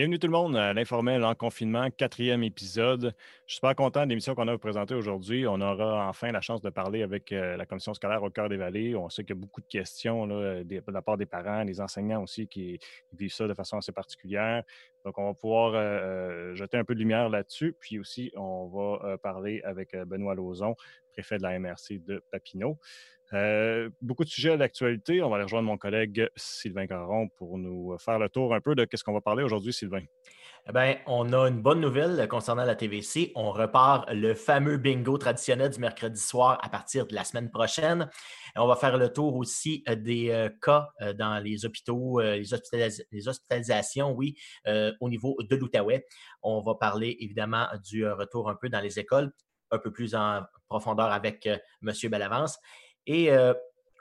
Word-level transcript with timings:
Bienvenue 0.00 0.18
tout 0.18 0.28
le 0.28 0.32
monde 0.32 0.56
à 0.56 0.72
l'informel 0.72 1.22
en 1.24 1.34
confinement, 1.34 1.90
quatrième 1.90 2.42
épisode. 2.42 3.12
Je 3.44 3.52
suis 3.52 3.56
super 3.56 3.74
content 3.74 4.04
de 4.04 4.08
l'émission 4.08 4.34
qu'on 4.34 4.48
a 4.48 4.56
vous 4.56 4.94
aujourd'hui. 4.94 5.46
On 5.46 5.60
aura 5.60 6.08
enfin 6.08 6.32
la 6.32 6.40
chance 6.40 6.62
de 6.62 6.70
parler 6.70 7.02
avec 7.02 7.32
euh, 7.32 7.58
la 7.58 7.66
commission 7.66 7.92
scolaire 7.92 8.22
au 8.22 8.30
cœur 8.30 8.48
des 8.48 8.56
vallées. 8.56 8.96
On 8.96 9.10
sait 9.10 9.24
qu'il 9.24 9.36
y 9.36 9.38
a 9.38 9.42
beaucoup 9.42 9.60
de 9.60 9.66
questions 9.66 10.26
de 10.26 10.64
la 10.90 11.02
part 11.02 11.18
des 11.18 11.26
parents, 11.26 11.66
des 11.66 11.82
enseignants 11.82 12.22
aussi 12.22 12.48
qui 12.48 12.78
vivent 13.12 13.34
ça 13.34 13.46
de 13.46 13.52
façon 13.52 13.76
assez 13.76 13.92
particulière. 13.92 14.62
Donc, 15.04 15.18
on 15.18 15.26
va 15.26 15.34
pouvoir 15.34 15.74
euh, 15.74 15.80
euh, 15.80 16.54
jeter 16.54 16.78
un 16.78 16.84
peu 16.84 16.94
de 16.94 17.00
lumière 17.00 17.28
là-dessus. 17.28 17.76
Puis 17.78 17.98
aussi, 17.98 18.32
on 18.36 18.68
va 18.68 19.18
parler 19.18 19.60
avec 19.64 19.94
Benoît 19.94 20.34
Lauzon, 20.34 20.76
préfet 21.12 21.36
de 21.36 21.42
la 21.42 21.58
MRC 21.58 21.98
de 21.98 22.24
Papineau. 22.30 22.78
Euh, 23.32 23.88
beaucoup 24.02 24.24
de 24.24 24.28
sujets 24.28 24.56
d'actualité. 24.58 25.22
On 25.22 25.30
va 25.30 25.36
aller 25.36 25.44
rejoindre 25.44 25.66
mon 25.66 25.78
collègue 25.78 26.28
Sylvain 26.34 26.86
Caron 26.86 27.28
pour 27.28 27.58
nous 27.58 27.96
faire 27.98 28.18
le 28.18 28.28
tour 28.28 28.54
un 28.54 28.60
peu 28.60 28.74
de 28.74 28.86
ce 28.92 29.04
qu'on 29.04 29.12
va 29.12 29.20
parler 29.20 29.44
aujourd'hui, 29.44 29.72
Sylvain. 29.72 30.02
Eh 30.68 30.72
bien, 30.72 30.98
on 31.06 31.32
a 31.32 31.48
une 31.48 31.62
bonne 31.62 31.80
nouvelle 31.80 32.26
concernant 32.28 32.64
la 32.64 32.74
TVC. 32.74 33.32
On 33.34 33.50
repart 33.50 34.10
le 34.12 34.34
fameux 34.34 34.76
bingo 34.76 35.16
traditionnel 35.16 35.70
du 35.70 35.78
mercredi 35.78 36.20
soir 36.20 36.58
à 36.62 36.68
partir 36.68 37.06
de 37.06 37.14
la 37.14 37.24
semaine 37.24 37.50
prochaine. 37.50 38.10
On 38.56 38.66
va 38.66 38.76
faire 38.76 38.98
le 38.98 39.10
tour 39.12 39.36
aussi 39.36 39.84
euh, 39.88 39.94
des 39.94 40.30
euh, 40.30 40.48
cas 40.60 40.88
dans 41.16 41.42
les 41.42 41.64
hôpitaux, 41.64 42.20
les, 42.20 43.28
hospitalisations, 43.28 44.12
oui, 44.12 44.36
au 45.00 45.08
niveau 45.08 45.36
de 45.40 45.56
l'Outaouais. 45.56 46.04
On 46.42 46.62
va 46.62 46.74
parler 46.74 47.16
évidemment 47.20 47.66
du 47.84 48.06
retour 48.06 48.50
un 48.50 48.56
peu 48.56 48.68
dans 48.68 48.80
les 48.80 48.98
écoles, 48.98 49.32
un 49.70 49.78
peu 49.78 49.92
plus 49.92 50.14
en 50.14 50.42
profondeur 50.68 51.10
avec 51.12 51.46
M. 51.46 51.92
Bellavance. 52.10 52.58
Et 53.12 53.28
euh, 53.32 53.52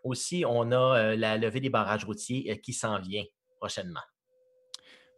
aussi, 0.04 0.44
on 0.48 0.72
a 0.72 0.76
euh, 0.76 1.16
la 1.16 1.36
levée 1.36 1.60
des 1.60 1.72
barrages 1.72 2.06
routiers 2.06 2.52
euh, 2.52 2.56
qui 2.56 2.74
s'en 2.74 3.00
vient 3.00 3.24
prochainement. 3.60 4.04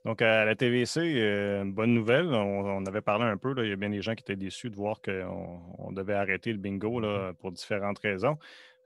Donc, 0.05 0.21
à 0.21 0.45
la 0.45 0.55
TVC, 0.55 1.01
une 1.01 1.73
bonne 1.73 1.93
nouvelle. 1.93 2.27
On, 2.27 2.85
avait 2.85 3.01
parlé 3.01 3.25
un 3.25 3.35
peu. 3.35 3.53
il 3.57 3.69
y 3.69 3.73
a 3.73 3.75
bien 3.75 3.89
des 3.89 4.01
gens 4.01 4.15
qui 4.15 4.21
étaient 4.21 4.37
déçus 4.37 4.69
de 4.69 4.75
voir 4.75 5.01
qu'on 5.01 5.91
devait 5.91 6.13
arrêter 6.15 6.53
le 6.53 6.57
bingo 6.57 7.01
là, 7.01 7.33
pour 7.33 7.51
différentes 7.51 7.99
raisons. 7.99 8.37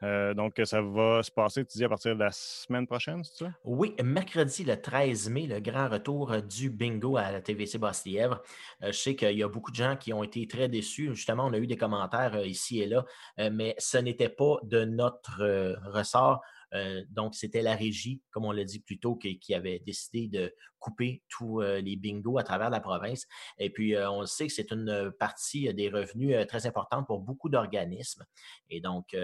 Euh, 0.03 0.33
donc, 0.33 0.59
ça 0.63 0.81
va 0.81 1.23
se 1.23 1.31
passer, 1.31 1.65
tu 1.65 1.77
dis, 1.77 1.83
à 1.83 1.89
partir 1.89 2.15
de 2.15 2.19
la 2.19 2.31
semaine 2.31 2.85
prochaine, 2.85 3.23
c'est 3.23 3.45
ça? 3.45 3.51
Oui, 3.63 3.95
mercredi 4.03 4.63
le 4.63 4.79
13 4.79 5.29
mai, 5.29 5.47
le 5.47 5.59
grand 5.59 5.89
retour 5.89 6.31
euh, 6.31 6.41
du 6.41 6.69
bingo 6.69 7.17
à 7.17 7.31
la 7.31 7.41
TVC 7.41 7.77
Basse-Lièvre. 7.77 8.41
Euh, 8.83 8.91
je 8.91 8.97
sais 8.97 9.15
qu'il 9.15 9.37
y 9.37 9.43
a 9.43 9.47
beaucoup 9.47 9.71
de 9.71 9.75
gens 9.75 9.95
qui 9.95 10.13
ont 10.13 10.23
été 10.23 10.47
très 10.47 10.67
déçus. 10.67 11.15
Justement, 11.15 11.45
on 11.45 11.53
a 11.53 11.57
eu 11.57 11.67
des 11.67 11.77
commentaires 11.77 12.45
ici 12.45 12.81
et 12.81 12.87
là, 12.87 13.05
mais 13.51 13.75
ce 13.77 13.97
n'était 13.97 14.29
pas 14.29 14.57
de 14.63 14.85
notre 14.85 15.41
ressort. 15.89 16.41
donc, 17.09 17.35
c'était 17.35 17.61
la 17.61 17.75
régie, 17.75 18.21
comme 18.31 18.45
on 18.45 18.51
l'a 18.51 18.63
dit 18.63 18.79
plus 18.79 18.99
tôt, 18.99 19.15
qui, 19.15 19.53
avait 19.53 19.79
décidé 19.79 20.27
de 20.27 20.53
couper 20.79 21.23
tous 21.29 21.61
les 21.61 21.95
bingos 21.95 22.37
à 22.37 22.43
travers 22.43 22.69
la 22.69 22.79
province. 22.79 23.25
Et 23.57 23.69
puis, 23.69 23.95
on 23.97 24.21
le 24.21 24.27
sait 24.27 24.47
que 24.47 24.53
c'est 24.53 24.71
une 24.71 25.11
partie 25.19 25.73
des 25.73 25.89
revenus 25.89 26.35
très 26.47 26.65
importante 26.65 27.07
pour 27.07 27.19
beaucoup 27.19 27.49
d'organismes. 27.49 28.25
Et 28.69 28.81
donc, 28.81 29.15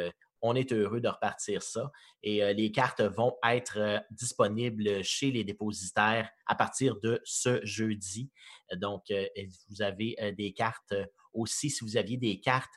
on 0.42 0.56
est 0.56 0.74
heureux 0.74 1.02
de 1.02 1.08
repartir 1.08 1.62
ça. 1.62 1.92
Et 2.24 2.44
euh, 2.44 2.54
les 2.54 2.72
cartes 2.72 3.02
vont 3.02 3.36
être 3.48 3.78
euh, 3.78 4.00
disponibles 4.12 5.04
chez 5.04 5.32
les 5.32 5.44
dépositaires 5.44 6.30
à 6.48 6.56
partir 6.56 7.00
de 7.00 7.22
ce 7.24 7.60
jeudi. 7.64 8.30
Donc, 8.78 9.12
euh, 9.12 9.26
vous 9.70 9.82
avez 9.82 10.16
des 10.38 10.54
cartes 10.54 10.94
aussi, 11.34 11.70
si 11.70 11.84
vous 11.84 11.98
aviez 11.98 12.18
des 12.18 12.40
cartes 12.40 12.74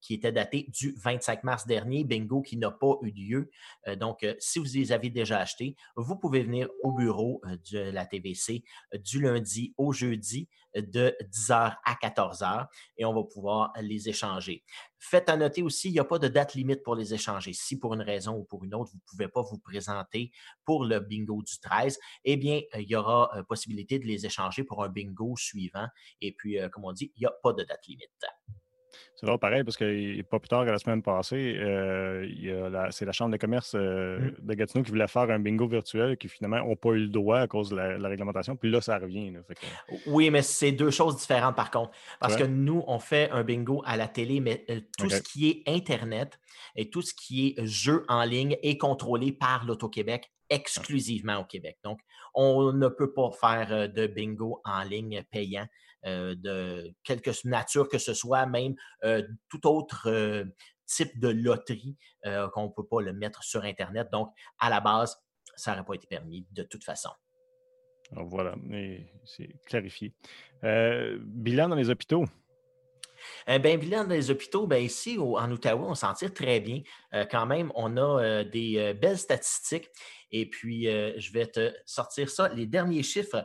qui 0.00 0.14
étaient 0.14 0.32
datées 0.32 0.66
du 0.68 0.94
25 1.02 1.44
mars 1.44 1.66
dernier, 1.66 2.04
bingo 2.04 2.42
qui 2.42 2.56
n'a 2.56 2.70
pas 2.70 2.94
eu 3.02 3.10
lieu. 3.10 3.50
donc, 3.96 4.26
si 4.38 4.58
vous 4.58 4.66
les 4.74 4.92
avez 4.92 5.10
déjà 5.10 5.40
achetés, 5.40 5.76
vous 5.96 6.16
pouvez 6.16 6.42
venir 6.42 6.68
au 6.82 6.92
bureau 6.92 7.40
de 7.72 7.90
la 7.90 8.06
TVC 8.06 8.64
du 9.02 9.20
lundi 9.20 9.74
au 9.76 9.92
jeudi 9.92 10.48
de 10.74 11.16
10h 11.32 11.76
à 11.84 11.94
14h 11.94 12.66
et 12.98 13.04
on 13.04 13.14
va 13.14 13.22
pouvoir 13.24 13.72
les 13.80 14.08
échanger. 14.08 14.62
Faites 14.98 15.28
à 15.28 15.36
noter 15.36 15.62
aussi, 15.62 15.88
il 15.88 15.92
n'y 15.92 16.00
a 16.00 16.04
pas 16.04 16.18
de 16.18 16.28
date 16.28 16.54
limite 16.54 16.82
pour 16.82 16.94
les 16.94 17.14
échanger. 17.14 17.52
Si 17.52 17.78
pour 17.78 17.94
une 17.94 18.02
raison 18.02 18.36
ou 18.36 18.44
pour 18.44 18.64
une 18.64 18.74
autre, 18.74 18.90
vous 18.92 18.98
ne 18.98 19.10
pouvez 19.10 19.28
pas 19.28 19.42
vous 19.42 19.58
présenter 19.58 20.32
pour 20.64 20.84
le 20.84 21.00
bingo 21.00 21.42
du 21.42 21.58
13, 21.60 21.98
eh 22.24 22.36
bien, 22.36 22.60
il 22.74 22.88
y 22.88 22.96
aura 22.96 23.30
possibilité 23.48 23.98
de 23.98 24.04
les 24.04 24.26
échanger 24.26 24.64
pour 24.64 24.84
un 24.84 24.88
bingo 24.88 25.34
suivant. 25.36 25.86
Et 26.20 26.32
puis, 26.32 26.58
comme 26.72 26.84
on 26.84 26.92
dit, 26.92 27.12
il 27.16 27.20
n'y 27.20 27.26
a 27.26 27.34
pas 27.42 27.52
de 27.52 27.62
date 27.62 27.86
limite. 27.86 28.26
C'est 29.16 29.24
vraiment 29.24 29.38
pareil 29.38 29.64
parce 29.64 29.76
que 29.76 30.22
pas 30.22 30.38
plus 30.38 30.48
tard 30.48 30.66
que 30.66 30.70
la 30.70 30.78
semaine 30.78 31.02
passée, 31.02 31.56
euh, 31.58 32.88
c'est 32.90 33.06
la 33.06 33.12
Chambre 33.12 33.32
de 33.32 33.38
commerce 33.38 33.72
euh, 33.74 34.18
mmh. 34.18 34.34
de 34.40 34.54
Gatineau 34.54 34.84
qui 34.84 34.90
voulait 34.90 35.08
faire 35.08 35.30
un 35.30 35.38
bingo 35.38 35.66
virtuel 35.66 36.18
qui 36.18 36.28
finalement 36.28 36.58
n'ont 36.58 36.76
pas 36.76 36.90
eu 36.90 37.00
le 37.00 37.08
droit 37.08 37.38
à 37.38 37.46
cause 37.46 37.70
de 37.70 37.76
la, 37.76 38.08
réglementation. 38.08 38.56
Puis 38.56 38.70
là, 38.70 38.80
ça 38.82 38.98
revient. 38.98 39.32
Oui, 40.06 40.28
mais 40.30 40.42
c'est 40.42 40.72
deux 40.72 40.90
choses 40.90 41.16
différentes 41.16 41.56
par 41.56 41.70
contre. 41.70 41.92
Parce 42.20 42.36
que 42.36 42.44
nous, 42.44 42.84
on 42.86 42.98
fait 42.98 43.30
un 43.30 43.42
bingo 43.42 43.82
à 43.86 43.96
la 43.96 44.06
télé, 44.06 44.40
mais 44.40 44.64
euh, 44.68 44.80
tout 44.98 45.08
ce 45.08 45.22
qui 45.22 45.48
est 45.48 45.62
Internet 45.66 46.38
et 46.74 46.90
tout 46.90 47.02
ce 47.02 47.14
qui 47.14 47.54
est 47.56 47.66
jeu 47.66 48.04
en 48.08 48.24
ligne 48.24 48.58
est 48.62 48.76
contrôlé 48.76 49.32
par 49.32 49.64
l'Auto-Québec 49.64 50.30
exclusivement 50.50 51.38
au 51.38 51.44
Québec. 51.44 51.78
Donc, 51.82 52.00
on 52.34 52.72
ne 52.72 52.88
peut 52.88 53.12
pas 53.12 53.30
faire 53.32 53.90
de 53.90 54.06
bingo 54.06 54.60
en 54.64 54.82
ligne 54.82 55.24
payant. 55.30 55.66
Euh, 56.04 56.36
de 56.36 56.94
quelque 57.02 57.30
nature 57.48 57.88
que 57.88 57.98
ce 57.98 58.14
soit, 58.14 58.46
même 58.46 58.76
euh, 59.02 59.22
tout 59.48 59.66
autre 59.66 60.08
euh, 60.08 60.44
type 60.84 61.18
de 61.18 61.28
loterie 61.28 61.96
qu'on 62.52 62.64
ne 62.64 62.72
peut 62.72 62.86
pas 62.86 63.00
le 63.00 63.12
mettre 63.12 63.42
sur 63.42 63.64
Internet. 63.64 64.08
Donc, 64.12 64.32
à 64.58 64.70
la 64.70 64.80
base, 64.80 65.16
ça 65.56 65.72
n'aurait 65.72 65.84
pas 65.84 65.94
été 65.94 66.06
permis 66.06 66.46
de 66.52 66.62
toute 66.62 66.84
façon. 66.84 67.10
voilà, 68.12 68.54
c'est 69.24 69.48
clarifié. 69.64 70.14
bilan 70.62 71.68
dans 71.68 71.76
les 71.76 71.90
hôpitaux? 71.90 72.24
Eh 73.48 73.58
bien, 73.58 73.78
bilan 73.78 74.04
dans 74.04 74.14
les 74.14 74.30
hôpitaux, 74.30 74.66
ben 74.66 74.82
ici 74.82 75.18
en 75.18 75.50
Outaouais, 75.50 75.86
on 75.86 75.94
s'en 75.94 76.14
tire 76.14 76.32
très 76.32 76.60
bien. 76.60 76.82
quand 77.30 77.46
même, 77.46 77.72
on 77.74 77.96
a 77.96 78.44
des 78.44 78.94
belles 78.94 79.18
statistiques. 79.18 79.88
Et 80.30 80.48
puis, 80.48 80.84
je 80.84 81.32
vais 81.32 81.46
te 81.46 81.72
sortir 81.84 82.30
ça. 82.30 82.48
Les 82.48 82.66
derniers 82.66 83.02
chiffres 83.02 83.44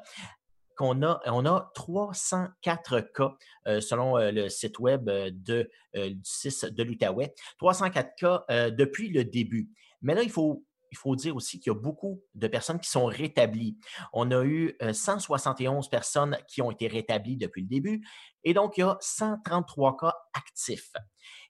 on 0.82 1.02
a, 1.04 1.22
on 1.26 1.46
a 1.46 1.72
304 1.76 3.02
cas 3.14 3.36
euh, 3.68 3.82
selon 3.82 4.18
euh, 4.18 4.32
le 4.32 4.50
site 4.50 4.80
web 4.80 5.08
euh, 5.10 5.30
de, 5.34 5.70
du 5.94 6.20
6 6.24 6.66
de 6.66 6.84
l'Outaouais. 6.84 7.34
304 7.60 8.16
cas 8.16 8.46
depuis 8.72 9.10
le 9.10 9.24
début. 9.24 9.70
Mais 10.02 10.16
là, 10.16 10.24
il 10.24 10.30
faut 10.30 10.64
il 10.92 10.98
faut 10.98 11.16
dire 11.16 11.36
aussi 11.36 11.60
qu'il 11.60 11.72
y 11.72 11.76
a 11.76 11.80
beaucoup 11.80 12.22
de 12.36 12.48
personnes 12.48 12.80
qui 12.80 12.90
sont 12.90 13.06
rétablies. 13.06 13.78
On 14.14 14.30
a 14.32 14.44
eu 14.44 14.76
171 14.92 15.90
personnes 15.90 16.38
qui 16.48 16.62
ont 16.62 16.72
été 16.72 16.88
rétablies 16.88 17.38
depuis 17.38 17.62
le 17.62 17.68
début 17.68 18.06
et 18.44 18.54
donc 18.54 18.78
il 18.78 18.82
y 18.82 18.84
a 18.84 18.98
133 19.00 19.98
cas 19.98 20.14
actifs. 20.34 20.92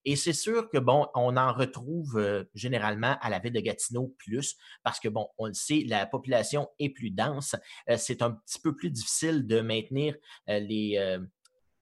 Et 0.04 0.16
c'est 0.16 0.34
sûr 0.34 0.70
que, 0.70 0.78
bon, 0.78 1.08
on 1.14 1.38
en 1.38 1.54
retrouve 1.54 2.18
euh, 2.18 2.44
généralement 2.56 3.18
à 3.22 3.30
la 3.30 3.40
ville 3.40 3.54
de 3.54 3.60
Gatineau 3.60 4.16
plus 4.18 4.56
parce 4.84 5.00
que, 5.00 5.08
bon, 5.08 5.28
on 5.38 5.48
le 5.48 5.54
sait, 5.54 5.84
la 5.88 6.06
population 6.06 6.68
est 6.80 6.90
plus 6.90 7.12
dense. 7.12 7.56
Euh, 7.90 7.98
c'est 7.98 8.22
un 8.22 8.32
petit 8.32 8.60
peu 8.60 8.76
plus 8.76 8.90
difficile 8.90 9.46
de 9.46 9.62
maintenir 9.62 10.16
euh, 10.50 10.60
les, 10.60 11.20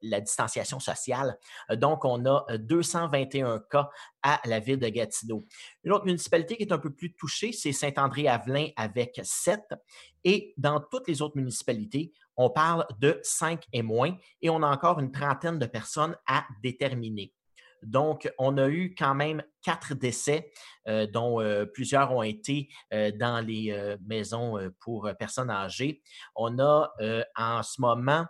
la 0.02 0.22
distanciation 0.22 0.80
sociale. 0.80 1.38
Donc, 1.72 2.06
on 2.06 2.26
a 2.26 2.46
221 2.58 3.60
cas 3.72 3.90
à 4.22 4.40
la 4.46 4.60
ville 4.60 4.80
de 4.80 4.90
Gatineau. 4.90 5.46
Une 5.84 5.92
autre 5.92 6.06
municipalité 6.06 6.58
qui 6.58 6.64
est 6.64 6.74
un 6.74 6.78
peu 6.80 6.94
plus 6.94 7.14
touchée, 7.14 7.52
c'est 7.52 7.72
Saint-André-Avelin 7.72 8.68
avec 8.76 9.20
7. 9.24 9.62
Et 10.24 10.54
dans 10.58 10.80
toutes 10.80 11.08
les 11.08 11.22
autres 11.22 11.38
municipalités, 11.38 12.12
on 12.36 12.50
parle 12.50 12.86
de 13.00 13.20
5 13.24 13.64
et 13.74 13.82
moins 13.82 14.16
et 14.42 14.50
on 14.50 14.64
a 14.64 14.68
encore 14.68 15.00
une 15.00 15.12
trentaine 15.12 15.60
de 15.60 15.66
personnes 15.66 16.16
à 16.28 16.46
déterminer. 16.64 17.34
Donc, 17.84 18.32
on 18.38 18.58
a 18.58 18.68
eu 18.68 18.94
quand 18.98 19.16
même 19.16 19.44
quatre 19.62 19.94
décès, 19.94 20.52
euh, 20.88 21.08
dont 21.08 21.42
euh, 21.42 21.66
plusieurs 21.66 22.12
ont 22.12 22.24
été 22.24 22.70
euh, 22.94 23.12
dans 23.12 23.46
les 23.46 23.96
maisons 24.06 24.58
pour 24.80 25.10
personnes 25.18 25.50
âgées. 25.50 26.02
On 26.36 26.60
a 26.60 26.92
en 27.36 27.64
ce 27.64 27.82
moment 27.82 28.26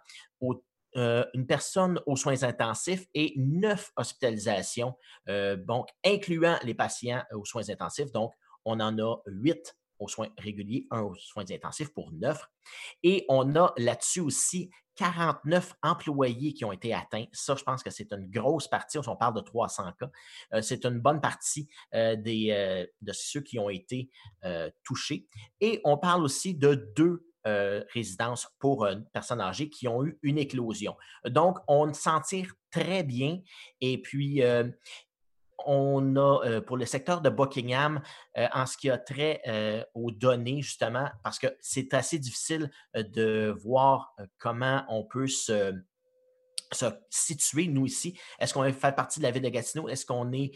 une 0.96 1.46
personne 1.48 2.02
aux 2.06 2.16
soins 2.16 2.44
intensifs 2.44 3.06
et 3.14 3.34
neuf 3.38 3.92
hospitalisations, 3.96 4.96
donc 5.28 5.88
incluant 6.06 6.58
les 6.64 6.74
patients 6.74 7.24
aux 7.34 7.46
soins 7.46 7.70
intensifs. 7.70 8.12
Donc, 8.12 8.32
on 8.66 8.80
en 8.80 8.98
a 8.98 9.18
huit 9.28 9.76
aux 10.00 10.08
soins 10.08 10.30
réguliers, 10.38 10.88
un 10.92 11.02
aux 11.02 11.16
soins 11.16 11.46
intensifs 11.52 11.94
pour 11.94 12.12
neuf. 12.14 12.46
Et 13.04 13.26
on 13.30 13.56
a 13.56 13.74
là-dessus 13.78 14.22
aussi 14.22 14.72
49 14.96 15.76
employés 15.82 16.54
qui 16.54 16.66
ont 16.66 16.74
été 16.74 16.94
atteints. 16.94 17.26
Ça, 17.32 17.56
je 17.56 17.64
pense 17.64 17.84
que 17.84 17.90
c'est 17.90 18.12
une 18.12 18.30
grosse 18.30 18.68
partie. 18.68 18.98
On 19.08 19.16
parle 19.16 19.36
de 19.36 19.42
300 19.42 19.94
cas. 19.98 20.10
Euh, 20.54 20.62
c'est 20.62 20.86
une 20.86 21.00
bonne 21.00 21.22
partie 21.22 21.70
euh, 21.94 22.18
des, 22.18 22.52
euh, 22.52 22.86
de 23.02 23.14
ceux 23.14 23.42
qui 23.42 23.60
ont 23.60 23.70
été 23.70 24.10
touchés. 24.84 25.28
Et 25.62 25.80
on 25.86 25.98
parle 25.98 26.24
aussi 26.24 26.56
de 26.56 26.76
deux 26.96 27.29
résidences 27.94 28.48
pour 28.60 28.88
personnes 29.14 29.42
âgées 29.42 29.70
qui 29.70 29.88
ont 29.88 30.06
eu 30.06 30.20
une 30.24 30.38
éclosion. 30.38 30.96
Donc, 31.26 31.58
on 31.68 31.94
s'en 31.94 32.22
tire 32.22 32.54
très 32.72 33.04
bien. 33.04 33.40
Et 33.82 34.02
puis, 34.02 34.42
on 35.66 36.16
a 36.16 36.62
pour 36.62 36.78
le 36.78 36.86
secteur 36.86 37.22
de 37.22 37.30
Buckingham, 37.30 38.02
en 38.36 38.66
ce 38.66 38.78
qui 38.78 38.90
a 38.90 38.98
trait 38.98 39.42
aux 39.94 40.12
données, 40.12 40.62
justement, 40.62 41.10
parce 41.24 41.40
que 41.40 41.48
c'est 41.60 41.94
assez 41.94 42.20
difficile 42.20 42.70
de 42.96 43.56
voir 43.64 44.16
comment 44.38 44.84
on 44.90 45.04
peut 45.04 45.28
se, 45.28 45.74
situer, 47.10 47.68
nous 47.68 47.88
ici. 47.88 48.18
Est-ce 48.40 48.54
qu'on 48.54 48.64
fait 48.72 48.96
partie 48.96 49.20
de 49.20 49.26
la 49.26 49.32
ville 49.32 49.44
de 49.44 49.50
Gatineau? 49.50 49.90
Est-ce 49.90 50.06
qu'on 50.06 50.32
est, 50.32 50.52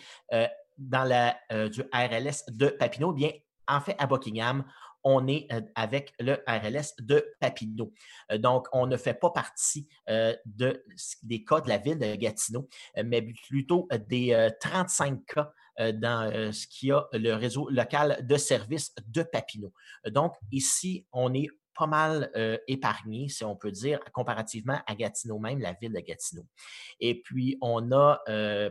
dans 0.77 1.03
la, 1.03 1.37
du 1.69 1.81
RLS 1.93 2.45
de 2.49 2.67
Papineau? 2.67 3.13
Bien, 3.13 3.31
en 3.67 3.81
fait, 3.81 3.95
à 3.99 4.07
Buckingham, 4.07 4.63
on 5.03 5.27
est 5.27 5.47
euh, 5.51 5.61
avec 5.75 6.13
le 6.19 6.37
RLS 6.47 6.95
de 6.99 7.25
Papineau. 7.39 7.93
Euh, 8.31 8.37
donc, 8.37 8.67
on 8.71 8.87
ne 8.87 8.97
fait 8.97 9.13
pas 9.13 9.31
partie 9.31 9.87
euh, 10.09 10.35
de, 10.45 10.83
des 11.23 11.43
cas 11.43 11.61
de 11.61 11.69
la 11.69 11.77
ville 11.77 11.99
de 11.99 12.15
Gatineau, 12.15 12.67
mais 13.03 13.21
plutôt 13.21 13.87
des 14.07 14.49
35 14.59 15.25
cas 15.25 15.51
dans 15.93 16.51
ce 16.51 16.67
qui 16.67 16.91
a 16.91 17.07
le 17.13 17.33
réseau 17.33 17.67
local 17.69 18.19
de 18.21 18.37
services 18.37 18.93
de 19.07 19.23
Papineau. 19.23 19.73
Donc, 20.11 20.35
ici, 20.51 21.05
on 21.11 21.33
est 21.33 21.47
pas 21.75 21.87
mal 21.87 22.31
épargné, 22.67 23.29
si 23.29 23.43
on 23.43 23.55
peut 23.55 23.71
dire, 23.71 23.99
comparativement 24.13 24.79
à 24.85 24.95
Gatineau 24.95 25.39
même, 25.39 25.59
la 25.59 25.73
ville 25.73 25.93
de 25.93 25.99
Gatineau. 25.99 26.45
Et 26.99 27.21
puis, 27.21 27.57
on 27.61 27.91
a, 27.91 28.21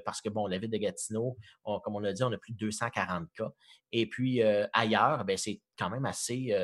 parce 0.04 0.20
que, 0.20 0.28
bon, 0.28 0.46
la 0.46 0.58
ville 0.58 0.70
de 0.70 0.78
Gatineau, 0.78 1.36
comme 1.64 1.96
on 1.96 1.98
l'a 1.98 2.12
dit, 2.12 2.22
on 2.22 2.32
a 2.32 2.38
plus 2.38 2.52
de 2.52 2.58
240 2.58 3.28
cas. 3.36 3.50
Et 3.92 4.08
puis, 4.08 4.42
ailleurs, 4.72 5.24
ben, 5.24 5.36
c'est 5.36 5.60
quand 5.78 5.90
même 5.90 6.04
assez 6.04 6.54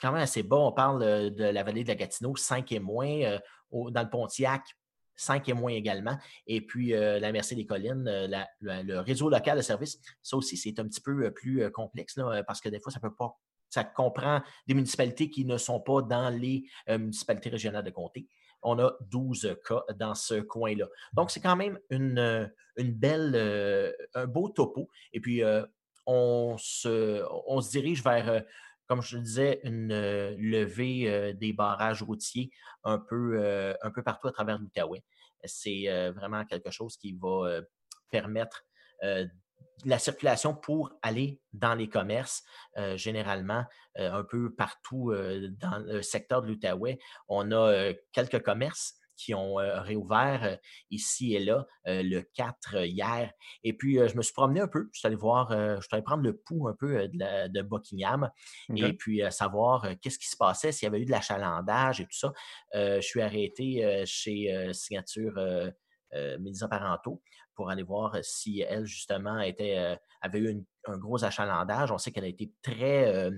quand 0.00 0.12
même 0.12 0.22
assez 0.22 0.42
bas. 0.42 0.56
On 0.56 0.72
parle 0.72 1.32
de 1.34 1.44
la 1.44 1.62
vallée 1.62 1.84
de 1.84 1.88
la 1.88 1.94
Gatineau, 1.94 2.34
5 2.36 2.72
et 2.72 2.80
moins. 2.80 3.38
dans 3.90 4.02
le 4.02 4.10
Pontiac, 4.10 4.62
5 5.16 5.48
et 5.48 5.52
moins 5.52 5.72
également. 5.72 6.16
Et 6.46 6.60
puis, 6.60 6.90
la 6.90 7.32
Mercé 7.32 7.54
des 7.54 7.66
Collines, 7.66 8.04
le 8.04 8.98
réseau 9.00 9.28
local 9.28 9.56
de 9.56 9.62
services, 9.62 9.98
ça 10.22 10.36
aussi, 10.36 10.56
c'est 10.56 10.78
un 10.78 10.84
petit 10.84 11.00
peu 11.00 11.32
plus 11.32 11.70
complexe 11.70 12.18
parce 12.46 12.60
que 12.60 12.68
des 12.68 12.80
fois, 12.80 12.92
ça 12.92 12.98
ne 13.02 13.08
peut 13.08 13.14
pas 13.14 13.36
ça 13.74 13.82
comprend 13.82 14.40
des 14.68 14.74
municipalités 14.74 15.28
qui 15.30 15.44
ne 15.44 15.58
sont 15.58 15.80
pas 15.80 16.00
dans 16.00 16.30
les 16.30 16.64
euh, 16.88 16.96
municipalités 16.96 17.50
régionales 17.50 17.84
de 17.84 17.90
comté. 17.90 18.28
On 18.62 18.78
a 18.78 18.92
12 19.10 19.56
cas 19.66 19.82
dans 19.96 20.14
ce 20.14 20.40
coin-là. 20.40 20.86
Donc, 21.12 21.32
c'est 21.32 21.40
quand 21.40 21.56
même 21.56 21.78
une, 21.90 22.18
euh, 22.18 22.46
une 22.76 22.92
belle, 22.92 23.32
euh, 23.34 23.92
un 24.14 24.26
beau 24.26 24.48
topo. 24.48 24.88
Et 25.12 25.20
puis, 25.20 25.42
on, 26.06 26.56
se, 26.56 27.24
on 27.46 27.60
se 27.60 27.70
dirige 27.70 28.02
vers 28.02 28.44
comme 28.86 29.00
je 29.00 29.16
le 29.16 29.22
disais, 29.22 29.60
une 29.64 29.88
levée 29.88 31.32
des 31.32 31.54
barrages 31.54 32.02
routiers 32.02 32.50
un 32.82 32.98
peu, 32.98 33.74
un 33.82 33.90
peu 33.90 34.02
partout 34.02 34.28
à 34.28 34.32
travers 34.32 34.58
l'Outaouais. 34.58 35.02
C'est 35.42 36.10
vraiment 36.10 36.44
quelque 36.44 36.70
chose 36.70 36.98
qui 36.98 37.16
va 37.18 37.62
permettre 38.10 38.62
la 39.84 39.98
circulation 39.98 40.54
pour 40.54 40.92
aller 41.02 41.40
dans 41.52 41.74
les 41.74 41.88
commerces, 41.88 42.42
euh, 42.78 42.96
généralement, 42.96 43.64
euh, 43.98 44.12
un 44.12 44.24
peu 44.24 44.54
partout 44.54 45.10
euh, 45.10 45.48
dans 45.60 45.78
le 45.78 46.02
secteur 46.02 46.42
de 46.42 46.48
l'Outaouais. 46.48 46.98
On 47.28 47.52
a 47.52 47.92
quelques 48.12 48.42
commerces 48.42 48.94
qui 49.16 49.32
ont 49.32 49.54
réouvert 49.54 50.58
ici 50.90 51.36
et 51.36 51.38
là 51.38 51.68
le 51.86 52.20
4 52.34 52.84
hier. 52.84 53.30
Et 53.62 53.72
puis, 53.72 53.96
je 54.08 54.16
me 54.16 54.22
suis 54.22 54.32
promené 54.32 54.60
un 54.60 54.66
peu. 54.66 54.88
Je 54.92 54.98
suis 54.98 55.06
allé 55.06 55.14
voir, 55.14 55.52
je 55.52 55.80
suis 55.82 55.88
allé 55.92 56.02
prendre 56.02 56.24
le 56.24 56.36
pouls 56.36 56.66
un 56.66 56.74
peu 56.74 57.08
de, 57.08 57.62
Buckingham 57.62 58.28
et 58.74 58.92
puis 58.92 59.22
savoir 59.30 59.86
qu'est-ce 60.02 60.18
qui 60.18 60.26
se 60.26 60.36
passait, 60.36 60.72
s'il 60.72 60.86
y 60.86 60.88
avait 60.88 61.00
eu 61.00 61.04
de 61.04 61.12
l'achalandage 61.12 62.00
et 62.00 62.04
tout 62.06 62.18
ça. 62.18 62.32
je 62.72 63.00
suis 63.02 63.22
arrêté 63.22 64.02
chez 64.04 64.70
Signature 64.72 65.34
Médicaments 66.40 66.68
Parentaux 66.68 67.22
pour 67.54 67.70
aller 67.70 67.82
voir 67.82 68.16
si 68.22 68.60
elle, 68.60 68.84
justement, 68.84 69.40
était, 69.40 69.96
avait 70.20 70.38
eu 70.40 70.64
un 70.86 70.98
gros 70.98 71.24
achalandage. 71.24 71.90
On 71.90 71.98
sait 71.98 72.10
qu'elle 72.10 72.24
a 72.24 72.28
été 72.28 72.52
très, 72.62 73.30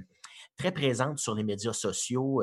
très 0.56 0.72
présente 0.72 1.18
sur 1.18 1.34
les 1.34 1.44
médias 1.44 1.72
sociaux 1.72 2.42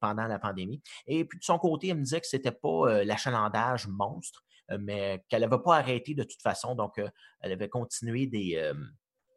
pendant 0.00 0.26
la 0.26 0.38
pandémie. 0.38 0.82
Et 1.06 1.24
puis, 1.24 1.38
de 1.38 1.44
son 1.44 1.58
côté, 1.58 1.88
elle 1.88 1.98
me 1.98 2.02
disait 2.02 2.20
que 2.20 2.26
ce 2.26 2.36
n'était 2.36 2.52
pas 2.52 3.04
l'achalandage 3.04 3.86
monstre, 3.88 4.44
mais 4.78 5.24
qu'elle 5.28 5.42
n'avait 5.42 5.62
pas 5.62 5.76
arrêté 5.76 6.14
de 6.14 6.24
toute 6.24 6.42
façon. 6.42 6.74
Donc, 6.74 7.00
elle 7.40 7.52
avait 7.52 7.68
continué 7.68 8.26
des, 8.26 8.72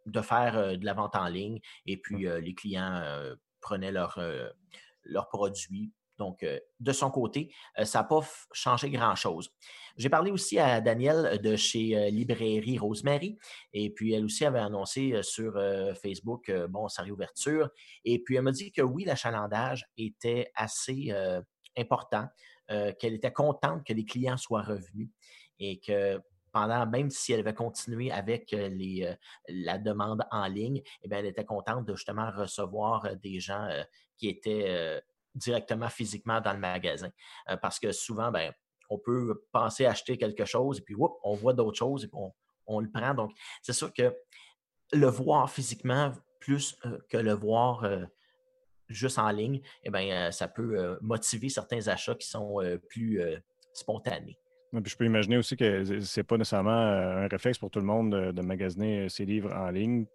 de 0.05 0.21
faire 0.21 0.77
de 0.77 0.85
la 0.85 0.93
vente 0.93 1.15
en 1.15 1.27
ligne 1.27 1.59
et 1.85 1.97
puis 1.97 2.27
les 2.41 2.55
clients 2.55 3.03
prenaient 3.61 3.91
leurs 3.91 4.19
leur 5.09 5.29
produits 5.29 5.91
donc, 6.17 6.43
euh, 6.43 6.59
de 6.79 6.91
son 6.91 7.11
côté, 7.11 7.53
euh, 7.77 7.85
ça 7.85 7.99
n'a 7.99 8.03
pas 8.05 8.21
changé 8.51 8.89
grand-chose. 8.89 9.49
J'ai 9.97 10.09
parlé 10.09 10.31
aussi 10.31 10.59
à 10.59 10.81
Danielle 10.81 11.39
de 11.41 11.55
chez 11.55 11.97
euh, 11.97 12.09
Librairie 12.09 12.77
Rosemary, 12.77 13.37
et 13.73 13.89
puis 13.91 14.13
elle 14.13 14.25
aussi 14.25 14.45
avait 14.45 14.59
annoncé 14.59 15.19
sur 15.23 15.53
Facebook, 16.01 16.51
bon, 16.69 16.87
sa 16.87 17.03
réouverture, 17.03 17.69
et 18.03 18.19
puis 18.19 18.35
elle 18.35 18.43
m'a 18.43 18.51
dit 18.51 18.71
que 18.71 18.81
oui, 18.81 19.05
l'achalandage 19.05 19.85
était 19.97 20.51
assez 20.55 21.13
important, 21.77 22.27
qu'elle 22.67 23.13
était 23.13 23.31
contente 23.31 23.83
que 23.85 23.93
les 23.93 24.05
clients 24.05 24.37
soient 24.37 24.61
revenus 24.61 25.09
et 25.59 25.79
que 25.79 26.19
pendant, 26.51 26.85
même 26.85 27.09
si 27.09 27.33
elle 27.33 27.39
avait 27.39 27.53
continué 27.53 28.11
avec 28.11 28.55
la 29.47 29.77
demande 29.77 30.23
en 30.31 30.47
ligne, 30.47 30.81
eh 31.03 31.09
elle 31.11 31.25
était 31.25 31.45
contente 31.45 31.85
de 31.85 31.95
justement 31.95 32.31
recevoir 32.31 33.15
des 33.17 33.39
gens 33.39 33.67
qui 34.17 34.29
étaient 34.29 35.01
directement 35.37 35.89
physiquement 35.89 36.41
dans 36.41 36.53
le 36.53 36.59
magasin. 36.59 37.09
Euh, 37.49 37.57
parce 37.57 37.79
que 37.79 37.91
souvent, 37.91 38.31
ben, 38.31 38.51
on 38.89 38.97
peut 38.97 39.43
penser 39.51 39.85
acheter 39.85 40.17
quelque 40.17 40.45
chose 40.45 40.79
et 40.79 40.81
puis 40.81 40.95
on 41.23 41.35
voit 41.35 41.53
d'autres 41.53 41.77
choses 41.77 42.05
et 42.05 42.09
on, 42.13 42.33
on 42.65 42.79
le 42.79 42.89
prend. 42.89 43.13
Donc, 43.13 43.31
c'est 43.61 43.73
sûr 43.73 43.93
que 43.93 44.15
le 44.93 45.07
voir 45.07 45.49
physiquement 45.49 46.13
plus 46.39 46.77
euh, 46.85 46.97
que 47.09 47.17
le 47.17 47.33
voir 47.33 47.83
euh, 47.83 48.03
juste 48.87 49.19
en 49.19 49.29
ligne, 49.29 49.61
eh 49.83 49.89
bien, 49.89 50.31
ça 50.31 50.47
peut 50.47 50.97
motiver 51.01 51.49
certains 51.49 51.87
achats 51.89 52.15
qui 52.15 52.27
sont 52.27 52.61
plus 52.87 53.21
spontanés. 53.73 54.39
je 54.71 54.95
peux 54.95 55.03
imaginer 55.03 55.35
aussi 55.35 55.57
que 55.57 55.83
ce 55.99 56.19
n'est 56.19 56.23
pas 56.23 56.37
nécessairement 56.37 56.71
un 56.71 57.27
réflexe 57.27 57.57
pour 57.57 57.69
tout 57.69 57.79
le 57.79 57.85
monde 57.85 58.31
de, 58.31 58.41
magasiner 58.41 59.09
ses 59.09 59.25
livres 59.25 59.53
en 59.53 59.69
ligne. 59.71 60.05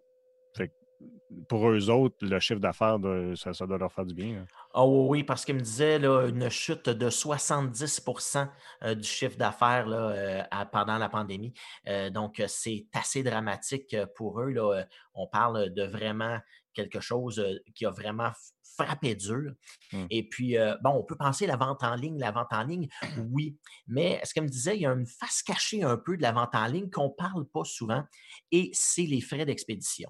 Pour 1.47 1.69
eux 1.69 1.89
autres, 1.89 2.17
le 2.21 2.39
chiffre 2.39 2.59
d'affaires, 2.59 2.97
ça, 3.35 3.65
doit 3.65 3.77
leur 3.77 3.91
faire 3.91 4.05
du 4.05 4.13
bien. 4.13 4.45
Oh 4.73 5.07
oui, 5.09 5.23
parce 5.23 5.45
qu'il 5.45 5.55
me 5.55 5.61
disait 5.61 5.99
là, 5.99 6.27
une 6.27 6.49
chute 6.49 6.89
de 6.89 7.09
70% 7.09 8.49
euh, 8.83 8.95
du 8.95 9.07
chiffre 9.07 9.37
d'affaires 9.37 9.87
euh, 9.87 10.41
pendant 10.71 10.97
la 10.97 11.09
pandémie. 11.09 11.53
Euh, 11.87 12.09
donc, 12.09 12.41
c'est 12.47 12.87
assez 12.93 13.23
dramatique 13.23 13.95
pour 14.15 14.41
eux. 14.41 14.51
Là. 14.51 14.85
On 15.13 15.27
parle 15.27 15.73
de 15.73 15.83
vraiment 15.83 16.39
quelque 16.73 16.99
chose 16.99 17.43
qui 17.75 17.85
a 17.85 17.91
vraiment 17.91 18.31
frappé 18.77 19.13
dur. 19.15 19.51
Mmh. 19.91 20.05
Et 20.09 20.27
puis, 20.27 20.55
bon, 20.83 20.91
on 20.91 21.03
peut 21.03 21.15
penser 21.15 21.45
la 21.45 21.55
vente 21.55 21.83
en 21.83 21.95
ligne, 21.95 22.19
la 22.19 22.31
vente 22.31 22.51
en 22.51 22.63
ligne, 22.63 22.87
oui. 23.31 23.57
Mais 23.87 24.19
ce 24.23 24.33
qu'elle 24.33 24.43
me 24.43 24.49
disait, 24.49 24.75
il 24.75 24.81
y 24.81 24.85
a 24.87 24.91
une 24.91 25.05
face 25.05 25.43
cachée 25.43 25.83
un 25.83 25.97
peu 25.97 26.17
de 26.17 26.23
la 26.23 26.31
vente 26.31 26.55
en 26.55 26.65
ligne 26.65 26.89
qu'on 26.89 27.09
ne 27.09 27.13
parle 27.15 27.45
pas 27.45 27.63
souvent, 27.63 28.03
et 28.51 28.71
c'est 28.73 29.05
les 29.05 29.21
frais 29.21 29.45
d'expédition 29.45 30.09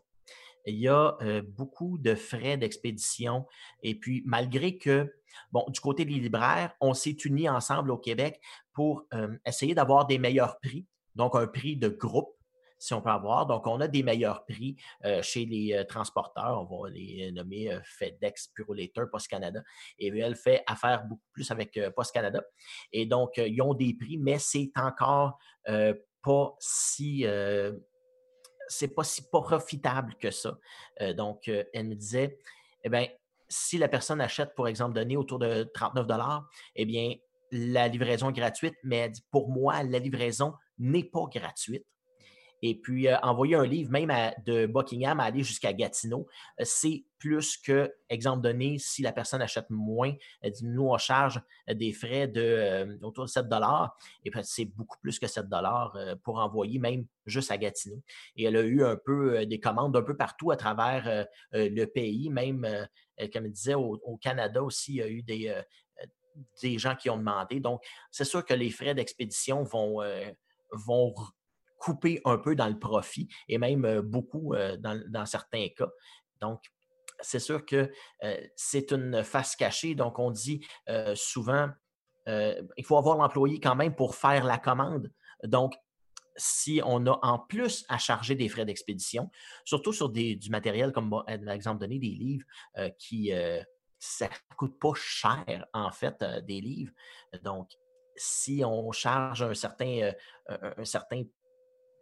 il 0.66 0.76
y 0.76 0.88
a 0.88 1.18
beaucoup 1.48 1.98
de 1.98 2.16
frais 2.16 2.58
d'expédition. 2.58 3.46
Et 3.82 3.96
puis, 3.96 4.24
malgré 4.26 4.78
que, 4.78 5.14
bon, 5.52 5.66
du 5.70 5.80
côté 5.80 6.06
des 6.06 6.14
libraires, 6.14 6.74
on 6.82 6.94
s'est 6.94 7.18
unis 7.26 7.50
ensemble 7.50 7.92
au 7.92 7.98
Québec 7.98 8.40
pour 8.74 9.06
essayer 9.46 9.76
d'avoir 9.76 10.06
des 10.08 10.18
meilleurs 10.18 10.60
prix, 10.60 10.88
donc 11.16 11.36
un 11.36 11.48
prix 11.48 11.76
de 11.76 11.90
groupe 11.90 12.36
si 12.80 12.94
on 12.94 13.02
peut 13.02 13.12
avoir. 13.12 13.46
Donc, 13.46 13.66
on 13.66 13.80
a 13.80 13.88
des 13.88 14.04
meilleurs 14.04 14.46
prix 14.46 14.76
chez 15.22 15.46
les 15.46 15.86
transporteurs. 15.88 16.70
On 16.70 16.84
va 16.84 16.90
les 16.90 17.32
nommer 17.32 17.80
FedEx, 17.86 18.50
Purolator, 18.50 19.10
Post 19.10 19.30
Canada. 19.30 19.64
Et 19.98 20.08
elle 20.08 20.36
fait 20.36 20.64
affaire 20.68 21.06
beaucoup 21.06 21.24
plus 21.32 21.50
avec 21.50 21.80
Post 21.96 22.14
Canada. 22.14 22.44
Et 22.92 23.06
donc, 23.06 23.38
ils 23.38 23.62
ont 23.62 23.74
des 23.74 23.94
prix, 23.94 24.18
mais 24.18 24.38
c'est 24.38 24.70
encore 24.76 25.38
pas 25.66 26.56
si 26.60 27.26
c'est 28.68 28.90
pas 28.90 29.04
si 29.04 29.30
profitable 29.30 30.16
que 30.20 30.32
ça. 30.32 30.58
Euh, 31.02 31.14
donc, 31.14 31.48
euh, 31.48 31.64
elle 31.74 31.88
me 31.88 31.96
disait, 31.96 32.38
eh 32.84 32.90
bien, 32.90 33.08
si 33.48 33.78
la 33.78 33.88
personne 33.88 34.22
achète, 34.22 34.56
pour 34.56 34.68
exemple, 34.68 34.94
donné 34.94 35.18
autour 35.18 35.40
de 35.40 35.64
39 35.74 36.08
eh 36.76 36.86
bien, 36.86 37.16
la 37.52 37.88
livraison 37.88 38.30
est 38.30 38.34
gratuite, 38.34 38.76
mais 38.84 39.12
pour 39.30 39.50
moi, 39.50 39.84
la 39.84 40.00
livraison 40.00 40.54
n'est 40.80 41.04
pas 41.04 41.26
gratuite. 41.32 41.86
Et 42.66 42.76
puis, 42.76 43.10
euh, 43.10 43.18
envoyer 43.24 43.56
un 43.56 43.66
livre, 43.66 43.92
même 43.92 44.10
de 44.46 44.66
Buckingham 44.68 45.20
à 45.20 45.26
aller 45.26 45.44
jusqu'à 45.44 45.74
Gatineau, 45.74 46.30
euh, 46.62 46.64
c'est 46.66 47.04
plus 47.20 47.58
que, 47.58 47.94
exemple 48.08 48.42
donné, 48.42 48.80
si 48.80 49.02
la 49.02 49.12
personne 49.12 49.42
achète 49.42 49.70
moins, 49.70 50.14
nous, 50.62 50.88
on 50.88 50.98
charge 50.98 51.42
des 51.68 51.92
frais 51.92 52.30
de 52.30 52.42
euh, 52.42 52.98
autour 53.02 53.26
de 53.26 53.30
7 53.30 53.48
et 54.24 54.32
puis 54.32 54.40
c'est 54.44 54.64
beaucoup 54.64 54.98
plus 55.02 55.20
que 55.20 55.28
7 55.28 55.46
pour 56.24 56.38
envoyer 56.38 56.80
même 56.80 57.06
juste 57.26 57.52
à 57.52 57.58
Gatineau. 57.58 58.02
Et 58.38 58.46
elle 58.46 58.56
a 58.56 58.62
eu 58.62 58.82
un 58.82 58.96
peu 58.96 59.46
des 59.46 59.60
commandes 59.60 59.98
un 59.98 60.02
peu 60.02 60.16
partout 60.16 60.52
à 60.52 60.56
travers 60.56 61.28
le 61.52 61.86
pays, 61.86 62.30
même, 62.30 62.66
comme 63.34 63.46
elle 63.46 63.52
disait, 63.52 63.76
au, 63.76 64.18
Canada 64.22 64.64
aussi, 64.64 64.94
il 64.94 64.98
y 64.98 65.02
a 65.02 65.10
eu 65.10 65.22
des, 65.22 65.62
des 66.62 66.78
gens 66.78 66.96
qui 66.96 67.10
ont 67.10 67.18
demandé. 67.18 67.60
Donc, 67.60 67.84
c'est 68.10 68.24
sûr 68.24 68.46
que 68.46 68.54
les 68.54 68.70
frais 68.70 68.96
d'expédition 68.96 69.64
vont, 69.64 70.02
vont 70.72 71.14
couper 71.84 72.22
un 72.24 72.38
peu 72.38 72.56
dans 72.56 72.70
le 72.70 72.80
profit 72.80 73.28
et 73.50 73.58
même 73.58 74.00
beaucoup 74.00 74.56
dans, 74.80 75.26
certains 75.26 75.68
cas. 75.76 75.90
Donc, 76.40 76.62
c'est 77.20 77.40
sûr 77.40 77.66
que 77.66 77.92
c'est 78.56 78.92
une 78.92 79.22
face 79.22 79.58
cachée. 79.58 79.94
Donc, 79.94 80.18
on 80.18 80.32
dit 80.32 80.66
souvent, 81.14 81.70
il 82.26 82.86
faut 82.86 82.98
avoir 82.98 83.18
l'employé 83.18 83.60
quand 83.60 83.76
même 83.76 83.96
pour 83.96 84.16
faire 84.16 84.46
la 84.46 84.58
commande. 84.58 85.12
Donc, 85.44 85.76
si 86.38 86.82
on 86.86 87.06
a 87.06 87.20
en 87.22 87.38
plus 87.38 87.86
à 87.90 87.98
charger 87.98 88.36
des 88.36 88.48
frais 88.48 88.66
d'expédition, 88.66 89.30
surtout 89.66 89.92
sur 89.92 90.10
du 90.10 90.50
matériel 90.50 90.94
comme, 90.94 91.10
par 91.10 91.28
exemple, 91.28 91.82
donné 91.82 92.00
des 92.00 92.08
livres 92.08 92.46
qui, 92.98 93.34
ça 94.00 94.28
ne 94.28 94.56
coûte 94.56 94.80
pas 94.80 94.94
cher, 94.96 95.66
en 95.74 95.92
fait, 95.92 96.24
des 96.46 96.62
livres. 96.62 96.94
Donc, 97.44 97.70
si 98.16 98.64
on 98.66 98.92
charge 98.94 99.44
un 99.44 99.54
certain, 99.54 100.14
un 100.48 100.86
certain 100.86 101.24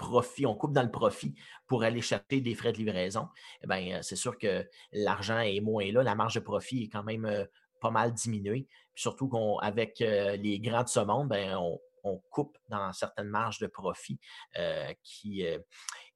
profit, 0.01 0.45
on 0.45 0.55
coupe 0.55 0.73
dans 0.73 0.83
le 0.83 0.91
profit 0.91 1.35
pour 1.67 1.83
aller 1.83 2.01
chercher 2.01 2.41
des 2.41 2.55
frais 2.55 2.73
de 2.73 2.77
livraison, 2.77 3.27
eh 3.63 3.67
bien, 3.67 4.01
c'est 4.01 4.15
sûr 4.15 4.37
que 4.37 4.67
l'argent 4.91 5.39
est 5.39 5.61
moins 5.61 5.89
là. 5.91 6.03
La 6.03 6.15
marge 6.15 6.35
de 6.35 6.39
profit 6.39 6.83
est 6.83 6.89
quand 6.89 7.03
même 7.03 7.47
pas 7.79 7.91
mal 7.91 8.13
diminuée. 8.13 8.67
surtout 8.95 9.29
qu'avec 9.29 9.99
les 9.99 10.59
grands 10.59 10.83
de 10.83 10.89
ce 10.89 10.99
ben, 11.27 11.57
on, 12.03 12.21
coupe 12.29 12.57
dans 12.69 12.91
certaines 12.93 13.27
marges 13.29 13.59
de 13.59 13.67
profit 13.67 14.19
euh, 14.57 14.91
qui, 15.03 15.45
euh, 15.45 15.59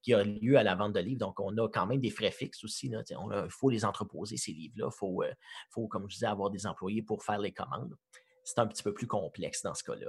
qui 0.02 0.14
a 0.14 0.24
lieu 0.24 0.58
à 0.58 0.64
la 0.64 0.76
vente 0.76 0.94
de 0.94 1.00
livres. 1.00 1.20
Donc, 1.20 1.40
on 1.40 1.56
a 1.58 1.68
quand 1.70 1.86
même 1.86 2.00
des 2.00 2.10
frais 2.10 2.32
fixes 2.32 2.64
aussi. 2.64 2.92
Il 2.92 3.48
faut 3.50 3.70
les 3.70 3.86
entreposer, 3.86 4.38
ces 4.38 4.52
livres-là. 4.52 4.90
Il 5.02 5.24
euh, 5.24 5.34
faut, 5.70 5.88
comme 5.88 6.10
je 6.10 6.16
disais, 6.16 6.26
avoir 6.26 6.50
des 6.50 6.66
employés 6.66 7.04
pour 7.04 7.24
faire 7.24 7.40
les 7.40 7.52
commandes. 7.52 7.96
C'est 8.44 8.60
un 8.60 8.68
petit 8.68 8.84
peu 8.84 8.94
plus 8.94 9.08
complexe 9.08 9.62
dans 9.64 9.74
ce 9.74 9.84
cas-là. 9.84 10.08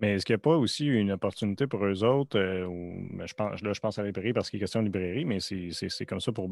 Mais 0.00 0.14
est-ce 0.14 0.24
qu'il 0.24 0.34
n'y 0.34 0.40
a 0.40 0.42
pas 0.42 0.56
aussi 0.56 0.86
une 0.86 1.12
opportunité 1.12 1.66
pour 1.66 1.84
eux 1.84 2.04
autres, 2.04 2.38
ben, 2.38 3.26
je 3.26 3.34
pense, 3.34 3.60
là 3.62 3.72
je 3.72 3.80
pense 3.80 3.98
à 3.98 4.02
la 4.02 4.08
librairie 4.08 4.32
parce 4.32 4.48
qu'il 4.48 4.56
est 4.58 4.60
question 4.60 4.80
de 4.80 4.86
librairie, 4.86 5.24
mais 5.24 5.38
c'est 5.40 6.06
comme 6.06 6.20
ça 6.20 6.32
pour 6.32 6.50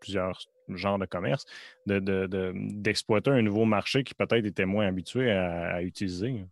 plusieurs 0.00 0.40
genres 0.68 0.98
de 0.98 1.06
commerce, 1.06 1.44
d'exploiter 1.86 3.30
un 3.30 3.42
nouveau 3.42 3.64
marché 3.64 4.02
qui 4.02 4.14
peut-être 4.14 4.44
était 4.44 4.66
moins 4.66 4.86
habitué 4.86 5.30
à 5.30 5.82
utiliser? 5.82 6.44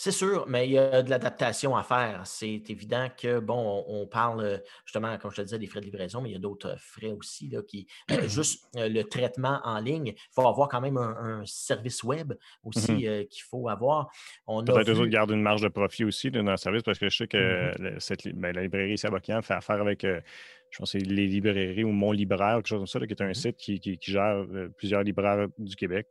C'est 0.00 0.12
sûr, 0.12 0.46
mais 0.46 0.68
il 0.68 0.74
y 0.74 0.78
a 0.78 1.02
de 1.02 1.10
l'adaptation 1.10 1.76
à 1.76 1.82
faire. 1.82 2.24
C'est 2.24 2.62
évident 2.70 3.08
que, 3.20 3.40
bon, 3.40 3.84
on, 3.88 4.06
parle 4.06 4.40
euh, 4.42 4.58
justement, 4.84 5.18
comme 5.18 5.32
je 5.32 5.38
te 5.38 5.42
disais, 5.42 5.58
des 5.58 5.66
frais 5.66 5.80
de 5.80 5.86
livraison, 5.86 6.20
mais 6.20 6.28
il 6.28 6.34
y 6.34 6.36
a 6.36 6.38
d'autres 6.38 6.76
frais 6.78 7.10
aussi, 7.10 7.48
là, 7.48 7.62
qui, 7.66 7.88
euh, 8.12 8.28
juste 8.28 8.64
euh, 8.76 8.88
le 8.88 9.02
traitement 9.02 9.60
en 9.64 9.80
ligne, 9.80 10.12
il 10.14 10.32
faut 10.32 10.46
avoir 10.46 10.68
quand 10.68 10.80
même 10.80 10.98
un, 10.98 11.42
service 11.46 12.04
web 12.04 12.32
aussi 12.62 12.92
mmh 12.92 13.26
qu'il 13.26 13.42
faut 13.50 13.68
avoir. 13.68 14.08
Peut-être 14.46 14.88
eux 14.88 15.00
autres 15.00 15.06
gardent 15.06 15.32
une 15.32 15.42
marge 15.42 15.62
de 15.62 15.68
profit 15.68 16.04
aussi 16.04 16.30
dans 16.30 16.42
le 16.42 16.56
service, 16.56 16.84
parce 16.84 17.00
que 17.00 17.08
je 17.08 17.16
sais 17.16 17.26
que 17.26 17.72
mmh 17.72 17.98
cette, 17.98 18.28
ben, 18.36 18.54
la 18.54 18.62
librairie 18.62 18.96
Sabokian 18.96 19.42
fait 19.42 19.54
affaire 19.54 19.80
avec 19.80 20.02
je 20.04 20.78
pense 20.78 20.92
que 20.92 20.98
c'est 21.00 21.04
les 21.04 21.26
librairies 21.26 21.82
ou 21.82 21.90
Mon 21.90 22.12
Libraire, 22.12 22.58
quelque 22.58 22.68
chose 22.68 22.78
comme 22.78 22.86
ça, 22.86 23.00
qui 23.00 23.12
est 23.12 23.20
un 23.20 23.30
mmh 23.30 23.34
site 23.34 23.56
qui, 23.56 23.98
gère 24.00 24.46
plusieurs 24.76 25.02
libraires 25.02 25.48
du 25.58 25.74
Québec. 25.74 26.06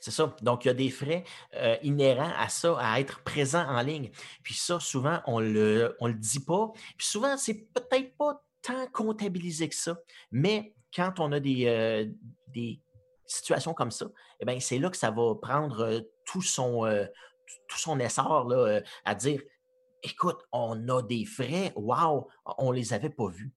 C'est 0.00 0.10
ça. 0.10 0.34
Donc, 0.42 0.64
il 0.64 0.68
y 0.68 0.70
a 0.70 0.74
des 0.74 0.90
frais 0.90 1.24
euh, 1.54 1.76
inhérents 1.82 2.32
à 2.36 2.48
ça, 2.48 2.76
à 2.78 3.00
être 3.00 3.22
présent 3.22 3.64
en 3.66 3.82
ligne. 3.82 4.10
Puis 4.42 4.54
ça, 4.54 4.80
souvent, 4.80 5.20
on 5.26 5.40
ne 5.40 5.48
le, 5.48 5.96
on 6.00 6.06
le 6.06 6.14
dit 6.14 6.40
pas. 6.40 6.70
Puis 6.96 7.06
souvent, 7.06 7.36
c'est 7.36 7.68
peut-être 7.72 8.16
pas 8.16 8.42
tant 8.62 8.86
comptabilisé 8.92 9.68
que 9.68 9.74
ça. 9.74 9.98
Mais 10.30 10.74
quand 10.94 11.20
on 11.20 11.32
a 11.32 11.40
des, 11.40 11.66
euh, 11.66 12.06
des 12.48 12.80
situations 13.26 13.74
comme 13.74 13.90
ça, 13.90 14.06
eh 14.40 14.44
bien, 14.44 14.58
c'est 14.60 14.78
là 14.78 14.90
que 14.90 14.96
ça 14.96 15.10
va 15.10 15.34
prendre 15.34 15.80
euh, 15.80 16.00
tout 16.24 16.42
son, 16.42 16.84
tout 17.68 17.78
son 17.78 17.98
essor 18.00 18.48
là, 18.48 18.80
à 19.04 19.14
dire 19.14 19.40
écoute, 20.02 20.38
on 20.52 20.88
a 20.88 21.02
des 21.02 21.24
frais, 21.24 21.72
waouh, 21.74 22.28
on 22.58 22.70
ne 22.70 22.76
les 22.76 22.92
avait 22.92 23.10
pas 23.10 23.28
vus. 23.28 23.52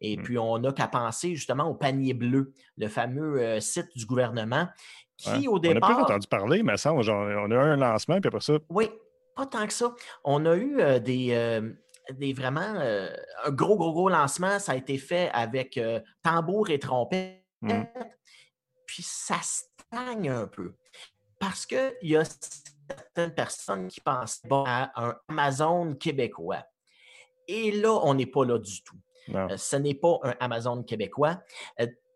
Et 0.00 0.16
mmh. 0.16 0.22
puis, 0.22 0.38
on 0.38 0.58
n'a 0.58 0.72
qu'à 0.72 0.86
penser 0.86 1.34
justement 1.34 1.64
au 1.64 1.74
panier 1.74 2.14
bleu, 2.14 2.54
le 2.76 2.88
fameux 2.88 3.60
site 3.60 3.88
du 3.96 4.06
gouvernement 4.06 4.68
qui, 5.16 5.48
au 5.48 5.58
départ. 5.58 5.90
On 5.90 5.92
a 5.92 5.94
plus 5.94 6.02
entendu 6.04 6.26
parler, 6.26 6.62
mais 6.62 6.76
ça, 6.76 6.92
on 6.92 7.00
a 7.00 7.48
eu 7.48 7.54
un 7.54 7.76
lancement, 7.76 8.20
puis 8.20 8.28
après 8.28 8.40
ça. 8.40 8.54
Oui, 8.68 8.90
pas 9.34 9.46
tant 9.46 9.66
que 9.66 9.72
ça. 9.72 9.94
On 10.24 10.44
a 10.46 10.54
eu 10.56 10.80
euh, 10.80 10.98
des, 10.98 11.32
euh, 11.32 11.72
des 12.10 12.32
vraiment. 12.32 12.60
Euh, 12.60 13.10
un 13.44 13.50
gros, 13.50 13.76
gros, 13.76 13.92
gros 13.92 14.08
lancement. 14.08 14.58
Ça 14.58 14.72
a 14.72 14.76
été 14.76 14.98
fait 14.98 15.30
avec 15.32 15.80
tambour 16.22 16.70
et 16.70 16.78
trompette. 16.78 17.44
Mmh. 17.62 17.82
Puis 18.86 19.02
ça 19.02 19.36
stagne 19.42 20.28
un 20.28 20.46
peu. 20.46 20.74
Parce 21.38 21.66
qu'il 21.66 21.92
y 22.02 22.16
a 22.16 22.24
certaines 22.24 23.34
personnes 23.34 23.88
qui 23.88 24.00
pensent 24.00 24.42
à 24.50 24.90
un 25.02 25.16
Amazon 25.28 25.94
québécois. 25.94 26.64
Et 27.48 27.72
là, 27.72 27.98
on 28.02 28.14
n'est 28.14 28.26
pas 28.26 28.44
là 28.44 28.58
du 28.58 28.82
tout. 28.82 28.98
ce 29.56 29.76
n'est 29.76 29.94
pas 29.94 30.18
un 30.22 30.34
Amazon 30.40 30.82
québécois 30.82 31.40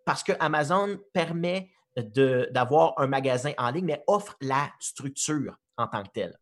parce 0.04 0.22
que 0.22 0.32
Amazon 0.38 0.98
permet 1.12 1.70
d'avoir 1.96 2.94
un 2.98 3.06
magasin 3.06 3.52
en 3.58 3.70
ligne, 3.70 3.86
mais 3.86 4.04
offre 4.06 4.36
la 4.40 4.70
structure 4.80 5.56
en 5.76 5.86
tant 5.86 6.02
que 6.02 6.10
telle. 6.10 6.38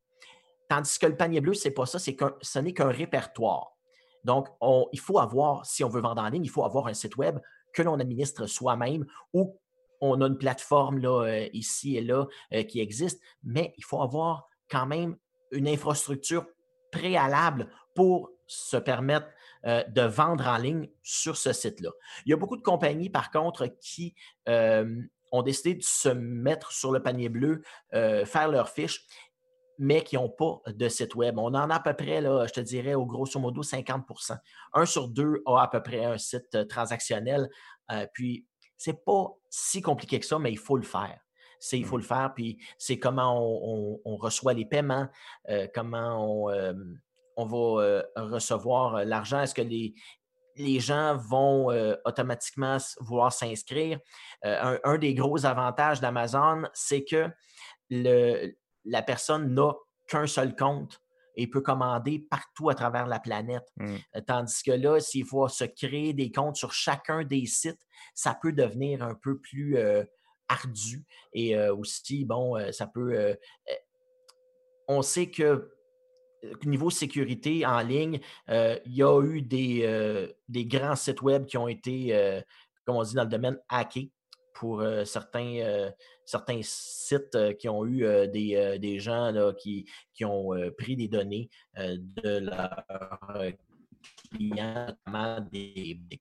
Tandis 0.69 0.99
que 0.99 1.07
le 1.07 1.17
panier 1.17 1.41
bleu, 1.41 1.55
ce 1.55 1.69
n'est 1.69 1.75
pas 1.75 1.87
ça, 1.87 1.99
c'est 1.99 2.17
ce 2.41 2.59
n'est 2.59 2.73
qu'un 2.73 2.89
répertoire. 2.89 3.77
Donc, 4.25 4.49
il 4.93 5.01
faut 5.01 5.19
avoir, 5.19 5.67
si 5.67 5.85
on 5.85 5.89
veut 5.89 6.01
vendre 6.01 6.23
en 6.23 6.29
ligne, 6.29 6.45
il 6.45 6.51
faut 6.51 6.65
avoir 6.65 6.87
un 6.87 6.95
site 6.95 7.17
web 7.17 7.39
que 7.73 7.83
l'on 7.83 8.01
administre 8.01 8.47
soi-même 8.47 9.05
ou 9.33 9.59
on 10.01 10.21
a 10.21 10.27
une 10.27 10.39
plateforme 10.39 11.05
euh, 11.05 11.49
ici 11.53 11.97
et 11.97 12.01
là 12.01 12.27
euh, 12.53 12.63
qui 12.63 12.81
existe, 12.81 13.21
mais 13.43 13.75
il 13.77 13.85
faut 13.85 14.01
avoir 14.01 14.49
quand 14.71 14.87
même 14.87 15.17
une 15.51 15.69
infrastructure 15.69 16.47
préalable 16.91 17.69
pour 17.95 18.31
se 18.47 18.77
permettre 18.77 19.27
euh, 19.67 19.83
de 19.85 20.03
vendre 20.03 20.47
en 20.47 20.57
ligne 20.57 20.89
sur 21.03 21.37
ce 21.37 21.53
site-là. 21.53 21.91
Il 22.27 22.31
y 22.31 22.33
a 22.33 22.37
beaucoup 22.37 22.57
de 22.57 22.63
compagnies, 22.63 23.11
par 23.11 23.31
contre, 23.31 23.67
qui 23.81 24.15
ont 25.35 25.43
décidé 25.43 25.75
de 25.75 25.83
se 25.83 26.09
mettre 26.09 26.73
sur 26.73 26.93
le 26.93 27.03
panier 27.03 27.29
bleu, 27.29 27.63
euh, 27.95 28.25
faire 28.25 28.49
leurs 28.49 28.69
fiches, 28.69 29.05
mais 29.79 30.03
qui 30.03 30.15
n'ont 30.15 30.29
pas 30.29 30.61
de 30.69 30.89
site 30.89 31.17
web. 31.17 31.39
On 31.39 31.47
en 31.47 31.71
a 31.71 31.75
à 31.75 31.81
peu 31.81 31.95
près, 31.95 32.23
je 32.23 32.53
te 32.53 32.61
dirais, 32.61 32.95
au 32.95 33.05
grosso 33.05 33.41
modo, 33.41 33.63
50% 33.63 34.39
Un 34.73 34.87
sur 34.87 35.09
deux 35.09 35.43
a 35.47 35.63
à 35.63 35.69
peu 35.69 35.83
près 35.83 36.05
un 36.05 36.19
site 36.19 36.55
euh, 36.55 36.65
transactionnel. 36.65 37.51
Euh, 37.91 38.07
puis, 38.13 38.47
c'est 38.77 39.05
pas 39.05 39.35
si 39.51 39.83
compliqué 39.83 40.21
que 40.21 40.27
ça, 40.27 40.39
mais 40.39 40.53
il 40.53 40.59
faut 40.59 40.77
le 40.77 40.85
faire. 40.85 41.19
C'est, 41.59 41.79
il 41.79 41.85
faut 41.85 41.97
le 41.97 42.03
faire, 42.03 42.33
puis 42.35 42.59
c'est 42.77 42.99
comment 42.99 43.41
on, 43.41 44.17
reçoit 44.17 44.53
les 44.53 44.67
paiements, 44.67 45.09
comment 45.75 46.47
on, 46.47 46.75
on 47.37 47.47
va 47.47 48.03
recevoir 48.17 49.07
l'argent. 49.07 49.41
Est-ce 49.41 49.55
que 49.55 49.63
les, 49.63 49.95
les 50.57 50.81
gens 50.81 51.17
vont 51.17 51.71
euh, 51.71 51.97
automatiquement 52.05 52.79
vouloir 53.01 53.33
s'inscrire. 53.33 53.99
Euh, 54.45 54.79
un, 54.85 54.99
des 54.99 55.15
gros 55.15 55.45
avantages 55.47 56.01
d'Amazon, 56.01 56.65
c'est 56.73 57.05
que 57.05 57.29
la 57.91 59.03
personne 59.03 59.55
n'a 59.55 59.73
qu'un 60.07 60.27
seul 60.27 60.55
compte 60.57 61.01
et 61.37 61.49
peut 61.49 61.61
commander 61.61 62.21
partout 62.31 62.69
à 62.69 62.75
travers 62.75 63.07
la 63.07 63.19
planète. 63.19 63.67
Mmh. 63.77 63.97
Euh, 64.17 64.21
tandis 64.27 64.63
que 64.63 64.71
là, 64.71 65.01
s'il 65.01 65.25
faut 65.25 65.49
se 65.49 65.65
créer 65.65 66.13
des 66.13 66.31
comptes 66.31 66.57
sur 66.57 66.73
chacun 66.73 67.25
des 67.25 67.47
sites, 67.47 67.81
ça 68.15 68.39
peut 68.41 68.53
devenir 68.53 69.03
un 69.03 69.15
peu 69.15 69.39
plus 69.41 69.77
ardu. 70.49 71.05
Et 71.33 71.59
aussi, 71.71 72.25
bon, 72.25 72.57
ça 72.71 72.87
peut... 72.87 73.37
on 74.87 75.03
sait 75.03 75.31
que 75.31 75.75
niveau 76.65 76.91
sécurité 76.91 77.65
en 77.67 77.81
ligne, 77.81 78.21
euh, 78.49 78.79
il 78.87 78.95
y 78.95 79.03
a 79.03 79.21
eu 79.23 79.43
des, 79.43 79.83
euh, 79.85 80.29
des, 80.49 80.67
grands 80.67 80.97
sites 80.97 81.23
web 81.23 81.47
qui 81.47 81.57
ont 81.57 81.69
été, 81.69 82.15
euh, 82.15 82.41
comme 82.85 82.97
on 82.97 83.03
dit 83.03 83.15
dans 83.15 83.25
le 83.25 83.29
domaine, 83.29 83.59
hackés 83.69 84.11
pour 84.55 84.85
certains, 85.05 85.91
certains 86.25 86.61
sites 86.63 87.57
qui 87.59 87.69
ont 87.69 87.85
eu 87.85 88.07
des, 88.29 88.79
des, 88.79 89.01
gens 89.01 89.33
là, 89.33 89.53
qui, 89.53 89.85
qui, 90.13 90.25
ont 90.25 90.53
pris 90.79 90.95
des 90.95 91.09
données 91.09 91.51
de 91.77 92.39
leurs 92.39 93.53
clients, 94.31 94.87
notamment 94.87 95.41
des, 95.51 95.99
des 96.09 96.21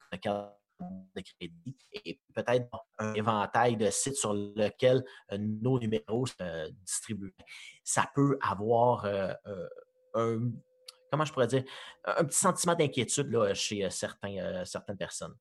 de 1.15 1.21
crédit 1.21 1.77
et 1.93 2.19
peut-être 2.33 2.67
un 2.97 3.13
éventail 3.13 3.77
de 3.77 3.89
sites 3.91 4.15
sur 4.15 4.33
lesquels 4.33 5.03
nos 5.37 5.79
numéros 5.79 6.25
se 6.25 6.71
distribuent. 6.71 7.35
Ça 7.83 8.09
peut 8.15 8.39
avoir 8.41 9.05
comment 11.13 11.25
je 11.25 11.31
pourrais 11.31 11.45
dire, 11.45 11.63
un 12.05 12.25
petit 12.25 12.39
sentiment 12.39 12.73
d'inquiétude 12.73 13.53
chez 13.53 13.85
euh, 13.85 13.89
euh, 14.25 14.65
certaines 14.65 14.97
personnes. 14.97 15.35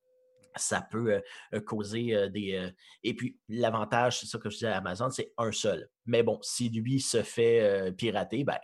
Ça 0.54 0.82
peut 0.82 1.22
euh, 1.54 1.60
causer 1.60 2.28
des. 2.28 2.70
et 3.02 3.14
puis, 3.14 3.38
l'avantage, 3.48 4.20
c'est 4.20 4.26
ça 4.26 4.38
que 4.38 4.50
je 4.50 4.56
disais 4.56 4.66
à 4.66 4.76
Amazon, 4.76 5.08
c'est 5.08 5.32
un 5.38 5.50
seul. 5.50 5.88
Mais 6.04 6.22
bon, 6.22 6.38
si 6.42 6.68
lui 6.68 7.00
se 7.00 7.22
fait 7.22 7.90
pirater, 7.96 8.44
ben, 8.44 8.58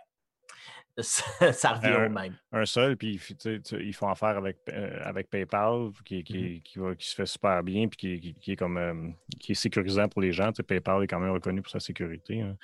ça 1.53 1.73
revient 1.73 2.07
au 2.07 2.09
même. 2.09 2.35
Un 2.51 2.65
seul, 2.65 2.97
puis 2.97 3.19
ils 3.71 3.93
font 3.93 4.09
affaire 4.09 4.37
avec, 4.37 4.57
euh, 4.69 4.99
avec 5.03 5.29
PayPal, 5.29 5.89
qui, 6.05 6.23
qui, 6.23 6.63
mm-hmm. 6.65 6.95
qui, 6.95 7.09
se 7.09 7.15
fait 7.15 7.25
super 7.25 7.63
bien, 7.63 7.87
puis 7.87 8.35
qui, 8.39 8.51
est 8.51 8.55
comme 8.55 8.77
euh, 8.77 9.09
qui 9.39 9.53
est 9.53 9.55
sécurisant 9.55 10.07
pour 10.07 10.21
les 10.21 10.31
gens. 10.31 10.51
PayPal 10.51 11.03
est 11.03 11.07
quand 11.07 11.19
même 11.19 11.31
reconnu 11.31 11.61
pour 11.61 11.71
sa 11.71 11.79
sécurité. 11.79 12.41
Hein, 12.41 12.57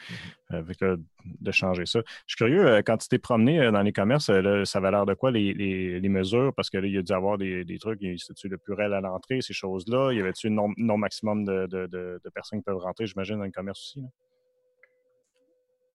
mm-hmm. 0.52 0.56
avec, 0.56 0.80
de 1.26 1.52
changer 1.52 1.86
ça. 1.86 2.00
Je 2.28 2.36
suis 2.36 2.38
curieux, 2.38 2.82
quand 2.86 2.98
tu 2.98 3.08
t'es 3.08 3.18
promené 3.18 3.72
dans 3.72 3.82
les 3.82 3.92
commerces, 3.92 4.26
ça 4.26 4.78
avait 4.78 4.92
l'air 4.92 5.06
de 5.06 5.14
quoi 5.14 5.32
les, 5.32 5.54
les, 5.54 6.10
mesures? 6.10 6.54
Parce 6.56 6.70
que 6.70 6.78
là, 6.78 6.88
il 6.88 6.94
y 6.94 6.98
a 6.98 7.02
dû 7.02 7.14
avoir 7.14 7.38
des, 7.38 7.66
des 7.66 7.80
trucs, 7.80 8.00
c'était-tu 8.00 8.48
le 8.48 8.58
purel 8.58 8.94
à 8.94 9.02
l'entrée, 9.02 9.42
ces 9.42 9.54
choses-là? 9.54 10.12
Il 10.12 10.18
y 10.18 10.22
avait-tu 10.22 10.48
un 10.48 10.52
nombre, 10.52 10.98
maximum 10.98 11.46
de, 11.46 11.68
de, 11.68 11.88
de, 11.88 12.30
personnes 12.34 12.60
qui 12.60 12.64
peuvent 12.64 12.78
rentrer, 12.78 13.06
j'imagine, 13.06 13.38
dans 13.38 13.44
le 13.44 13.52
commerce 13.52 13.80
aussi? 13.80 14.06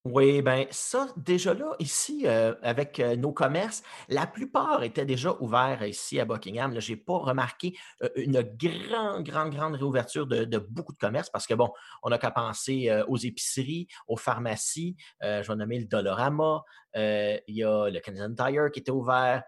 Oui, 0.07 0.40
bien, 0.40 0.64
ça, 0.71 1.09
déjà 1.19 1.52
là, 1.52 1.75
ici, 1.78 2.23
euh, 2.25 2.54
avec 2.62 2.99
euh, 3.00 3.16
nos 3.16 3.33
commerces, 3.33 3.83
la 4.09 4.26
plupart 4.26 4.83
étaient 4.83 5.04
déjà 5.04 5.37
ouverts 5.40 5.87
ici 5.87 6.19
à 6.19 6.25
Buckingham. 6.25 6.80
Je 6.80 6.92
n'ai 6.92 6.97
pas 6.97 7.19
remarqué 7.19 7.76
euh, 8.02 8.09
une 8.16 8.40
grande, 8.40 9.25
grande, 9.25 9.54
grande 9.54 9.75
réouverture 9.75 10.26
de, 10.26 10.57
beaucoup 10.57 10.95
de 10.95 10.99
commerces 10.99 11.28
parce 11.28 11.47
que, 11.47 11.52
bon, 11.52 11.71
on 12.02 12.09
n'a 12.09 12.16
qu'à 12.16 12.30
penser 12.30 12.90
aux 13.09 13.19
épiceries, 13.19 13.88
aux 14.09 14.16
pharmacies. 14.16 14.97
je 15.21 15.47
vais 15.47 15.57
nommer 15.57 15.78
le 15.78 15.85
Dollarama. 15.85 16.64
il 16.95 17.42
y 17.49 17.62
a 17.62 17.90
le 17.90 18.00
Canadian 18.00 18.35
Tire 18.35 18.71
qui 18.73 18.80
était 18.80 18.90
ouvert. 18.90 19.42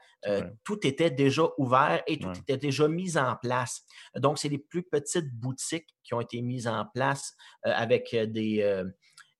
Tout 0.64 0.86
était 0.86 1.10
déjà 1.10 1.44
ouvert 1.56 2.02
et 2.06 2.18
tout 2.18 2.30
était 2.30 2.58
déjà 2.58 2.88
mis 2.88 3.16
en 3.16 3.36
place. 3.36 3.84
Donc, 4.16 4.38
c'est 4.38 4.50
les 4.50 4.58
plus 4.58 4.82
petites 4.82 5.32
boutiques 5.32 5.88
qui 6.04 6.12
ont 6.12 6.20
été 6.20 6.42
mises 6.42 6.68
en 6.68 6.84
place 6.84 7.34
avec 7.62 8.14
des 8.14 8.84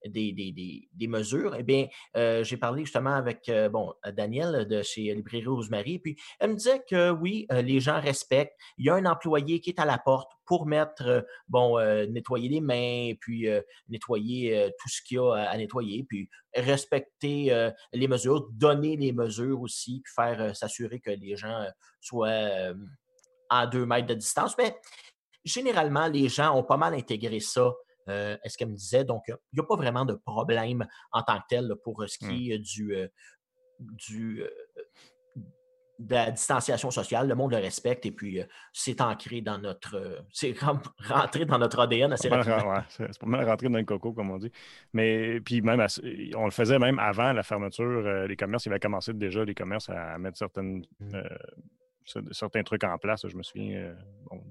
des, 0.08 1.08
mesures, 1.08 1.54
eh 1.58 1.62
bien, 1.62 1.86
euh, 2.16 2.44
j'ai 2.44 2.56
parlé 2.56 2.84
justement 2.84 3.14
avec 3.14 3.48
euh, 3.48 3.68
bon, 3.68 3.92
Daniel 4.12 4.66
de 4.66 4.82
chez 4.82 5.14
Librairie 5.14 5.46
Rosemary, 5.46 5.98
puis 5.98 6.16
elle 6.40 6.50
me 6.50 6.56
disait 6.56 6.82
que 6.88 7.10
oui, 7.10 7.46
euh, 7.52 7.62
les 7.62 7.80
gens 7.80 8.00
respectent. 8.00 8.56
Il 8.78 8.86
y 8.86 8.90
a 8.90 8.94
un 8.94 9.06
employé 9.06 9.60
qui 9.60 9.70
est 9.70 9.80
à 9.80 9.84
la 9.84 9.98
porte 9.98 10.30
pour 10.44 10.66
mettre, 10.66 11.24
bon, 11.48 11.78
nettoyer 12.10 12.48
les 12.48 12.60
mains, 12.60 13.12
puis 13.20 13.48
nettoyer 13.88 14.70
tout 14.78 14.88
ce 14.88 15.00
qu'il 15.00 15.16
y 15.16 15.18
a 15.18 15.32
à, 15.34 15.56
nettoyer, 15.56 16.04
puis 16.06 16.28
respecter 16.54 17.70
les 17.92 18.08
mesures, 18.08 18.48
donner 18.50 18.96
les 18.96 19.12
mesures 19.12 19.60
aussi, 19.62 20.02
puis 20.04 20.12
faire 20.14 20.54
s'assurer 20.54 21.00
que 21.00 21.10
les 21.10 21.36
gens 21.36 21.64
soient 22.00 22.74
à 23.48 23.66
deux 23.66 23.86
mètres 23.86 24.08
de 24.08 24.14
distance. 24.14 24.54
Mais 24.58 24.76
généralement, 25.44 26.08
les 26.08 26.28
gens 26.28 26.54
ont 26.56 26.64
pas 26.64 26.76
mal 26.76 26.92
intégré 26.92 27.40
ça 27.40 27.72
euh, 28.08 28.36
est-ce 28.44 28.58
qu'elle 28.58 28.68
me 28.68 28.76
disait. 28.76 29.04
Donc, 29.04 29.24
il 29.28 29.36
n'y 29.54 29.60
a 29.60 29.64
pas 29.64 29.76
vraiment 29.76 30.04
de 30.04 30.14
problème 30.14 30.86
en 31.12 31.22
tant 31.22 31.38
que 31.38 31.44
tel 31.48 31.74
pour 31.84 32.04
ce 32.06 32.18
qui 32.18 32.48
mmh. 32.48 32.52
est 32.52 32.58
du, 32.58 32.94
euh, 32.94 33.08
du, 33.80 34.42
euh, 34.42 34.48
de 35.98 36.14
la 36.14 36.30
distanciation 36.30 36.90
sociale. 36.90 37.28
Le 37.28 37.34
monde 37.34 37.52
le 37.52 37.58
respecte 37.58 38.04
et 38.06 38.10
puis 38.10 38.40
c'est 38.72 39.00
ancré 39.00 39.40
dans 39.40 39.58
notre. 39.58 40.24
c'est 40.32 40.54
rentré 40.58 41.44
dans 41.44 41.58
notre 41.58 41.80
ADN 41.80 42.12
assez 42.12 42.28
rapidement. 42.28 42.82
c'est 42.88 43.18
pas 43.18 43.26
mal 43.26 43.48
rentré 43.48 43.68
dans 43.68 43.78
le 43.78 43.84
coco, 43.84 44.12
comme 44.12 44.30
on 44.30 44.38
dit. 44.38 44.50
Mais 44.92 45.40
puis 45.40 45.62
même, 45.62 45.84
on 46.36 46.44
le 46.44 46.50
faisait 46.50 46.78
même 46.78 46.98
avant 46.98 47.32
la 47.32 47.42
fermeture. 47.42 48.26
les 48.26 48.36
commerces, 48.36 48.66
il 48.66 48.70
avait 48.70 48.80
commencé 48.80 49.12
déjà, 49.12 49.44
les 49.44 49.54
commerces, 49.54 49.90
à 49.90 50.18
mettre 50.18 50.38
certaines. 50.38 50.84
Mmh. 50.98 51.20
certains 52.32 52.64
trucs 52.64 52.82
en 52.82 52.98
place. 52.98 53.28
Je 53.28 53.36
me 53.36 53.44
souviens, 53.44 53.94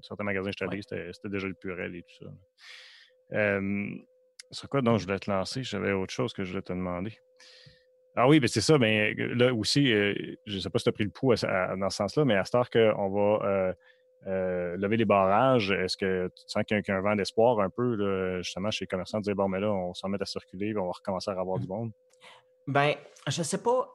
certains 0.00 0.24
magasins 0.24 0.50
je 0.58 0.80
c'était 0.80 1.28
déjà 1.28 1.48
le 1.48 1.54
purel 1.54 1.96
et 1.96 2.02
tout 2.02 2.24
ça. 2.24 2.30
Euh, 3.32 3.90
c'est 4.50 4.68
quoi 4.68 4.82
donc 4.82 4.98
je 4.98 5.04
voulais 5.04 5.18
te 5.18 5.30
lancer? 5.30 5.62
J'avais 5.62 5.92
autre 5.92 6.12
chose 6.12 6.32
que 6.32 6.44
je 6.44 6.50
voulais 6.50 6.62
te 6.62 6.72
demander. 6.72 7.16
Ah 8.14 8.28
oui, 8.28 8.40
ben 8.40 8.48
c'est 8.48 8.60
ça. 8.60 8.78
Mais 8.78 9.14
ben, 9.14 9.38
là 9.38 9.54
aussi, 9.54 9.92
euh, 9.92 10.14
je 10.46 10.56
ne 10.56 10.60
sais 10.60 10.70
pas 10.70 10.78
si 10.78 10.84
tu 10.84 10.90
as 10.90 10.92
pris 10.92 11.04
le 11.04 11.10
pouls 11.10 11.34
dans 11.34 11.90
ce 11.90 11.96
sens-là, 11.96 12.24
mais 12.24 12.36
à 12.36 12.44
ce 12.44 12.52
qu'on 12.70 13.10
va 13.10 13.74
euh, 14.26 14.76
lever 14.76 14.98
les 14.98 15.04
barrages, 15.06 15.70
est-ce 15.70 15.96
que 15.96 16.28
tu 16.28 16.42
sens 16.46 16.62
qu'il 16.64 16.82
y 16.86 16.90
a 16.90 16.96
un 16.96 17.00
vent 17.00 17.16
d'espoir 17.16 17.60
un 17.60 17.70
peu, 17.70 18.42
justement, 18.42 18.70
chez 18.70 18.84
les 18.84 18.88
commerçants, 18.88 19.18
de 19.18 19.24
dire 19.24 19.34
bon, 19.34 19.48
mais 19.48 19.60
là, 19.60 19.72
on 19.72 19.94
s'en 19.94 20.08
met 20.08 20.20
à 20.20 20.26
circuler, 20.26 20.76
on 20.76 20.86
va 20.86 20.92
recommencer 20.92 21.30
à 21.30 21.40
avoir 21.40 21.58
du 21.58 21.66
monde? 21.66 21.90
Ben, 22.66 22.94
je 23.26 23.40
ne 23.40 23.44
sais 23.44 23.62
pas. 23.62 23.92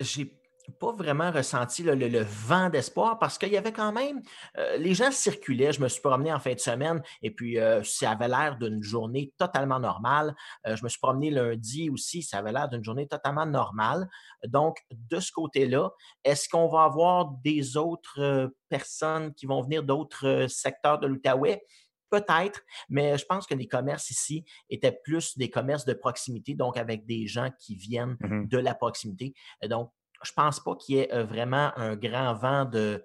j'ai 0.00 0.37
pas 0.78 0.92
vraiment 0.92 1.30
ressenti 1.30 1.82
le, 1.82 2.20
vent 2.22 2.68
d'espoir 2.68 3.18
parce 3.18 3.38
qu'il 3.38 3.50
y 3.50 3.56
avait 3.56 3.72
quand 3.72 3.92
même, 3.92 4.22
euh, 4.56 4.76
les 4.76 4.94
gens 4.94 5.10
circulaient. 5.10 5.72
Je 5.72 5.80
me 5.80 5.88
suis 5.88 6.00
promené 6.00 6.32
en 6.32 6.38
fin 6.38 6.54
de 6.54 6.60
semaine 6.60 7.02
et 7.22 7.30
puis 7.30 7.58
euh, 7.58 7.82
ça 7.82 8.12
avait 8.12 8.28
l'air 8.28 8.56
d'une 8.58 8.82
journée 8.82 9.32
totalement 9.38 9.80
normale. 9.80 10.34
Euh, 10.66 10.76
je 10.76 10.84
me 10.84 10.88
suis 10.88 11.00
promené 11.00 11.30
lundi 11.30 11.90
aussi, 11.90 12.22
ça 12.22 12.38
avait 12.38 12.52
l'air 12.52 12.68
d'une 12.68 12.84
journée 12.84 13.06
totalement 13.06 13.46
normale. 13.46 14.08
Donc, 14.46 14.78
de 14.90 15.20
ce 15.20 15.32
côté-là, 15.32 15.90
est-ce 16.24 16.48
qu'on 16.48 16.68
va 16.68 16.84
avoir 16.84 17.30
des 17.44 17.76
autres 17.76 18.52
personnes 18.68 19.34
qui 19.34 19.46
vont 19.46 19.62
venir 19.62 19.82
d'autres 19.82 20.46
secteurs 20.48 20.98
de 20.98 21.06
l'Outaouais? 21.06 21.64
Peut-être, 22.10 22.62
mais 22.88 23.18
je 23.18 23.26
pense 23.26 23.46
que 23.46 23.54
les 23.54 23.68
commerces 23.68 24.10
ici 24.10 24.46
étaient 24.70 24.98
plus 25.04 25.36
des 25.36 25.50
commerces 25.50 25.84
de 25.84 25.92
proximité, 25.92 26.54
donc 26.54 26.78
avec 26.78 27.04
des 27.04 27.26
gens 27.26 27.50
qui 27.58 27.76
viennent 27.76 28.16
mmh 28.20 28.48
de 28.48 28.58
la 28.58 28.74
proximité. 28.74 29.34
Donc, 29.68 29.90
je 30.22 30.32
ne 30.32 30.34
pense 30.34 30.60
pas 30.60 30.74
qu'il 30.76 30.96
y 30.96 30.98
ait 30.98 31.12
euh, 31.12 31.24
vraiment 31.24 31.72
un 31.76 31.96
grand 31.96 32.34
vent 32.34 32.64
de, 32.64 33.04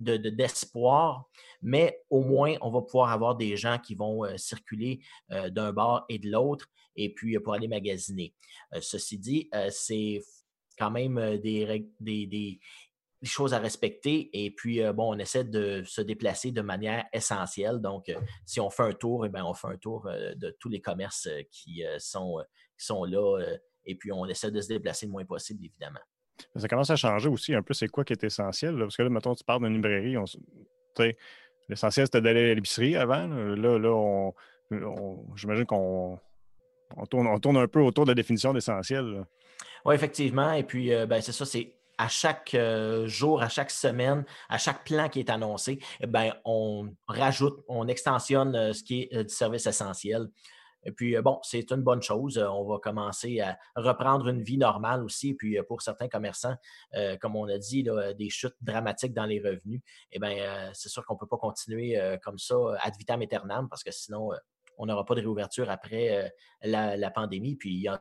d'espoir, 0.00 1.28
mais 1.62 2.02
au 2.08 2.22
moins, 2.22 2.56
on 2.62 2.70
va 2.70 2.82
pouvoir 2.82 3.10
avoir 3.10 3.36
des 3.36 3.56
gens 3.56 3.78
qui 3.78 3.94
vont 3.94 4.24
euh, 4.24 4.36
circuler 4.36 5.00
euh, 5.30 5.50
d'un 5.50 5.72
bord 5.72 6.04
et 6.08 6.18
de 6.18 6.30
l'autre 6.30 6.66
et 6.96 7.12
puis 7.12 7.38
pour 7.38 7.54
aller 7.54 7.68
magasiner. 7.68 8.34
ceci 8.80 9.16
dit, 9.16 9.48
c'est 9.70 10.22
quand 10.76 10.90
même 10.90 11.38
des, 11.38 11.86
des, 12.00 12.60
choses 13.22 13.54
à 13.54 13.58
respecter 13.58 14.28
et 14.32 14.50
puis, 14.50 14.82
bon, 14.92 15.14
on 15.14 15.18
essaie 15.18 15.44
de 15.44 15.82
se 15.84 16.00
déplacer 16.00 16.50
de 16.50 16.60
manière 16.62 17.06
essentielle. 17.12 17.80
Donc, 17.80 18.12
si 18.44 18.60
on 18.60 18.70
fait 18.70 18.82
un 18.82 18.92
tour, 18.92 19.24
eh 19.24 19.30
on 19.40 19.54
fait 19.54 19.68
un 19.68 19.76
tour 19.76 20.10
de 20.10 20.56
tous 20.58 20.68
les 20.68 20.80
commerces 20.80 21.28
qui, 21.50 21.84
sont, 21.98 22.42
qui 22.76 22.84
sont 22.84 23.04
là 23.04 23.38
et 23.84 23.94
puis 23.94 24.12
on 24.12 24.26
essaie 24.26 24.50
de 24.50 24.60
se 24.60 24.68
déplacer 24.68 25.06
le 25.06 25.12
moins 25.12 25.24
possible, 25.24 25.64
évidemment. 25.64 26.00
Ça 26.56 26.68
commence 26.68 26.90
à 26.90 26.96
changer 26.96 27.28
aussi 27.28 27.54
un 27.54 27.62
peu 27.62 27.74
c'est 27.74 27.88
quoi 27.88 28.04
qui 28.04 28.12
est 28.12 28.24
essentiel. 28.24 28.76
Parce 28.78 28.96
que 28.96 29.02
là, 29.02 29.10
mettons, 29.10 29.34
tu 29.34 29.44
parles 29.44 29.62
d'une 29.62 29.74
librairie, 29.74 30.16
l'essentiel 31.68 32.06
c'était 32.06 32.20
d'aller 32.20 32.50
à 32.50 32.54
l'épicerie 32.54 32.96
avant. 32.96 33.26
Là, 33.26 33.78
là, 33.78 34.30
j'imagine 35.36 35.66
qu'on 35.66 36.18
on 36.96 37.06
tourne, 37.38 37.56
un 37.56 37.68
peu 37.68 37.80
autour 37.80 38.04
de 38.04 38.10
la 38.10 38.14
définition 38.14 38.52
d'essentiel. 38.52 39.24
Oui, 39.84 39.94
effectivement. 39.94 40.52
Et 40.52 40.62
puis, 40.62 40.92
euh, 40.92 41.06
ben, 41.06 41.20
c'est 41.20 41.32
ça, 41.32 41.44
c'est 41.44 41.76
à 41.98 42.08
chaque 42.08 42.54
euh, 42.54 43.06
jour, 43.06 43.42
à 43.42 43.48
chaque 43.48 43.70
semaine, 43.70 44.24
à 44.48 44.58
chaque 44.58 44.84
plan 44.84 45.08
qui 45.08 45.20
est 45.20 45.30
annoncé, 45.30 45.78
ben, 46.06 46.32
on 46.44 46.88
rajoute, 47.06 47.58
on 47.68 47.88
extensionne 47.88 48.54
euh, 48.56 48.72
ce 48.72 48.82
qui 48.82 49.08
est 49.10 49.24
du 49.24 49.34
service 49.34 49.66
essentiel. 49.66 50.28
Et 50.84 50.92
puis, 50.92 51.16
euh, 51.16 51.22
bon, 51.22 51.38
c'est 51.42 51.70
une 51.72 51.82
bonne 51.82 52.02
chose. 52.02 52.38
Euh, 52.38 52.48
on 52.48 52.64
va 52.64 52.78
commencer 52.78 53.40
à 53.40 53.58
reprendre 53.76 54.28
une 54.28 54.42
vie 54.42 54.58
normale 54.58 55.04
aussi. 55.04 55.30
Et 55.30 55.34
puis, 55.34 55.58
euh, 55.58 55.62
pour 55.62 55.82
certains 55.82 56.08
commerçants, 56.08 56.56
comme 57.20 57.36
on 57.36 57.48
a 57.48 57.58
dit, 57.58 57.86
des 58.16 58.30
chutes 58.30 58.56
dramatiques 58.60 59.14
dans 59.14 59.26
les 59.26 59.40
revenus, 59.40 59.80
eh 60.12 60.18
bien, 60.18 60.70
c'est 60.74 60.88
sûr 60.88 61.04
qu'on 61.04 61.14
ne 61.14 61.18
peut 61.18 61.26
pas 61.26 61.36
continuer 61.36 61.98
comme 62.22 62.38
ça 62.38 62.56
ad 62.80 62.94
vitam 62.98 63.22
aeternam 63.22 63.68
parce 63.68 63.82
que 63.82 63.90
sinon, 63.90 64.30
on 64.78 64.86
n'aura 64.86 65.04
pas 65.04 65.14
de 65.14 65.20
réouverture 65.20 65.70
après 65.70 66.32
la, 66.62 67.10
pandémie. 67.10 67.56
Puis, 67.56 67.70
il 67.74 67.80
y 67.82 67.88
a 67.88 68.00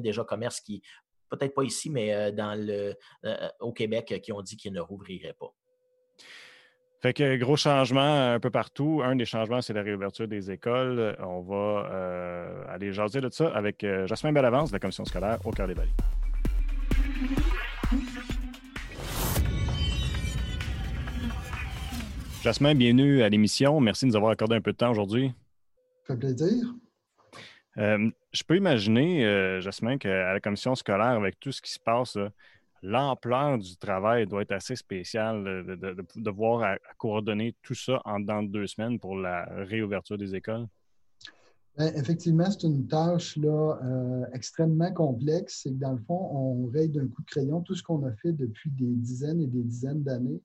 déjà 0.00 0.24
commerces 0.24 0.60
qui, 0.60 0.82
peut-être 1.28 1.54
pas 1.54 1.64
ici, 1.64 1.90
mais 1.90 2.32
dans 2.32 2.58
le, 2.58 2.94
au 3.60 3.72
Québec, 3.72 4.20
qui 4.22 4.32
ont 4.32 4.42
dit 4.42 4.56
qu'ils 4.56 4.72
ne 4.72 4.80
rouvriraient 4.80 5.36
pas. 5.38 5.54
Fait 7.04 7.12
que 7.12 7.36
gros 7.36 7.56
changement 7.58 8.32
un 8.32 8.40
peu 8.40 8.48
partout. 8.48 9.02
Un 9.04 9.14
des 9.14 9.26
changements, 9.26 9.60
c'est 9.60 9.74
la 9.74 9.82
réouverture 9.82 10.26
des 10.26 10.50
écoles. 10.50 11.14
On 11.20 11.42
va 11.42 11.86
euh, 11.92 12.64
aller 12.66 12.94
jaser 12.94 13.20
de 13.20 13.28
ça 13.28 13.48
avec 13.48 13.84
euh, 13.84 14.06
Jasmin 14.06 14.32
Bellavance 14.32 14.70
de 14.70 14.76
la 14.76 14.78
commission 14.78 15.04
scolaire 15.04 15.38
au 15.44 15.50
cœur 15.50 15.66
des 15.68 15.74
vallées. 15.74 15.90
Jasmin, 22.42 22.74
bienvenue 22.74 23.22
à 23.22 23.28
l'émission. 23.28 23.78
Merci 23.80 24.06
de 24.06 24.12
nous 24.12 24.16
avoir 24.16 24.32
accordé 24.32 24.56
un 24.56 24.62
peu 24.62 24.72
de 24.72 24.78
temps 24.78 24.90
aujourd'hui. 24.90 25.30
Ça 26.06 26.14
fait 26.14 26.20
plaisir. 26.20 26.68
Euh, 27.76 28.08
je 28.32 28.42
peux 28.44 28.56
imaginer, 28.56 29.60
Jasmin, 29.60 29.98
qu'à 29.98 30.32
la 30.32 30.40
commission 30.40 30.74
scolaire, 30.74 31.18
avec 31.18 31.38
tout 31.38 31.52
ce 31.52 31.60
qui 31.60 31.70
se 31.70 31.80
passe, 31.80 32.16
l'ampleur 32.84 33.58
du 33.58 33.76
travail 33.76 34.26
doit 34.26 34.42
être 34.42 34.52
assez 34.52 34.76
spéciale 34.76 35.42
de, 35.42 35.74
de, 35.74 36.06
de, 36.14 36.30
voir 36.30 36.62
à, 36.62 36.76
coordonner 36.98 37.56
tout 37.62 37.74
ça 37.74 38.00
en 38.04 38.20
dans 38.20 38.42
deux 38.42 38.66
semaines 38.66 39.00
pour 39.00 39.16
la 39.16 39.46
réouverture 39.64 40.18
des 40.18 40.34
écoles? 40.34 40.66
Ben, 41.76 41.92
effectivement, 41.96 42.48
c'est 42.50 42.66
une 42.66 42.86
tâche 42.86 43.36
là, 43.36 43.78
euh, 43.82 44.26
extrêmement 44.32 44.92
complexe. 44.92 45.62
C'est 45.62 45.70
que 45.70 45.80
dans 45.80 45.92
le 45.92 45.98
fond, 45.98 46.28
on 46.30 46.70
raye 46.70 46.88
d'un 46.88 47.08
coup 47.08 47.22
de 47.22 47.26
crayon 47.26 47.62
tout 47.62 47.74
ce 47.74 47.82
qu'on 47.82 48.04
a 48.06 48.12
fait 48.12 48.32
depuis 48.32 48.70
des 48.70 48.94
dizaines 48.94 49.40
et 49.40 49.46
des 49.46 49.62
dizaines 49.62 50.02
d'années 50.02 50.40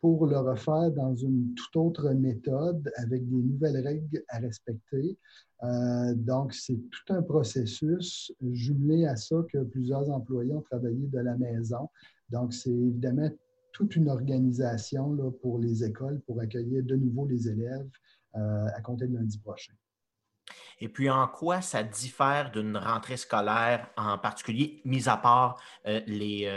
pour 0.00 0.26
le 0.26 0.38
refaire 0.38 0.90
dans 0.92 1.14
une 1.14 1.54
toute 1.54 1.76
autre 1.76 2.10
méthode 2.10 2.90
avec 2.96 3.28
des 3.28 3.42
nouvelles 3.42 3.86
règles 3.86 4.22
à 4.28 4.38
respecter. 4.38 5.18
Euh, 5.62 6.14
donc, 6.14 6.54
c'est 6.54 6.80
tout 6.90 7.12
un 7.12 7.22
processus 7.22 8.32
jumelé 8.52 9.06
à 9.06 9.16
ça 9.16 9.36
que 9.52 9.62
plusieurs 9.64 10.08
employés 10.10 10.54
ont 10.54 10.62
travaillé 10.62 11.06
de 11.06 11.18
la 11.18 11.36
maison. 11.36 11.90
Donc, 12.30 12.54
c'est 12.54 12.70
évidemment 12.70 13.28
toute 13.72 13.94
une 13.94 14.08
organisation 14.08 15.12
là, 15.12 15.30
pour 15.42 15.58
les 15.58 15.84
écoles 15.84 16.20
pour 16.26 16.40
accueillir 16.40 16.82
de 16.82 16.96
nouveau 16.96 17.26
les 17.26 17.48
élèves 17.48 17.88
euh, 18.36 18.66
à 18.74 18.80
compter 18.80 19.06
de 19.06 19.14
lundi 19.14 19.38
prochain. 19.38 19.74
Et 20.78 20.88
puis, 20.88 21.10
en 21.10 21.28
quoi 21.28 21.60
ça 21.60 21.82
diffère 21.82 22.50
d'une 22.52 22.78
rentrée 22.78 23.18
scolaire 23.18 23.90
en 23.98 24.16
particulier, 24.16 24.80
mis 24.86 25.10
à 25.10 25.18
part 25.18 25.60
euh, 25.86 26.00
les, 26.06 26.50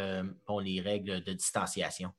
les 0.62 0.82
règles 0.82 1.22
de 1.22 1.34
distanciation? 1.34 2.14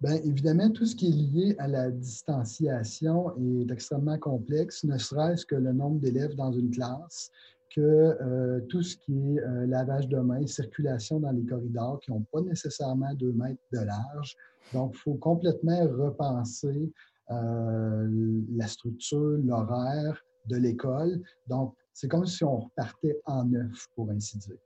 Bien, 0.00 0.14
évidemment, 0.24 0.70
tout 0.70 0.86
ce 0.86 0.96
qui 0.96 1.08
est 1.08 1.10
lié 1.10 1.56
à 1.58 1.68
la 1.68 1.90
distanciation 1.90 3.36
est 3.36 3.70
extrêmement 3.70 4.18
complexe, 4.18 4.82
ne 4.84 4.96
serait-ce 4.96 5.44
que 5.44 5.56
le 5.56 5.74
nombre 5.74 6.00
d'élèves 6.00 6.34
dans 6.36 6.52
une 6.52 6.70
classe, 6.70 7.30
que 7.74 7.80
euh, 7.80 8.60
tout 8.70 8.82
ce 8.82 8.96
qui 8.96 9.12
est 9.12 9.40
euh, 9.40 9.66
lavage 9.66 10.08
de 10.08 10.16
mains, 10.16 10.46
circulation 10.46 11.20
dans 11.20 11.32
les 11.32 11.44
corridors 11.44 12.00
qui 12.00 12.12
n'ont 12.12 12.24
pas 12.32 12.40
nécessairement 12.40 13.12
deux 13.12 13.32
mètres 13.32 13.60
de 13.72 13.80
large. 13.80 14.36
Donc, 14.72 14.92
il 14.94 14.98
faut 15.00 15.14
complètement 15.14 15.82
repenser 15.82 16.90
euh, 17.30 18.40
la 18.56 18.68
structure, 18.68 19.38
l'horaire 19.44 20.24
de 20.46 20.56
l'école. 20.56 21.20
Donc, 21.46 21.74
c'est 21.92 22.08
comme 22.08 22.24
si 22.24 22.42
on 22.42 22.60
repartait 22.60 23.20
en 23.26 23.44
neuf, 23.44 23.86
pour 23.94 24.10
ainsi 24.10 24.38
dire. 24.38 24.56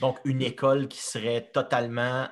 Donc, 0.00 0.18
une 0.24 0.42
école 0.42 0.88
qui 0.88 1.00
serait 1.00 1.50
totalement 1.52 2.26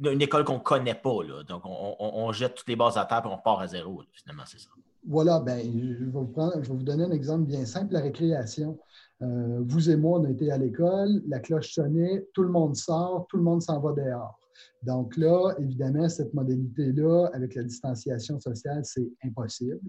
une 0.00 0.22
école 0.22 0.44
qu'on 0.44 0.54
ne 0.54 0.58
connaît 0.58 0.94
pas. 0.94 1.22
Là. 1.22 1.42
Donc, 1.44 1.62
on, 1.64 2.32
jette 2.32 2.54
toutes 2.54 2.68
les 2.68 2.76
bases 2.76 2.96
à 2.96 3.04
terre 3.04 3.22
et 3.24 3.28
on 3.28 3.38
part 3.38 3.60
à 3.60 3.66
zéro. 3.66 4.02
finalement, 4.12 4.44
c'est 4.46 4.58
ça. 4.58 4.70
Voilà, 5.08 5.38
ben, 5.38 5.60
je, 5.60 6.04
vais 6.04 6.68
vous 6.68 6.82
donner 6.82 7.04
un 7.04 7.12
exemple 7.12 7.44
bien 7.44 7.64
simple, 7.64 7.92
la 7.94 8.00
récréation. 8.00 8.76
Euh, 9.22 9.62
vous 9.64 9.88
et 9.88 9.96
moi, 9.96 10.18
on 10.18 10.24
a 10.24 10.30
été 10.30 10.50
à 10.50 10.58
l'école, 10.58 11.22
la 11.28 11.38
cloche 11.38 11.72
sonnait, 11.72 12.26
tout 12.34 12.42
le 12.42 12.48
monde 12.50 12.76
sort, 12.76 13.26
tout 13.28 13.36
le 13.36 13.42
monde 13.42 13.62
s'en 13.62 13.80
va 13.80 13.92
dehors. 13.92 14.38
Donc 14.82 15.16
là, 15.16 15.54
évidemment, 15.58 16.08
cette 16.08 16.34
modalité-là, 16.34 17.30
avec 17.32 17.54
la 17.54 17.62
distanciation 17.62 18.38
sociale, 18.40 18.84
c'est 18.84 19.08
impossible. 19.24 19.80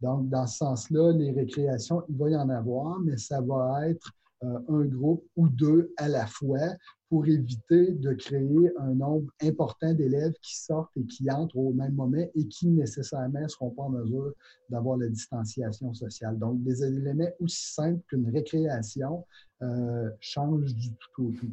Donc, 0.00 0.28
dans 0.28 0.46
ce 0.46 0.58
sens-là, 0.58 1.12
les 1.12 1.32
récréations, 1.32 2.02
il 2.08 2.16
va 2.16 2.30
y 2.30 2.36
en 2.36 2.48
avoir, 2.50 2.98
mais 3.00 3.16
ça 3.16 3.40
va 3.40 3.88
être 3.88 4.10
un 4.42 4.84
groupe 4.84 5.24
ou 5.36 5.48
deux 5.48 5.92
à 5.96 6.08
la 6.08 6.26
fois 6.26 6.76
pour 7.08 7.26
éviter 7.26 7.92
de 7.92 8.12
créer 8.12 8.72
un 8.78 8.94
nombre 8.94 9.30
important 9.42 9.94
d'élèves 9.94 10.34
qui 10.42 10.56
sortent 10.56 10.90
et 10.96 11.06
qui 11.06 11.30
entrent 11.30 11.56
au 11.56 11.72
même 11.72 11.94
moment 11.94 12.26
et 12.34 12.48
qui 12.48 12.68
nécessairement 12.68 13.40
ne 13.40 13.48
seront 13.48 13.70
pas 13.70 13.84
en 13.84 13.90
mesure 13.90 14.32
d'avoir 14.68 14.96
la 14.96 15.08
distanciation 15.08 15.94
sociale. 15.94 16.38
Donc, 16.38 16.62
des 16.62 16.82
éléments 16.84 17.30
aussi 17.40 17.72
simples 17.72 18.02
qu'une 18.08 18.28
récréation 18.30 19.24
euh, 19.62 20.10
changent 20.20 20.74
du 20.74 20.90
tout 20.94 21.26
au 21.28 21.30
tout. 21.32 21.52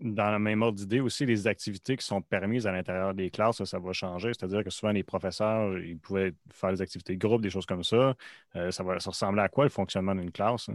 Dans 0.00 0.30
la 0.30 0.38
même 0.38 0.60
ordre 0.62 0.78
d'idée 0.78 1.00
aussi, 1.00 1.24
les 1.24 1.46
activités 1.46 1.96
qui 1.96 2.04
sont 2.04 2.20
permises 2.20 2.66
à 2.66 2.72
l'intérieur 2.72 3.14
des 3.14 3.30
classes, 3.30 3.64
ça, 3.64 3.78
va 3.78 3.92
changer. 3.94 4.28
C'est-à-dire 4.28 4.62
que 4.62 4.70
souvent, 4.70 4.92
les 4.92 5.02
professeurs, 5.02 5.78
ils 5.78 5.98
pouvaient 5.98 6.34
faire 6.52 6.70
des 6.70 6.82
activités 6.82 7.14
de 7.14 7.18
groupe, 7.18 7.40
des 7.40 7.50
choses 7.50 7.66
comme 7.66 7.82
ça. 7.82 8.14
Euh, 8.56 8.70
ça 8.70 8.82
va 8.82 9.00
ça 9.00 9.10
ressembler 9.10 9.40
à 9.42 9.48
quoi 9.48 9.64
le 9.64 9.70
fonctionnement 9.70 10.14
d'une 10.14 10.32
classe? 10.32 10.68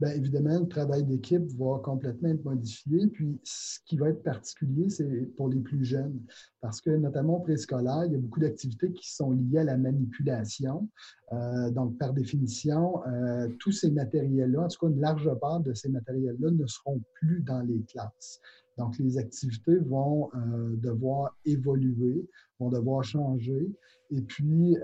Bien, 0.00 0.10
évidemment, 0.10 0.58
le 0.58 0.66
travail 0.66 1.04
d'équipe 1.04 1.46
va 1.56 1.78
complètement 1.78 2.28
être 2.28 2.44
modifié. 2.44 3.06
Puis, 3.06 3.40
ce 3.44 3.78
qui 3.86 3.96
va 3.96 4.08
être 4.08 4.22
particulier, 4.22 4.90
c'est 4.90 5.26
pour 5.36 5.48
les 5.48 5.60
plus 5.60 5.84
jeunes. 5.84 6.20
Parce 6.60 6.80
que, 6.80 6.90
notamment 6.90 7.40
préscolaire, 7.40 8.04
il 8.06 8.12
y 8.12 8.16
a 8.16 8.18
beaucoup 8.18 8.40
d'activités 8.40 8.92
qui 8.92 9.14
sont 9.14 9.30
liées 9.30 9.58
à 9.58 9.64
la 9.64 9.76
manipulation. 9.76 10.88
Euh, 11.32 11.70
donc, 11.70 11.96
par 11.98 12.12
définition, 12.12 13.06
euh, 13.06 13.48
tous 13.60 13.70
ces 13.70 13.90
matériels-là, 13.90 14.62
en 14.62 14.68
tout 14.68 14.84
cas, 14.84 14.92
une 14.92 15.00
large 15.00 15.32
part 15.40 15.60
de 15.60 15.72
ces 15.74 15.88
matériels-là 15.88 16.50
ne 16.50 16.66
seront 16.66 17.00
plus 17.14 17.42
dans 17.42 17.60
les 17.60 17.80
classes. 17.84 18.40
Donc, 18.76 18.98
les 18.98 19.16
activités 19.16 19.76
vont 19.76 20.28
euh, 20.34 20.74
devoir 20.76 21.36
évoluer, 21.44 22.28
vont 22.58 22.70
devoir 22.70 23.04
changer. 23.04 23.70
Et 24.10 24.20
puis, 24.20 24.76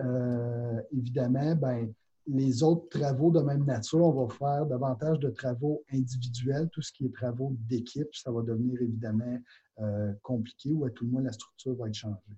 évidemment, 0.92 1.54
ben, 1.54 1.92
les 2.26 2.62
autres 2.62 2.88
travaux 2.88 3.30
de 3.30 3.40
même 3.40 3.64
nature, 3.64 4.00
on 4.00 4.26
va 4.26 4.34
faire 4.34 4.66
davantage 4.66 5.18
de 5.18 5.30
travaux 5.30 5.84
individuels. 5.92 6.68
Tout 6.70 6.82
ce 6.82 6.92
qui 6.92 7.06
est 7.06 7.14
travaux 7.14 7.56
d'équipe, 7.68 8.08
ça 8.12 8.30
va 8.30 8.42
devenir 8.42 8.80
évidemment 8.80 9.38
euh, 9.80 10.12
compliqué 10.22 10.70
ou 10.72 10.84
à 10.84 10.90
tout 10.90 11.04
le 11.04 11.10
moins 11.10 11.22
la 11.22 11.32
structure 11.32 11.74
va 11.74 11.88
être 11.88 11.94
changée. 11.94 12.36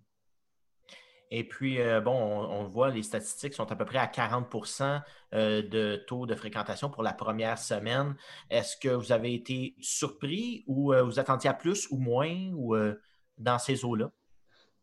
Et 1.34 1.48
puis, 1.48 1.80
euh, 1.80 2.00
bon, 2.00 2.12
on, 2.12 2.64
voit, 2.68 2.90
les 2.90 3.02
statistiques 3.02 3.54
sont 3.54 3.70
à 3.72 3.74
peu 3.74 3.86
près 3.86 3.98
à 3.98 4.06
40% 4.06 5.02
euh, 5.32 5.62
de 5.62 5.96
taux 6.06 6.26
de 6.26 6.34
fréquentation 6.34 6.90
pour 6.90 7.02
la 7.02 7.14
première 7.14 7.58
semaine. 7.58 8.14
Est-ce 8.50 8.76
que 8.76 8.90
vous 8.90 9.12
avez 9.12 9.32
été 9.34 9.74
surpris 9.80 10.62
ou 10.66 10.92
vous 10.92 11.18
attendiez 11.18 11.48
à 11.48 11.54
plus 11.54 11.88
ou 11.90 11.96
moins 11.96 12.50
ou 12.52 12.76
dans 13.38 13.58
ces 13.58 13.84
eaux-là? 13.84 14.12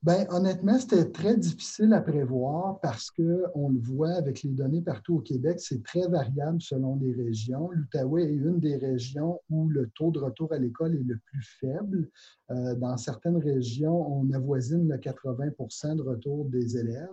Bien, 0.02 0.26
honnêtement, 0.30 0.80
c'était 0.80 1.12
très 1.12 1.36
difficile 1.36 1.92
à 1.92 2.00
prévoir 2.00 2.80
parce 2.80 3.12
qu'on 3.12 3.70
le 3.70 3.80
voit 3.82 4.14
avec 4.14 4.44
les 4.44 4.52
données 4.52 4.82
partout 4.82 5.18
au 5.18 5.20
Québec, 5.20 5.60
c'est 5.60 5.84
très 5.84 6.08
variable 6.08 6.62
selon 6.62 6.98
les 7.02 7.12
régions. 7.12 7.70
L'Outaouais 7.72 8.24
est 8.24 8.34
une 8.34 8.62
des 8.62 8.78
régions 8.78 9.42
où 9.50 9.68
le 9.68 9.90
taux 9.96 10.12
de 10.12 10.20
retour 10.20 10.54
à 10.54 10.58
l'école 10.58 10.96
est 10.96 11.04
le 11.04 11.18
plus 11.18 11.44
faible. 11.60 12.08
Euh, 12.50 12.76
dans 12.76 12.96
certaines 12.96 13.36
régions, 13.36 14.22
on 14.22 14.32
avoisine 14.32 14.88
le 14.88 14.96
80% 14.96 15.98
de 15.98 16.02
retour 16.02 16.46
des 16.46 16.78
élèves. 16.78 17.10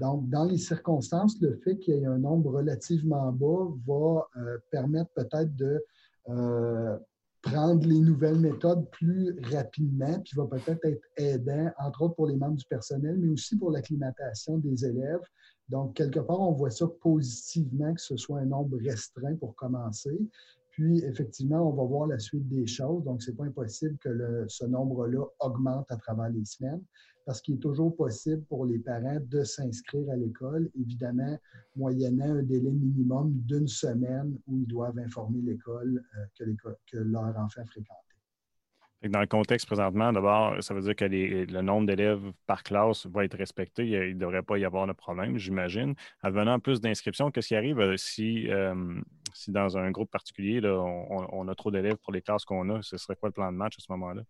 Donc, 0.00 0.28
dans 0.28 0.44
les 0.44 0.58
circonstances, 0.58 1.40
le 1.40 1.54
fait 1.62 1.78
qu'il 1.78 1.94
y 1.94 1.98
ait 1.98 2.06
un 2.06 2.18
nombre 2.18 2.50
relativement 2.50 3.30
bas 3.30 3.72
va 3.86 4.26
euh, 4.36 4.58
permettre 4.72 5.12
peut-être 5.14 5.54
de 5.54 5.80
euh, 6.28 6.96
prendre 7.42 7.86
les 7.86 8.00
nouvelles 8.00 8.38
méthodes 8.38 8.88
plus 8.90 9.38
rapidement, 9.52 10.20
puis 10.20 10.32
va 10.36 10.46
peut-être 10.46 10.84
être 10.84 11.02
aidant, 11.16 11.70
entre 11.78 12.02
autres 12.02 12.14
pour 12.14 12.26
les 12.26 12.36
membres 12.36 12.56
du 12.56 12.64
personnel, 12.66 13.16
mais 13.18 13.28
aussi 13.28 13.56
pour 13.56 13.70
l'acclimatation 13.70 14.58
des 14.58 14.84
élèves. 14.84 15.22
Donc, 15.68 15.94
quelque 15.94 16.20
part, 16.20 16.40
on 16.40 16.52
voit 16.52 16.70
ça 16.70 16.86
positivement, 17.00 17.94
que 17.94 18.00
ce 18.00 18.16
soit 18.16 18.40
un 18.40 18.46
nombre 18.46 18.78
restreint 18.78 19.34
pour 19.36 19.54
commencer. 19.54 20.18
Puis, 20.70 20.98
effectivement, 21.04 21.68
on 21.68 21.72
va 21.72 21.84
voir 21.84 22.06
la 22.06 22.18
suite 22.18 22.46
des 22.48 22.66
choses. 22.66 23.02
Donc, 23.04 23.22
ce 23.22 23.30
n'est 23.30 23.36
pas 23.36 23.44
impossible 23.44 23.96
que 23.98 24.44
ce 24.48 24.64
nombre-là 24.66 25.24
augmente 25.40 25.90
à 25.90 25.96
travers 25.96 26.28
les 26.28 26.44
semaines 26.44 26.82
parce 27.26 27.40
qu'il 27.40 27.56
est 27.56 27.58
toujours 27.58 27.94
possible 27.94 28.42
pour 28.44 28.64
les 28.64 28.78
parents 28.78 29.18
de 29.20 29.42
s'inscrire 29.42 30.08
à 30.12 30.16
l'école, 30.16 30.70
évidemment, 30.78 31.36
moyennant 31.74 32.36
un 32.36 32.42
délai 32.44 32.70
minimum 32.70 33.32
d'une 33.44 33.66
semaine 33.66 34.38
où 34.46 34.58
ils 34.60 34.66
doivent 34.66 34.98
informer 34.98 35.40
l'école 35.42 36.04
euh, 36.16 36.54
que, 36.86 36.98
leur 36.98 37.36
enfant 37.36 37.64
fréquentait. 37.66 38.00
Dans 39.08 39.20
le 39.20 39.26
contexte 39.26 39.66
présentement, 39.66 40.12
d'abord, 40.12 40.62
ça 40.62 40.72
veut 40.72 40.80
dire 40.80 40.94
que 40.94 41.04
le 41.04 41.60
nombre 41.62 41.86
d'élèves 41.86 42.32
par 42.46 42.62
classe 42.62 43.06
va 43.06 43.24
être 43.24 43.36
respecté. 43.36 43.86
Il 43.86 44.14
ne 44.14 44.20
devrait 44.20 44.42
pas 44.42 44.56
y 44.56 44.64
avoir 44.64 44.86
de 44.86 44.92
problème, 44.92 45.36
j'imagine. 45.36 45.94
Advenant 46.22 46.60
plus 46.60 46.80
d'inscriptions, 46.80 47.30
qu'est-ce 47.32 47.48
qui 47.48 47.56
arrive 47.56 47.80
euh, 47.80 47.96
si, 47.96 48.48
euh, 48.50 49.00
si 49.34 49.50
dans 49.50 49.76
un 49.76 49.90
groupe 49.90 50.10
particulier, 50.12 50.60
on, 50.64 51.48
a 51.48 51.54
trop 51.56 51.72
d'élèves 51.72 51.96
pour 51.96 52.12
les 52.12 52.22
classes 52.22 52.44
qu'on 52.44 52.70
a? 52.70 52.82
Ce 52.82 52.96
serait 52.96 53.16
quoi 53.16 53.30
le 53.30 53.32
plan 53.32 53.50
de 53.50 53.56
match 53.56 53.74
à 53.78 53.82
ce 53.82 53.90
moment-là? 53.90 54.22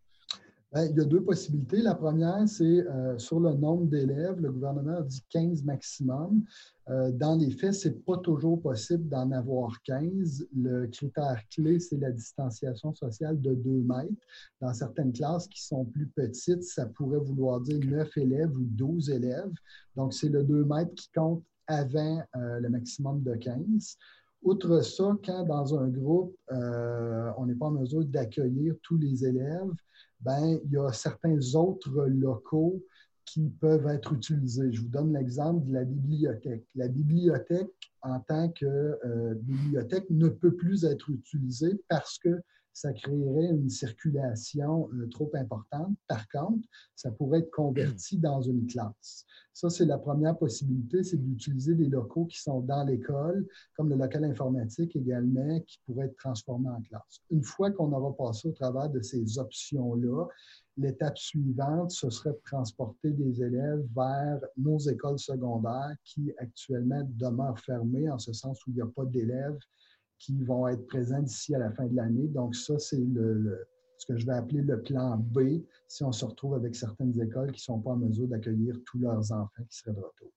Ben, 0.72 0.90
il 0.90 0.96
y 0.96 1.00
a 1.00 1.04
deux 1.04 1.22
possibilités. 1.22 1.80
La 1.80 1.94
première, 1.94 2.48
c'est 2.48 2.64
euh, 2.64 3.16
sur 3.18 3.38
le 3.38 3.54
nombre 3.54 3.86
d'élèves. 3.86 4.40
Le 4.40 4.50
gouvernement 4.50 4.98
a 4.98 5.02
dit 5.02 5.22
15 5.30 5.62
maximum. 5.62 6.42
Euh, 6.88 7.12
dans 7.12 7.36
les 7.36 7.52
faits, 7.52 7.74
ce 7.74 7.88
n'est 7.88 7.94
pas 7.94 8.16
toujours 8.18 8.60
possible 8.60 9.08
d'en 9.08 9.30
avoir 9.30 9.80
15. 9.84 10.48
Le 10.56 10.86
critère 10.88 11.40
clé, 11.54 11.78
c'est 11.78 11.98
la 11.98 12.10
distanciation 12.10 12.92
sociale 12.94 13.40
de 13.40 13.54
2 13.54 13.70
mètres. 13.70 14.12
Dans 14.60 14.74
certaines 14.74 15.12
classes 15.12 15.46
qui 15.46 15.64
sont 15.64 15.84
plus 15.84 16.08
petites, 16.08 16.64
ça 16.64 16.86
pourrait 16.86 17.20
vouloir 17.20 17.60
dire 17.60 17.78
9 17.78 18.16
élèves 18.16 18.56
ou 18.56 18.64
12 18.64 19.10
élèves. 19.10 19.54
Donc, 19.94 20.14
c'est 20.14 20.28
le 20.28 20.42
2 20.42 20.64
mètres 20.64 20.94
qui 20.96 21.10
compte 21.14 21.44
avant 21.68 22.22
euh, 22.34 22.58
le 22.58 22.68
maximum 22.68 23.22
de 23.22 23.36
15. 23.36 23.96
Outre 24.42 24.80
ça, 24.80 25.16
quand 25.24 25.44
dans 25.44 25.78
un 25.78 25.88
groupe, 25.88 26.36
on 26.50 27.46
n'est 27.46 27.54
pas 27.54 27.66
en 27.66 27.72
mesure 27.72 28.04
d'accueillir 28.04 28.74
tous 28.82 28.96
les 28.96 29.24
élèves, 29.24 29.72
ben, 30.20 30.58
il 30.64 30.72
y 30.72 30.76
a 30.76 30.92
certains 30.92 31.38
autres 31.54 32.06
locaux 32.06 32.82
qui 33.24 33.50
peuvent 33.60 33.88
être 33.88 34.12
utilisés. 34.12 34.72
Je 34.72 34.80
vous 34.80 34.88
donne 34.88 35.12
l'exemple 35.12 35.66
de 35.66 35.74
la 35.74 35.84
bibliothèque. 35.84 36.64
La 36.74 36.88
bibliothèque, 36.88 37.92
en 38.02 38.20
tant 38.20 38.48
que 38.50 38.64
euh, 38.64 39.34
bibliothèque, 39.34 40.08
ne 40.10 40.28
peut 40.28 40.54
plus 40.54 40.84
être 40.84 41.10
utilisée 41.10 41.82
parce 41.88 42.18
que 42.18 42.40
ça 42.76 42.92
créerait 42.92 43.48
une 43.48 43.70
circulation 43.70 44.90
euh, 44.92 45.08
trop 45.08 45.30
importante. 45.32 45.96
Par 46.08 46.28
contre, 46.28 46.68
ça 46.94 47.10
pourrait 47.10 47.38
être 47.38 47.50
converti 47.50 48.18
dans 48.18 48.42
une 48.42 48.66
classe. 48.66 49.24
Ça, 49.54 49.70
c'est 49.70 49.86
la 49.86 49.96
première 49.96 50.36
possibilité, 50.36 51.02
c'est 51.02 51.16
d'utiliser 51.16 51.74
des 51.74 51.88
locaux 51.88 52.26
qui 52.26 52.38
sont 52.38 52.60
dans 52.60 52.84
l'école, 52.84 53.46
comme 53.74 53.88
le 53.88 53.96
local 53.96 54.24
informatique 54.24 54.94
également, 54.94 55.58
qui 55.60 55.80
pourrait 55.86 56.04
être 56.04 56.18
transformé 56.18 56.68
en 56.68 56.82
classe. 56.82 57.22
Une 57.30 57.42
fois 57.42 57.70
qu'on 57.70 57.90
aura 57.92 58.14
passé 58.14 58.48
au 58.48 58.52
travers 58.52 58.90
de 58.90 59.00
ces 59.00 59.38
options-là, 59.38 60.26
l'étape 60.76 61.16
suivante, 61.16 61.92
ce 61.92 62.10
serait 62.10 62.32
de 62.32 62.40
transporter 62.44 63.10
des 63.10 63.42
élèves 63.42 63.86
vers 63.96 64.38
nos 64.58 64.78
écoles 64.80 65.18
secondaires 65.18 65.96
qui 66.04 66.30
actuellement 66.36 67.08
demeurent 67.14 67.58
fermées, 67.60 68.10
en 68.10 68.18
ce 68.18 68.34
sens 68.34 68.66
où 68.66 68.70
il 68.72 68.74
n'y 68.74 68.82
a 68.82 68.86
pas 68.86 69.06
d'élèves 69.06 69.56
qui 70.18 70.42
vont 70.44 70.68
être 70.68 70.86
présents 70.86 71.22
d'ici 71.22 71.54
à 71.54 71.58
la 71.58 71.70
fin 71.70 71.86
de 71.86 71.96
l'année. 71.96 72.28
Donc, 72.28 72.54
ça, 72.54 72.78
c'est 72.78 72.96
le, 72.96 73.66
ce 73.98 74.06
que 74.06 74.16
je 74.18 74.26
vais 74.26 74.34
appeler 74.34 74.62
le 74.62 74.82
plan 74.82 75.16
B 75.16 75.62
si 75.88 76.04
on 76.04 76.12
se 76.12 76.24
retrouve 76.24 76.54
avec 76.54 76.74
certaines 76.74 77.18
écoles 77.20 77.52
qui 77.52 77.60
ne 77.60 77.74
sont 77.74 77.80
pas 77.80 77.90
en 77.90 77.96
mesure 77.96 78.28
d'accueillir 78.28 78.76
tous 78.84 78.98
leurs 78.98 79.32
enfants 79.32 79.64
qui 79.68 79.78
seraient 79.78 79.94
de 79.94 80.00
retour. 80.00 80.30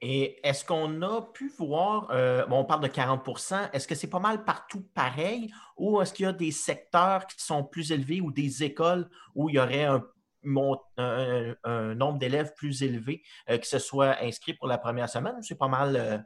Et 0.00 0.46
est-ce 0.46 0.64
qu'on 0.64 1.02
a 1.02 1.22
pu 1.22 1.48
voir, 1.48 2.08
euh, 2.10 2.44
on 2.50 2.64
parle 2.64 2.82
de 2.82 2.88
40% 2.88 3.70
est-ce 3.72 3.88
que 3.88 3.94
c'est 3.94 4.10
pas 4.10 4.18
mal 4.18 4.44
partout 4.44 4.82
pareil 4.94 5.52
ou 5.76 6.00
est-ce 6.00 6.12
qu'il 6.12 6.24
y 6.24 6.28
a 6.28 6.32
des 6.32 6.50
secteurs 6.50 7.26
qui 7.26 7.42
sont 7.42 7.64
plus 7.64 7.90
élevés 7.90 8.20
ou 8.20 8.30
des 8.30 8.64
écoles 8.64 9.08
où 9.34 9.48
il 9.48 9.56
y 9.56 9.58
aurait 9.58 9.84
un, 9.84 10.04
nombre 10.44 12.18
d'élèves 12.18 12.52
plus 12.54 12.82
élevé 12.82 13.22
euh, 13.48 13.56
qui 13.56 13.68
se 13.68 13.78
soit 13.78 14.22
inscrit 14.22 14.52
pour 14.52 14.68
la 14.68 14.76
première 14.76 15.08
semaine 15.08 15.36
ou 15.38 15.42
c'est 15.42 15.54
pas 15.54 15.68
mal 15.68 15.96
euh, 15.96 16.18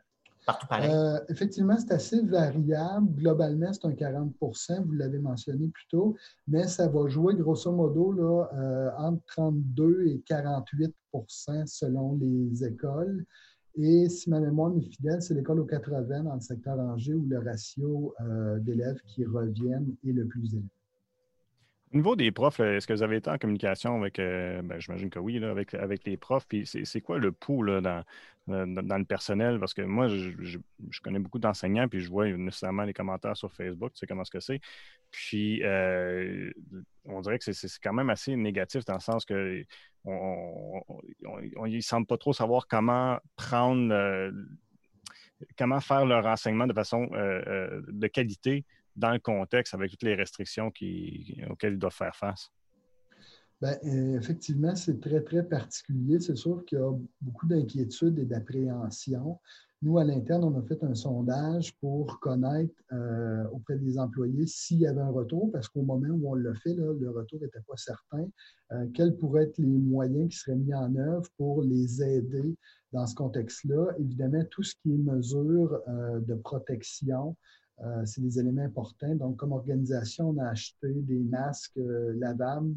euh, 0.72 1.18
effectivement, 1.28 1.76
c'est 1.78 1.92
assez 1.92 2.22
variable. 2.22 3.14
Globalement, 3.14 3.72
c'est 3.72 3.86
un 3.86 3.92
40% 3.92 4.84
vous 4.84 4.92
l'avez 4.92 5.18
mentionné 5.18 5.68
plus 5.68 5.86
tôt, 5.90 6.16
mais 6.46 6.66
ça 6.66 6.88
va 6.88 7.08
jouer 7.08 7.34
grosso 7.34 7.70
modo 7.72 8.12
là, 8.12 8.48
euh, 8.54 8.90
entre 8.98 9.22
32 9.26 10.06
et 10.06 10.22
48% 10.28 11.66
selon 11.66 12.16
les 12.16 12.64
écoles. 12.64 13.24
Et 13.76 14.08
si 14.08 14.28
ma 14.28 14.40
mémoire 14.40 14.72
est 14.76 14.80
fidèle, 14.80 15.22
c'est 15.22 15.34
l'école 15.34 15.60
aux 15.60 15.64
80 15.64 16.24
dans 16.24 16.34
le 16.34 16.40
secteur 16.40 16.78
Angers 16.78 17.14
où 17.14 17.26
le 17.26 17.38
ratio 17.38 18.14
euh, 18.20 18.58
d'élèves 18.58 19.00
qui 19.06 19.24
reviennent 19.24 19.94
est 20.04 20.12
le 20.12 20.26
plus 20.26 20.54
élevé. 20.54 20.68
Au 21.92 21.96
niveau 21.96 22.16
des 22.16 22.30
profs, 22.32 22.60
est-ce 22.60 22.86
que 22.86 22.92
vous 22.92 23.02
avez 23.02 23.16
été 23.16 23.30
en 23.30 23.38
communication 23.38 23.96
avec, 23.96 24.18
euh, 24.18 24.60
ben, 24.62 24.78
j'imagine 24.78 25.08
que 25.08 25.18
oui, 25.18 25.42
avec, 25.42 25.72
avec 25.72 26.04
les 26.04 26.18
profs, 26.18 26.46
puis 26.46 26.66
c'est 26.66 27.00
quoi 27.00 27.18
le 27.18 27.32
pouls 27.32 27.64
dans, 27.64 28.04
dans, 28.46 28.98
le 28.98 29.04
personnel? 29.04 29.58
Parce 29.58 29.72
que 29.72 29.80
moi, 29.80 30.06
je, 30.08 30.58
connais 31.02 31.18
beaucoup 31.18 31.38
d'enseignants, 31.38 31.88
puis 31.88 32.00
je 32.00 32.10
vois 32.10 32.28
nécessairement 32.28 32.82
les 32.82 32.92
commentaires 32.92 33.38
sur 33.38 33.50
Facebook, 33.54 33.94
tu 33.94 34.00
sais 34.00 34.06
comment 34.06 34.22
que 34.22 34.40
c'est. 34.40 34.60
Puis, 35.10 35.62
euh, 35.64 36.50
on 37.06 37.22
dirait 37.22 37.38
que 37.38 37.52
c'est 37.52 37.68
quand 37.82 37.94
même 37.94 38.10
assez 38.10 38.36
négatif 38.36 38.84
dans 38.84 38.94
le 38.94 39.00
sens 39.00 39.24
que 39.24 39.64
on, 40.04 40.82
ne 41.24 41.80
semble 41.80 42.06
pas 42.06 42.18
trop 42.18 42.34
savoir 42.34 42.66
comment 42.66 43.18
prendre, 43.36 43.94
euh, 43.94 44.30
comment 45.56 45.80
faire 45.80 46.04
leur 46.04 46.26
enseignement 46.26 46.66
de 46.66 46.74
façon 46.74 47.06
de 47.06 48.06
qualité 48.08 48.66
dans 48.98 49.12
le 49.12 49.18
contexte 49.18 49.74
avec 49.74 49.90
toutes 49.90 50.02
les 50.02 50.14
restrictions 50.14 50.66
auxquelles 50.66 51.72
ils 51.72 51.78
doivent 51.78 51.92
faire 51.92 52.16
face? 52.16 52.50
Bien, 53.60 53.76
euh, 53.84 54.16
effectivement, 54.16 54.74
c'est 54.76 55.00
très, 55.00 55.20
très 55.20 55.42
particulier. 55.42 56.20
C'est 56.20 56.36
sûr 56.36 56.64
qu'il 56.64 56.78
y 56.78 56.80
a 56.80 56.92
beaucoup 57.20 57.46
d'inquiétudes 57.46 58.18
et 58.18 58.24
d'appréhension. 58.24 59.38
Nous, 59.82 59.98
à 59.98 60.04
l'interne, 60.04 60.44
on 60.44 60.58
a 60.58 60.62
fait 60.62 60.82
un 60.84 60.94
sondage 60.94 61.74
pour 61.80 62.18
connaître 62.20 62.74
euh, 62.92 63.44
auprès 63.52 63.76
des 63.76 63.98
employés 63.98 64.46
s'il 64.46 64.78
y 64.78 64.86
avait 64.86 65.00
un 65.00 65.10
retour, 65.10 65.50
parce 65.52 65.68
qu'au 65.68 65.82
moment 65.82 66.08
où 66.08 66.30
on 66.30 66.34
l'a 66.34 66.54
fait, 66.54 66.74
le 66.74 67.10
retour 67.10 67.40
n'était 67.40 67.60
pas 67.60 67.76
certain. 67.76 68.28
Euh, 68.72 68.86
quels 68.94 69.16
pourraient 69.16 69.44
être 69.44 69.58
les 69.58 69.66
moyens 69.66 70.30
qui 70.30 70.38
seraient 70.38 70.56
mis 70.56 70.74
en 70.74 70.94
œuvre 70.96 71.28
pour 71.36 71.62
les 71.62 72.02
aider 72.02 72.56
dans 72.92 73.06
ce 73.06 73.14
contexte-là? 73.14 73.92
Évidemment, 73.98 74.44
tout 74.50 74.62
ce 74.62 74.74
qui 74.82 74.92
est 74.94 74.98
mesures 74.98 75.80
de 75.86 76.34
protection, 76.34 77.36
euh, 77.84 78.04
c'est 78.04 78.20
des 78.20 78.38
éléments 78.40 78.62
importants. 78.62 79.14
Donc, 79.14 79.36
comme 79.36 79.52
organisation, 79.52 80.30
on 80.30 80.38
a 80.38 80.48
acheté 80.48 80.92
des 80.92 81.20
masques 81.20 81.78
euh, 81.78 82.12
lavables, 82.18 82.74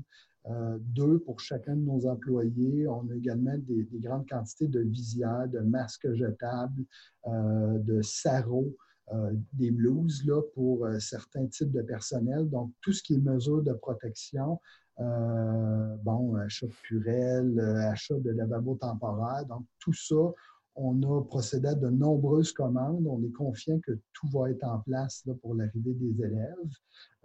euh, 0.48 0.78
deux 0.80 1.20
pour 1.20 1.40
chacun 1.40 1.76
de 1.76 1.82
nos 1.82 2.06
employés. 2.06 2.88
On 2.88 3.10
a 3.10 3.16
également 3.16 3.58
des, 3.58 3.88
grandes 3.94 4.28
quantités 4.28 4.68
de 4.68 4.82
visières, 4.82 5.48
de 5.48 5.60
masques 5.60 6.12
jetables, 6.14 6.84
de 7.28 8.02
sarraux. 8.02 8.76
des 9.54 9.72
blouses 9.72 10.24
là, 10.26 10.42
pour 10.56 10.88
certains 11.00 11.46
types 11.48 11.72
de 11.72 11.82
personnel. 11.82 12.50
Donc, 12.50 12.72
tout 12.82 12.94
ce 12.94 13.04
qui 13.04 13.16
est 13.16 13.20
mesures 13.20 13.62
de 13.62 13.74
protection, 13.74 14.60
bon, 14.98 16.36
achat 16.38 16.66
de 16.66 16.74
purelles, 16.82 17.60
achat 17.92 18.18
de 18.20 18.32
lavabo 18.32 18.76
temporaire. 18.76 19.46
Donc, 19.46 19.66
tout 19.80 19.94
ça, 19.94 20.34
on 20.84 21.02
a 21.04 21.24
procédé 21.24 21.68
à 21.68 21.76
de 21.76 21.90
nombreuses 21.90 22.52
commandes. 22.52 23.06
On 23.08 23.24
est 23.24 23.32
confiant 23.32 23.80
que 23.80 23.92
tout 24.14 24.28
va 24.34 24.50
être 24.50 24.64
en 24.64 24.80
place 24.80 25.24
pour 25.42 25.54
l'arrivée 25.56 25.94
des 25.94 26.24
élèves. 26.24 26.56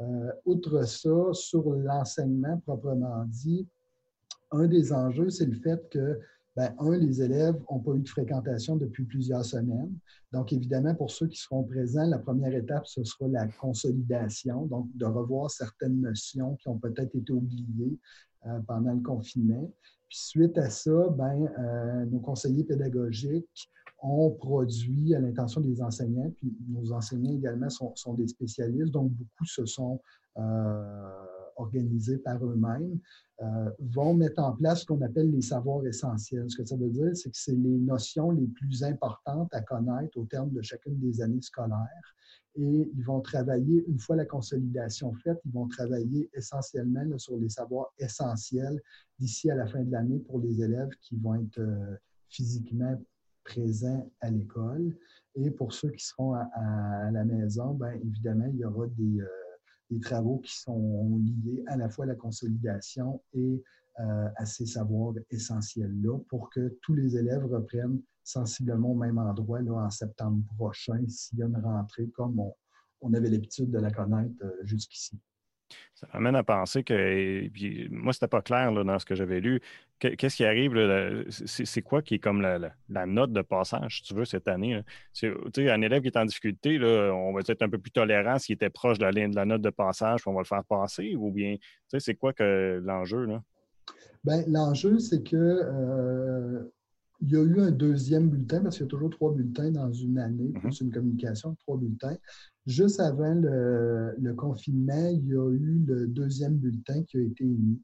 Euh, 0.00 0.32
outre 0.44 0.86
ça, 0.86 1.32
sur 1.32 1.70
l'enseignement 1.70 2.58
proprement 2.60 3.24
dit, 3.26 3.66
un 4.50 4.66
des 4.66 4.92
enjeux, 4.92 5.30
c'est 5.30 5.46
le 5.46 5.54
fait 5.54 5.88
que, 5.90 6.20
ben, 6.54 6.74
un, 6.78 6.96
les 6.96 7.22
élèves 7.22 7.56
n'ont 7.70 7.80
pas 7.80 7.92
eu 7.94 8.00
de 8.00 8.08
fréquentation 8.08 8.76
depuis 8.76 9.04
plusieurs 9.04 9.44
semaines. 9.44 9.92
Donc, 10.32 10.52
évidemment, 10.52 10.94
pour 10.94 11.10
ceux 11.10 11.26
qui 11.26 11.38
seront 11.38 11.64
présents, 11.64 12.06
la 12.06 12.18
première 12.18 12.54
étape, 12.54 12.86
ce 12.86 13.04
sera 13.04 13.28
la 13.28 13.46
consolidation, 13.46 14.66
donc 14.66 14.88
de 14.94 15.06
revoir 15.06 15.50
certaines 15.50 16.00
notions 16.00 16.56
qui 16.56 16.68
ont 16.68 16.78
peut-être 16.78 17.14
été 17.14 17.32
oubliées 17.32 17.98
euh, 18.46 18.60
pendant 18.66 18.92
le 18.92 19.00
confinement. 19.00 19.70
Suite 20.08 20.56
à 20.58 20.70
ça, 20.70 21.08
ben, 21.10 21.48
euh, 21.58 22.04
nos 22.06 22.20
conseillers 22.20 22.64
pédagogiques 22.64 23.70
ont 24.02 24.30
produit 24.30 25.14
à 25.14 25.20
l'intention 25.20 25.60
des 25.60 25.82
enseignants, 25.82 26.30
puis 26.36 26.54
nos 26.68 26.92
enseignants 26.92 27.32
également 27.32 27.68
sont, 27.70 28.14
des 28.14 28.28
spécialistes, 28.28 28.92
donc 28.92 29.10
beaucoup 29.10 29.44
se 29.44 29.64
sont 29.66 30.00
euh, 30.38 31.24
organisés 31.56 32.18
par 32.18 32.44
eux-mêmes, 32.44 32.98
euh, 33.42 33.70
vont 33.80 34.14
mettre 34.14 34.40
en 34.42 34.52
place 34.52 34.82
ce 34.82 34.86
qu'on 34.86 35.00
appelle 35.00 35.30
les 35.30 35.42
savoirs 35.42 35.84
essentiels. 35.86 36.48
Ce 36.50 36.56
que 36.56 36.64
ça 36.64 36.76
veut 36.76 36.90
dire, 36.90 37.16
c'est 37.16 37.30
que 37.30 37.36
c'est 37.36 37.56
les 37.56 37.78
notions 37.78 38.30
les 38.30 38.46
plus 38.46 38.84
importantes 38.84 39.52
à 39.54 39.62
connaître 39.62 40.16
au 40.18 40.24
terme 40.24 40.50
de 40.50 40.62
chacune 40.62 40.98
des 41.00 41.20
années 41.20 41.42
scolaires 41.42 42.14
et 42.56 42.90
ils 42.94 43.04
vont 43.04 43.20
travailler, 43.20 43.84
une 43.86 43.98
fois 43.98 44.16
la 44.16 44.24
consolidation 44.24 45.12
faite, 45.14 45.38
ils 45.44 45.52
vont 45.52 45.68
travailler 45.68 46.30
essentiellement 46.32 47.18
sur 47.18 47.36
les 47.36 47.50
savoirs 47.50 47.92
essentiels 47.98 48.80
d'ici 49.18 49.50
à 49.50 49.54
la 49.54 49.66
fin 49.66 49.82
de 49.82 49.90
l'année 49.90 50.18
pour 50.20 50.40
les 50.40 50.62
élèves 50.62 50.90
qui 51.02 51.16
vont 51.16 51.34
être 51.34 51.58
euh, 51.58 51.96
physiquement 52.28 52.98
présents 53.44 54.10
à 54.20 54.30
l'école. 54.30 54.96
Et 55.34 55.50
pour 55.50 55.72
ceux 55.72 55.90
qui 55.90 56.04
seront 56.04 56.32
à, 56.34 57.10
la 57.12 57.24
maison, 57.24 57.74
bien 57.74 57.92
évidemment, 57.92 58.46
il 58.46 58.56
y 58.56 58.64
aura 58.64 58.86
des, 58.86 59.20
euh, 59.20 59.26
des, 59.90 60.00
travaux 60.00 60.38
qui 60.38 60.58
sont 60.58 61.20
liés 61.44 61.62
à 61.66 61.76
la 61.76 61.90
fois 61.90 62.06
à 62.06 62.08
la 62.08 62.14
consolidation 62.14 63.22
et 63.34 63.62
euh, 63.98 64.28
à 64.36 64.44
ces 64.44 64.66
savoirs 64.66 65.14
essentiels-là 65.30 66.18
pour 66.28 66.50
que 66.50 66.76
tous 66.82 66.94
les 66.94 67.16
élèves 67.16 67.46
reprennent 67.46 68.02
sensiblement 68.22 68.90
au 68.90 68.94
même 68.94 69.16
endroit 69.16 69.62
là, 69.62 69.72
en 69.72 69.90
septembre 69.90 70.42
prochain 70.56 71.02
s'il 71.08 71.38
y 71.38 71.42
a 71.42 71.46
une 71.46 71.56
rentrée 71.56 72.08
comme 72.10 72.38
on, 73.00 73.14
avait 73.14 73.30
l'habitude 73.30 73.70
de 73.70 73.78
la 73.78 73.90
connaître 73.90 74.34
euh, 74.42 74.50
jusqu'ici. 74.64 75.18
Ça 75.94 76.06
m'amène 76.12 76.36
à 76.36 76.44
penser 76.44 76.84
que, 76.84 77.48
puis, 77.48 77.88
moi, 77.90 78.12
pas 78.30 78.42
clair 78.42 78.70
là, 78.70 78.84
dans 78.84 78.98
ce 78.98 79.06
que 79.06 79.14
j'avais 79.14 79.40
lu. 79.40 79.60
Qu'est-ce 79.98 80.36
qui 80.36 80.44
arrive? 80.44 80.74
C'est 81.30 81.82
quoi 81.82 82.02
qui 82.02 82.16
est 82.16 82.18
comme 82.18 82.42
la, 82.42 83.06
note 83.06 83.32
de 83.32 83.40
passage, 83.40 83.98
si 83.98 84.02
tu 84.02 84.14
veux, 84.14 84.26
cette 84.26 84.46
année? 84.46 84.82
Sais, 85.14 85.32
un 85.56 85.80
élève 85.80 86.02
qui 86.02 86.08
est 86.08 86.18
en 86.18 86.26
difficulté, 86.26 86.76
là, 86.76 87.12
on 87.14 87.32
va 87.32 87.40
être 87.40 87.62
un 87.62 87.70
peu 87.70 87.78
plus 87.78 87.92
tolérant 87.92 88.38
s'il 88.38 88.54
était 88.54 88.68
proche 88.68 88.98
de 88.98 89.04
la, 89.04 89.12
de 89.12 89.34
la 89.34 89.46
note 89.46 89.62
de 89.62 89.70
passage, 89.70 90.20
puis 90.20 90.28
on 90.28 90.34
va 90.34 90.40
le 90.40 90.46
faire 90.46 90.64
passer, 90.64 91.16
ou 91.16 91.32
bien, 91.32 91.56
c'est 91.98 92.14
quoi 92.14 92.34
que 92.34 92.80
l'enjeu? 92.84 93.26
Bien, 94.24 94.44
l'enjeu, 94.48 94.98
c'est 94.98 95.22
que 95.22 95.36
euh, 95.36 96.64
il 97.20 97.30
y 97.30 97.36
a 97.36 97.42
eu 97.42 97.60
un 97.60 97.70
deuxième 97.70 98.28
bulletin, 98.28 98.60
parce 98.60 98.76
qu'il 98.76 98.84
y 98.84 98.88
a 98.88 98.90
toujours 98.90 99.10
trois 99.10 99.32
bulletins 99.32 99.70
dans 99.70 99.92
une 99.92 100.18
année, 100.18 100.48
mhm. 100.48 100.60
plus 100.60 100.80
une 100.80 100.90
communication, 100.90 101.54
trois 101.60 101.78
bulletins. 101.78 102.16
Juste 102.66 103.00
avant 103.00 103.34
le, 103.34 104.34
confinement, 104.34 105.08
il 105.08 105.28
y 105.28 105.34
a 105.34 105.50
eu 105.50 105.84
le 105.86 106.06
deuxième 106.08 106.56
bulletin 106.56 107.02
qui 107.04 107.18
a 107.18 107.20
été 107.20 107.44
émis. 107.44 107.80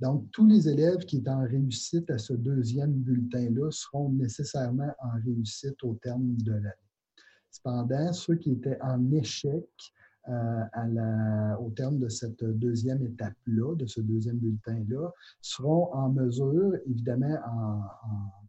Donc, 0.00 0.30
tous 0.32 0.46
les 0.46 0.68
élèves 0.68 1.06
qui 1.06 1.18
étaient 1.18 1.30
en 1.30 1.46
réussite 1.46 2.10
à 2.10 2.18
ce 2.18 2.34
deuxième 2.34 2.92
bulletin-là 2.92 3.70
seront 3.70 4.10
nécessairement 4.10 4.92
en 5.02 5.20
réussite 5.24 5.82
au 5.84 5.94
terme 5.94 6.36
de 6.42 6.52
l'année. 6.52 6.70
Cependant, 7.50 8.12
ceux 8.12 8.34
qui 8.34 8.50
étaient 8.52 8.78
en 8.82 9.10
échec 9.12 9.64
euh, 10.28 11.56
au 11.56 11.70
terme 11.70 11.98
de 11.98 12.08
cette 12.08 12.42
deuxième 12.44 13.02
étape-là, 13.04 13.74
de 13.76 13.86
ce 13.86 14.00
deuxième 14.00 14.38
bulletin-là, 14.38 15.10
seront 15.40 15.92
en 15.92 16.10
mesure, 16.10 16.74
évidemment, 16.86 17.38
en 17.46 17.82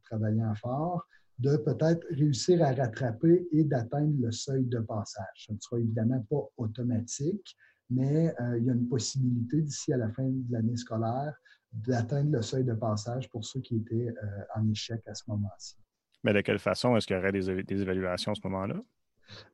travaillant 0.05 0.53
fort, 0.55 1.05
de 1.39 1.55
peut-être 1.57 2.05
réussir 2.09 2.63
à 2.63 2.73
rattraper 2.73 3.47
et 3.51 3.63
d'atteindre 3.63 4.15
le 4.19 4.31
seuil 4.31 4.65
de 4.65 4.79
passage. 4.79 5.25
Ce 5.35 5.53
ne 5.53 5.57
sera 5.59 5.79
évidemment 5.79 6.25
pas 6.29 6.43
automatique, 6.57 7.55
mais 7.89 8.33
il 8.57 8.65
y 8.65 8.69
a 8.69 8.73
une 8.73 8.87
possibilité 8.87 9.61
d'ici 9.61 9.93
à 9.93 9.97
la 9.97 10.09
fin 10.09 10.27
de 10.27 10.51
l'année 10.51 10.77
scolaire 10.77 11.35
d'atteindre 11.71 12.31
le 12.31 12.41
seuil 12.41 12.63
de 12.63 12.73
passage 12.73 13.29
pour 13.29 13.45
ceux 13.45 13.61
qui 13.61 13.75
étaient 13.75 14.13
en 14.55 14.67
échec 14.67 15.01
à 15.05 15.13
ce 15.13 15.23
moment-ci. 15.27 15.77
Mais 16.23 16.33
de 16.33 16.41
quelle 16.41 16.59
façon 16.59 16.95
est-ce 16.97 17.07
qu'il 17.07 17.15
y 17.15 17.19
aurait 17.19 17.31
des, 17.31 17.49
évaluations 17.49 18.31
à 18.31 18.35
ce 18.35 18.41
moment-là? 18.45 18.81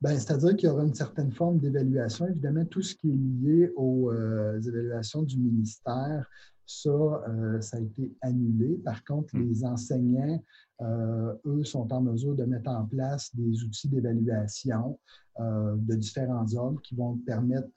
Ben, 0.02 0.18
C'est-à-dire 0.18 0.56
qu'il 0.56 0.70
y 0.70 0.72
aura 0.72 0.84
une 0.84 0.94
certaine 0.94 1.32
forme 1.32 1.60
d'évaluation. 1.60 2.28
Évidemment, 2.28 2.66
tout 2.66 2.82
ce 2.82 2.96
qui 2.96 3.10
est 3.10 3.16
lié 3.16 3.72
aux 3.76 4.12
évaluations 4.12 5.24
du 5.24 5.38
ministère 5.38 6.30
ça, 6.66 6.90
euh, 6.90 7.62
ça 7.62 7.78
a 7.78 7.80
été 7.80 8.16
annulé. 8.22 8.78
Par 8.84 9.04
contre, 9.04 9.36
hmm. 9.36 9.42
les 9.42 9.66
enseignants, 9.66 10.44
euh, 10.82 11.34
eux, 11.46 11.64
sont 11.64 11.92
en 11.94 12.02
mesure 12.02 12.36
de 12.36 12.46
mettre 12.46 12.70
en 12.70 12.86
place 12.86 13.34
des 13.36 13.64
outils 13.64 13.90
d'évaluation 13.90 15.00
euh, 15.40 15.76
de 15.78 15.96
différents 15.96 16.52
ordres 16.56 16.82
qui 16.82 16.96
vont 16.96 17.18
permettre 17.26 17.70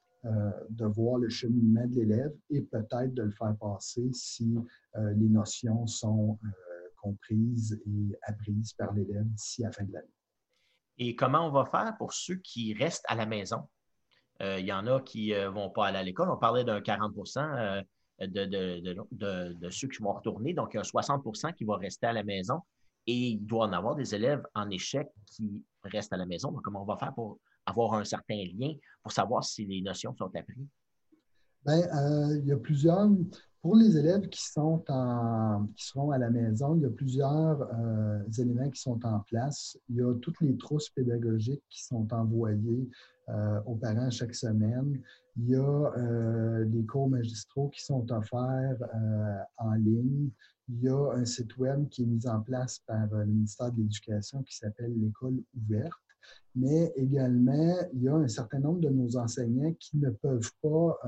de 0.70 0.86
voir 0.86 1.18
le 1.18 1.28
cheminement 1.28 1.86
de 1.86 1.94
l'élève 1.94 2.34
et 2.50 2.60
peut-être 2.60 3.14
de 3.14 3.22
le 3.22 3.30
faire 3.30 3.54
passer 3.60 4.10
si 4.12 4.56
les 4.96 5.28
notions 5.28 5.86
sont 5.86 6.36
comprises 7.00 7.80
et 7.86 8.18
apprises 8.22 8.72
par 8.72 8.92
l'élève 8.92 9.24
d'ici 9.24 9.62
la 9.62 9.70
fin 9.70 9.84
de 9.84 9.92
l'année. 9.92 10.15
Et 10.98 11.14
comment 11.14 11.46
on 11.46 11.50
va 11.50 11.64
faire 11.66 11.94
pour 11.98 12.12
ceux 12.12 12.36
qui 12.36 12.74
restent 12.74 13.04
à 13.08 13.14
la 13.14 13.26
maison? 13.26 13.68
Il 14.40 14.66
y 14.66 14.72
en 14.72 14.86
a 14.86 15.00
qui 15.00 15.30
ne 15.32 15.46
vont 15.46 15.70
pas 15.70 15.86
aller 15.86 15.98
à 15.98 16.02
l'école. 16.02 16.30
On 16.30 16.36
parlait 16.36 16.64
d'un 16.64 16.80
40% 16.80 17.84
de, 18.20 19.70
ceux 19.70 19.88
qui 19.88 20.02
vont 20.02 20.12
retourner. 20.12 20.54
Donc, 20.54 20.74
il 20.74 20.76
y 20.76 20.80
a 20.80 20.82
60% 20.82 21.54
qui 21.54 21.64
vont 21.64 21.76
rester 21.76 22.06
à 22.06 22.12
la 22.12 22.22
maison 22.22 22.60
et 23.06 23.14
il 23.14 23.38
doit 23.38 23.66
en 23.66 23.72
avoir 23.72 23.94
des 23.94 24.14
élèves 24.14 24.42
en 24.54 24.68
échec 24.70 25.08
qui 25.26 25.64
restent 25.84 26.12
à 26.12 26.16
la 26.16 26.26
maison. 26.26 26.50
Donc, 26.50 26.62
comment 26.62 26.82
on 26.82 26.86
va 26.86 26.96
faire 26.96 27.14
pour 27.14 27.38
avoir 27.64 27.94
un 27.94 28.04
certain 28.04 28.42
lien 28.58 28.74
pour 29.02 29.12
savoir 29.12 29.44
si 29.44 29.64
les 29.66 29.80
notions 29.80 30.14
sont 30.16 30.30
apprises? 30.34 30.68
Bien, 31.66 31.78
euh, 31.78 32.38
il 32.38 32.46
y 32.46 32.52
a 32.52 32.56
plusieurs. 32.56 33.10
Pour 33.60 33.74
les 33.74 33.96
élèves 33.96 34.28
qui, 34.28 34.40
sont 34.40 34.84
qui 35.74 35.84
seront 35.84 36.12
à 36.12 36.18
la 36.18 36.30
maison, 36.30 36.76
il 36.76 36.82
y 36.82 36.84
a 36.84 36.90
plusieurs 36.90 37.62
euh, 37.62 38.22
éléments 38.38 38.70
qui 38.70 38.80
sont 38.80 39.04
en 39.04 39.18
place. 39.20 39.76
Il 39.88 39.96
y 39.96 40.02
a 40.02 40.14
toutes 40.22 40.40
les 40.40 40.56
trousses 40.56 40.88
pédagogiques 40.90 41.64
qui 41.68 41.82
sont 41.82 42.06
envoyées 42.12 42.88
euh, 43.28 43.60
aux 43.66 43.74
parents 43.74 44.08
chaque 44.10 44.36
semaine. 44.36 45.00
Il 45.36 45.50
y 45.50 45.56
a 45.56 46.64
des 46.64 46.86
cours 46.86 47.08
magistraux 47.08 47.68
qui 47.70 47.84
sont 47.84 48.10
offerts 48.12 48.78
en 49.58 49.72
ligne. 49.72 50.30
Il 50.68 50.82
y 50.82 50.88
a 50.88 51.12
un 51.14 51.24
site 51.24 51.56
web 51.58 51.88
qui 51.88 52.04
est 52.04 52.06
mis 52.06 52.26
en 52.28 52.40
place 52.40 52.78
par 52.86 53.06
le 53.12 53.26
ministère 53.26 53.72
de 53.72 53.78
l'Éducation 53.78 54.42
qui 54.44 54.56
s'appelle 54.56 54.94
l'École 54.96 55.42
ouverte. 55.56 56.05
Mais 56.54 56.92
également, 56.96 57.76
il 57.92 58.02
y 58.02 58.08
a 58.08 58.14
un 58.14 58.28
certain 58.28 58.58
nombre 58.58 58.80
de 58.80 58.88
nos 58.88 59.16
enseignants 59.16 59.74
qui 59.78 59.98
ne 59.98 60.10
peuvent 60.10 60.50
pas 60.62 60.98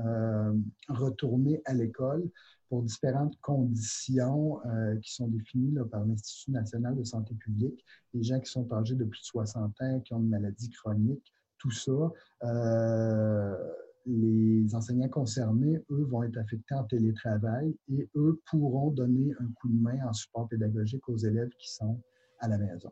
retourner 0.89 1.61
à 1.65 1.73
l'école 1.73 2.29
pour 2.69 2.83
différentes 2.83 3.35
conditions 3.41 4.59
qui 5.01 5.11
sont 5.11 5.27
définies 5.27 5.75
par 5.89 6.05
l'Institut 6.05 6.51
national 6.51 6.95
de 6.95 7.03
santé 7.03 7.33
publique. 7.33 7.83
Les 8.13 8.21
gens 8.21 8.39
qui 8.39 8.51
sont 8.51 8.71
âgés 8.71 8.93
de 8.93 9.05
plus 9.05 9.21
de 9.21 9.25
60 9.25 9.81
ans, 9.81 9.99
qui 10.01 10.13
ont 10.13 10.19
une 10.19 10.29
maladie 10.29 10.69
chronique, 10.69 11.33
tout 11.59 11.71
ça, 11.71 11.91
euh, 12.43 13.55
les 14.05 14.73
enseignants 14.73 15.09
concernés, 15.09 15.83
eux, 15.91 16.07
vont 16.09 16.23
être 16.23 16.37
affectés 16.37 16.73
en 16.73 16.85
télétravail 16.85 17.75
et 17.89 18.09
eux 18.15 18.41
pourront 18.49 18.91
donner 18.91 19.33
un 19.39 19.51
coup 19.53 19.67
de 19.67 19.79
main 19.79 20.07
en 20.07 20.13
support 20.13 20.47
pédagogique 20.47 21.07
aux 21.09 21.17
élèves 21.17 21.51
qui 21.59 21.71
sont 21.71 22.01
à 22.39 22.47
la 22.47 22.57
maison. 22.57 22.91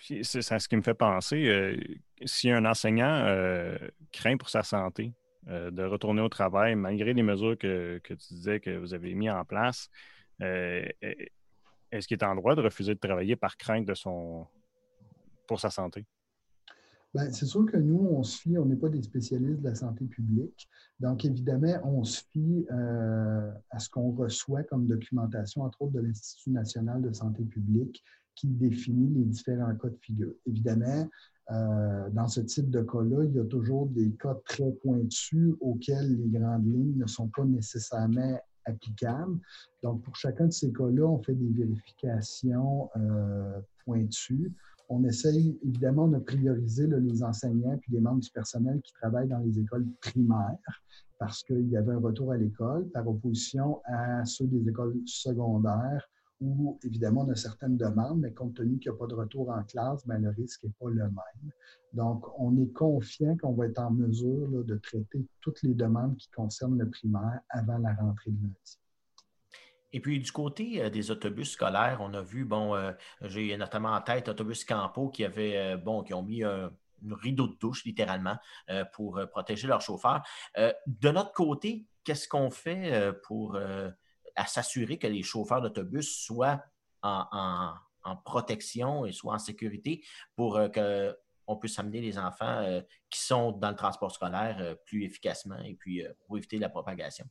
C'est 0.00 0.42
ce 0.42 0.68
qui 0.68 0.76
me 0.76 0.82
fait 0.82 0.94
penser, 0.94 1.46
euh, 1.46 1.76
si 2.24 2.50
un 2.50 2.64
enseignant 2.64 3.24
euh, 3.26 3.76
craint 4.12 4.36
pour 4.36 4.48
sa 4.48 4.62
santé 4.62 5.12
de 5.46 5.82
retourner 5.84 6.20
au 6.20 6.28
travail, 6.28 6.74
malgré 6.74 7.14
les 7.14 7.22
mesures 7.22 7.56
que, 7.58 7.98
que, 8.04 8.12
tu 8.12 8.34
disais 8.34 8.60
que 8.60 8.76
vous 8.76 8.92
avez 8.92 9.14
mis 9.14 9.30
en 9.30 9.44
place, 9.44 9.88
est-ce 10.38 12.06
qu'il 12.06 12.18
est 12.18 12.24
en 12.24 12.34
droit 12.34 12.54
de 12.54 12.60
refuser 12.60 12.94
de 12.94 13.00
travailler 13.00 13.36
par 13.36 13.56
crainte 13.56 13.86
de 13.86 13.94
son, 13.94 14.46
pour 15.46 15.58
sa 15.58 15.70
santé? 15.70 16.06
Ben, 17.12 17.32
c'est 17.32 17.46
sûr 17.46 17.66
que 17.66 17.76
nous, 17.76 18.06
on 18.12 18.22
se 18.22 18.40
fie, 18.40 18.56
on 18.56 18.66
n'est 18.66 18.76
pas 18.76 18.88
des 18.88 19.02
spécialistes 19.02 19.60
de 19.60 19.68
la 19.68 19.74
santé 19.74 20.04
publique. 20.04 20.68
Donc, 21.00 21.24
évidemment, 21.24 21.80
on 21.82 22.04
se 22.04 22.22
fie 22.30 22.66
euh, 22.70 23.50
à 23.70 23.80
ce 23.80 23.90
qu'on 23.90 24.12
reçoit 24.12 24.62
comme 24.62 24.86
documentation, 24.86 25.62
entre 25.62 25.82
autres 25.82 25.94
de 25.94 26.00
l'Institut 26.00 26.50
national 26.50 27.02
de 27.02 27.12
santé 27.12 27.42
publique, 27.44 28.04
qui 28.34 28.48
définit 28.48 29.08
les 29.18 29.24
différents 29.24 29.74
cas 29.74 29.88
de 29.88 29.98
figure. 30.00 30.32
Évidemment, 30.46 31.08
euh, 31.50 32.10
dans 32.10 32.28
ce 32.28 32.40
type 32.40 32.70
de 32.70 32.80
cas-là, 32.80 33.24
il 33.24 33.34
y 33.34 33.40
a 33.40 33.44
toujours 33.44 33.86
des 33.86 34.10
cas 34.12 34.36
très 34.44 34.70
pointus 34.82 35.54
auxquels 35.60 36.16
les 36.16 36.38
grandes 36.38 36.66
lignes 36.66 36.96
ne 36.96 37.06
sont 37.06 37.28
pas 37.28 37.44
nécessairement 37.44 38.40
applicables. 38.64 39.38
Donc, 39.82 40.02
pour 40.02 40.14
chacun 40.16 40.46
de 40.46 40.52
ces 40.52 40.72
cas-là, 40.72 41.04
on 41.06 41.22
fait 41.22 41.34
des 41.34 41.64
vérifications 41.64 42.88
euh, 42.96 43.60
pointues 43.84 44.52
on 44.90 45.04
essaye 45.04 45.56
évidemment 45.64 46.08
de 46.08 46.18
prioriser 46.18 46.88
les 46.88 47.22
enseignants 47.22 47.78
puis 47.78 47.92
les 47.92 48.00
membres 48.00 48.20
du 48.20 48.30
personnel 48.30 48.80
qui 48.82 48.92
travaillent 48.92 49.28
dans 49.28 49.38
les 49.38 49.58
écoles 49.58 49.86
primaires 50.00 50.82
parce 51.18 51.44
qu'il 51.44 51.68
y 51.68 51.76
avait 51.76 51.92
un 51.92 52.00
retour 52.00 52.32
à 52.32 52.36
l'école 52.36 52.88
par 52.88 53.06
opposition 53.06 53.80
à 53.84 54.24
ceux 54.24 54.46
des 54.46 54.68
écoles 54.68 54.96
secondaires 55.06 56.08
où 56.40 56.78
évidemment 56.82 57.22
on 57.22 57.30
a 57.30 57.34
certaines 57.34 57.76
demandes, 57.76 58.20
mais 58.20 58.32
compte 58.32 58.54
tenu 58.54 58.78
qu'il 58.78 58.90
n'y 58.90 58.96
a 58.96 58.98
pas 58.98 59.06
de 59.06 59.14
retour 59.14 59.50
en 59.50 59.62
classe, 59.62 60.06
bien, 60.06 60.18
le 60.18 60.30
risque 60.30 60.64
n'est 60.64 60.72
pas 60.78 60.88
le 60.88 61.04
même. 61.04 61.52
Donc, 61.92 62.24
on 62.38 62.56
est 62.56 62.72
confiant 62.72 63.36
qu'on 63.36 63.52
va 63.52 63.66
être 63.66 63.80
en 63.80 63.90
mesure 63.90 64.48
de 64.64 64.76
traiter 64.76 65.26
toutes 65.40 65.62
les 65.62 65.74
demandes 65.74 66.16
qui 66.16 66.30
concernent 66.30 66.78
le 66.78 66.88
primaire 66.88 67.40
avant 67.50 67.78
la 67.78 67.94
rentrée 67.94 68.30
de 68.30 68.42
lundi. 68.42 68.78
Et 69.92 70.00
puis, 70.00 70.20
du 70.20 70.30
côté 70.30 70.82
euh, 70.82 70.90
des 70.90 71.10
autobus 71.10 71.50
scolaires, 71.50 71.98
on 72.00 72.14
a 72.14 72.22
vu, 72.22 72.44
bon, 72.44 72.74
euh, 72.74 72.92
j'ai 73.22 73.56
notamment 73.56 73.90
en 73.90 74.00
tête 74.00 74.28
Autobus 74.28 74.64
Campo 74.64 75.08
qui 75.08 75.24
avait, 75.24 75.56
euh, 75.56 75.76
bon, 75.76 76.02
qui 76.02 76.14
ont 76.14 76.22
mis 76.22 76.44
un, 76.44 76.70
rideau 77.10 77.48
de 77.48 77.56
douche, 77.58 77.86
littéralement, 77.86 78.36
pour 78.92 79.18
protéger 79.30 79.66
leurs 79.66 79.80
chauffeurs. 79.80 80.22
de 80.54 81.10
notre 81.10 81.32
côté, 81.32 81.86
qu'est-ce 82.04 82.28
qu'on 82.28 82.50
fait 82.50 83.10
pour 83.22 83.58
s'assurer 84.46 84.98
que 84.98 85.06
les 85.06 85.22
chauffeurs 85.22 85.62
d'autobus 85.62 86.24
soient 86.24 86.62
en, 87.02 87.74
protection 88.24 89.04
et 89.04 89.12
soient 89.12 89.34
en 89.34 89.38
sécurité 89.38 90.02
pour 90.34 90.58
qu'on 90.72 91.56
puisse 91.56 91.78
amener 91.78 92.00
les 92.00 92.18
enfants 92.18 92.80
qui 93.10 93.20
sont 93.20 93.52
dans 93.52 93.70
le 93.70 93.76
transport 93.76 94.10
scolaire 94.10 94.76
plus 94.86 95.04
efficacement 95.04 95.58
et 95.58 95.74
puis 95.74 96.02
pour 96.26 96.38
éviter 96.38 96.58
la 96.58 96.70
propagation? 96.70 97.26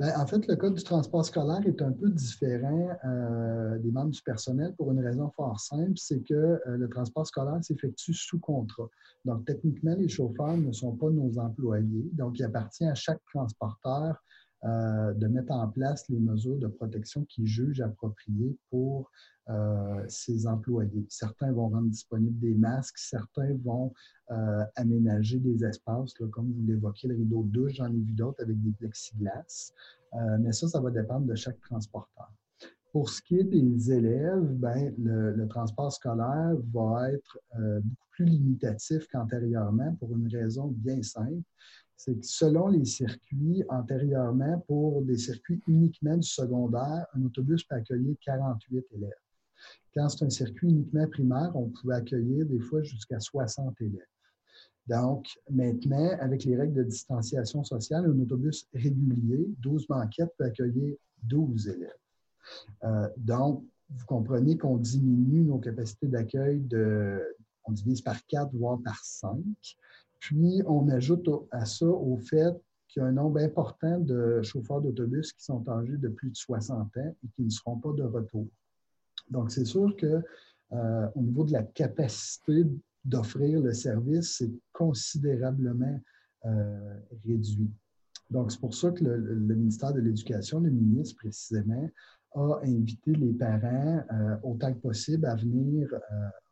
Ben, 0.00 0.18
en 0.18 0.26
fait, 0.26 0.46
le 0.46 0.56
code 0.56 0.76
du 0.76 0.82
transport 0.82 1.26
scolaire 1.26 1.60
est 1.66 1.82
un 1.82 1.92
peu 1.92 2.08
différent 2.08 2.88
euh, 3.04 3.78
des 3.80 3.90
membres 3.90 4.12
du 4.12 4.22
personnel 4.22 4.74
pour 4.74 4.90
une 4.92 5.00
raison 5.04 5.30
fort 5.36 5.60
simple, 5.60 5.92
c'est 5.96 6.26
que 6.26 6.32
euh, 6.32 6.60
le 6.78 6.88
transport 6.88 7.26
scolaire 7.26 7.62
s'effectue 7.62 8.14
sous 8.14 8.40
contrat. 8.40 8.88
Donc, 9.26 9.44
techniquement, 9.44 9.94
les 9.94 10.08
chauffeurs 10.08 10.56
ne 10.56 10.72
sont 10.72 10.96
pas 10.96 11.10
nos 11.10 11.38
employés. 11.38 12.08
Donc, 12.14 12.38
il 12.38 12.44
appartient 12.44 12.86
à 12.86 12.94
chaque 12.94 13.20
transporteur 13.30 14.16
euh, 14.64 15.14
de 15.14 15.26
mettre 15.26 15.52
en 15.52 15.66
place 15.68 16.06
les 16.10 16.18
mesures 16.18 16.58
de 16.58 16.66
protection 16.66 17.24
qu'ils 17.24 17.46
jugent 17.46 17.80
appropriées 17.80 18.58
pour 18.68 19.10
euh, 19.48 20.06
employés. 20.44 21.06
Certains 21.08 21.50
vont 21.50 21.70
rendre 21.70 21.88
disponibles 21.88 22.38
des 22.38 22.54
masques, 22.54 22.98
certains 22.98 23.54
vont 23.64 23.94
euh, 24.30 24.62
aménager 24.76 25.38
des 25.38 25.64
espaces, 25.64 26.12
comme 26.12 26.52
vous 26.52 26.66
l'évoquiez, 26.66 27.08
le 27.08 27.16
rideau 27.16 27.42
de 27.44 27.48
douche, 27.48 27.72
j'en 27.76 27.86
ai 27.86 28.00
vu 28.00 28.12
d'autres 28.12 28.42
avec 28.42 28.60
des 28.60 28.72
plexiglas. 28.72 29.72
mais 30.40 30.52
ça, 30.52 30.68
ça 30.68 30.78
va 30.78 30.90
dépendre 30.90 31.26
de 31.26 31.34
chaque 31.34 31.60
transporteur. 31.62 32.30
Pour 32.92 33.08
ce 33.08 33.22
qui 33.22 33.38
est 33.38 33.44
des 33.44 33.90
élèves, 33.92 34.44
ben, 34.56 34.92
le, 34.98 35.46
transport 35.48 35.90
scolaire 35.90 36.54
va 36.74 37.10
être 37.10 37.38
beaucoup 37.56 38.08
plus 38.10 38.24
limitatif 38.26 39.06
qu'antérieurement 39.08 39.94
pour 39.94 40.14
une 40.14 40.28
raison 40.28 40.66
bien 40.66 41.02
simple 41.02 41.42
c'est 42.02 42.14
que 42.14 42.26
selon 42.26 42.68
les 42.68 42.86
circuits, 42.86 43.62
antérieurement, 43.68 44.58
pour 44.66 45.02
des 45.02 45.18
circuits 45.18 45.60
uniquement 45.66 46.16
du 46.16 46.26
secondaire, 46.26 47.06
un 47.12 47.22
autobus 47.26 47.62
peut 47.64 47.74
accueillir 47.74 48.16
48 48.24 48.86
élèves. 48.92 49.10
Quand 49.94 50.08
c'est 50.08 50.24
un 50.24 50.30
circuit 50.30 50.70
uniquement 50.70 51.06
primaire, 51.08 51.52
on 51.54 51.68
pouvait 51.68 51.96
accueillir 51.96 52.46
des 52.46 52.58
fois 52.58 52.82
jusqu'à 52.82 53.20
60 53.20 53.78
élèves. 53.82 54.00
Donc, 54.86 55.26
maintenant, 55.50 56.16
avec 56.20 56.44
les 56.44 56.56
règles 56.56 56.72
de 56.72 56.84
distanciation 56.84 57.64
sociale, 57.64 58.06
un 58.06 58.18
autobus 58.18 58.66
régulier, 58.72 59.46
12 59.58 59.86
banquettes, 59.86 60.32
peut 60.38 60.44
accueillir 60.44 60.96
12 61.24 61.68
élèves. 61.68 61.90
Euh, 62.84 63.08
donc, 63.18 63.62
vous 63.90 64.06
comprenez 64.06 64.56
qu'on 64.56 64.78
diminue 64.78 65.42
nos 65.42 65.58
capacités 65.58 66.06
d'accueil 66.06 66.60
de, 66.60 67.20
on 67.66 67.72
divise 67.72 68.00
par 68.00 68.24
4, 68.26 68.54
voire 68.54 68.78
par 68.82 69.04
5. 69.04 69.36
Puis, 70.20 70.62
on 70.66 70.88
ajoute 70.88 71.28
à 71.50 71.64
ça 71.64 71.86
au 71.86 72.18
fait 72.18 72.54
qu'il 72.88 73.02
y 73.02 73.04
a 73.04 73.08
un 73.08 73.12
nombre 73.12 73.40
important 73.40 73.98
de 73.98 74.42
chauffeurs 74.42 74.80
d'autobus 74.80 75.32
qui 75.32 75.44
sont 75.44 75.66
âgés 75.68 75.96
de 75.96 76.08
plus 76.08 76.30
de 76.30 76.36
60 76.36 76.96
ans 76.96 77.16
et 77.24 77.28
qui 77.34 77.42
ne 77.42 77.50
seront 77.50 77.78
pas 77.78 77.92
de 77.92 78.02
retour. 78.02 78.46
Donc, 79.30 79.50
c'est 79.50 79.64
sûr 79.64 79.94
que 79.96 80.22
euh, 80.72 81.08
au 81.14 81.22
niveau 81.22 81.44
de 81.44 81.52
la 81.52 81.62
capacité 81.62 82.66
d'offrir 83.04 83.60
le 83.60 83.72
service, 83.72 84.36
c'est 84.38 84.50
considérablement 84.72 86.00
réduit. 87.26 87.70
Donc, 88.30 88.52
c'est 88.52 88.60
pour 88.60 88.74
ça 88.74 88.90
que 88.90 89.04
le, 89.04 89.54
ministère 89.54 89.92
de 89.92 90.00
l'Éducation, 90.00 90.60
le 90.60 90.70
ministre 90.70 91.16
précisément, 91.16 91.90
a 92.34 92.60
invité 92.62 93.12
les 93.12 93.32
parents 93.32 94.04
autant 94.42 94.72
que 94.72 94.78
possible 94.78 95.26
à 95.26 95.34
venir 95.34 95.88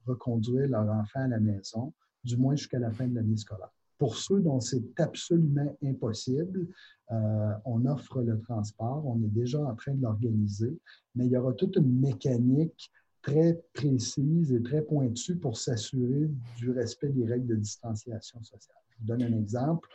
reconduire 0.07 0.68
leur 0.68 0.88
enfant 0.90 1.20
à 1.20 1.28
la 1.28 1.38
maison, 1.38 1.92
du 2.24 2.36
moins 2.36 2.56
jusqu'à 2.56 2.78
la 2.78 2.90
fin 2.90 3.06
de 3.06 3.14
l'année 3.14 3.36
scolaire. 3.36 3.70
Pour 3.98 4.16
ceux 4.16 4.40
dont 4.40 4.60
c'est 4.60 4.84
absolument 5.00 5.76
impossible, 5.82 6.68
euh, 7.10 7.52
on 7.64 7.84
offre 7.86 8.22
le 8.22 8.40
transport, 8.40 9.04
on 9.06 9.16
est 9.24 9.34
déjà 9.34 9.60
en 9.60 9.74
train 9.74 9.94
de 9.94 10.02
l'organiser, 10.02 10.78
mais 11.14 11.26
il 11.26 11.32
y 11.32 11.36
aura 11.36 11.52
toute 11.52 11.76
une 11.76 12.00
mécanique 12.00 12.92
très 13.22 13.60
précise 13.72 14.52
et 14.52 14.62
très 14.62 14.82
pointue 14.82 15.36
pour 15.36 15.56
s'assurer 15.58 16.30
du 16.56 16.70
respect 16.70 17.08
des 17.08 17.26
règles 17.26 17.48
de 17.48 17.56
distanciation 17.56 18.42
sociale. 18.42 18.76
Je 18.90 18.98
vous 19.00 19.06
donne 19.06 19.22
un 19.22 19.36
exemple. 19.36 19.88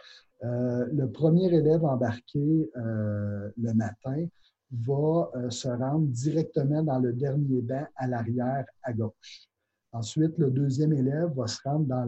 Euh, 0.44 0.86
le 0.92 1.10
premier 1.10 1.54
élève 1.54 1.86
embarqué 1.86 2.70
euh, 2.76 3.50
le 3.58 3.74
matin 3.74 4.26
va 4.72 5.32
se 5.50 5.68
rendre 5.68 6.08
directement 6.08 6.84
dans 6.84 7.00
le 7.00 7.14
dernier 7.14 7.62
banc 7.62 7.88
à 7.96 8.08
l'arrière 8.08 8.66
à 8.82 8.92
gauche. 8.92 9.48
Ensuite, 9.94 10.36
le 10.40 10.50
deuxième 10.50 10.92
élève 10.92 11.32
va 11.36 11.46
se 11.46 11.60
rendre 11.64 11.86
dans 11.86 12.04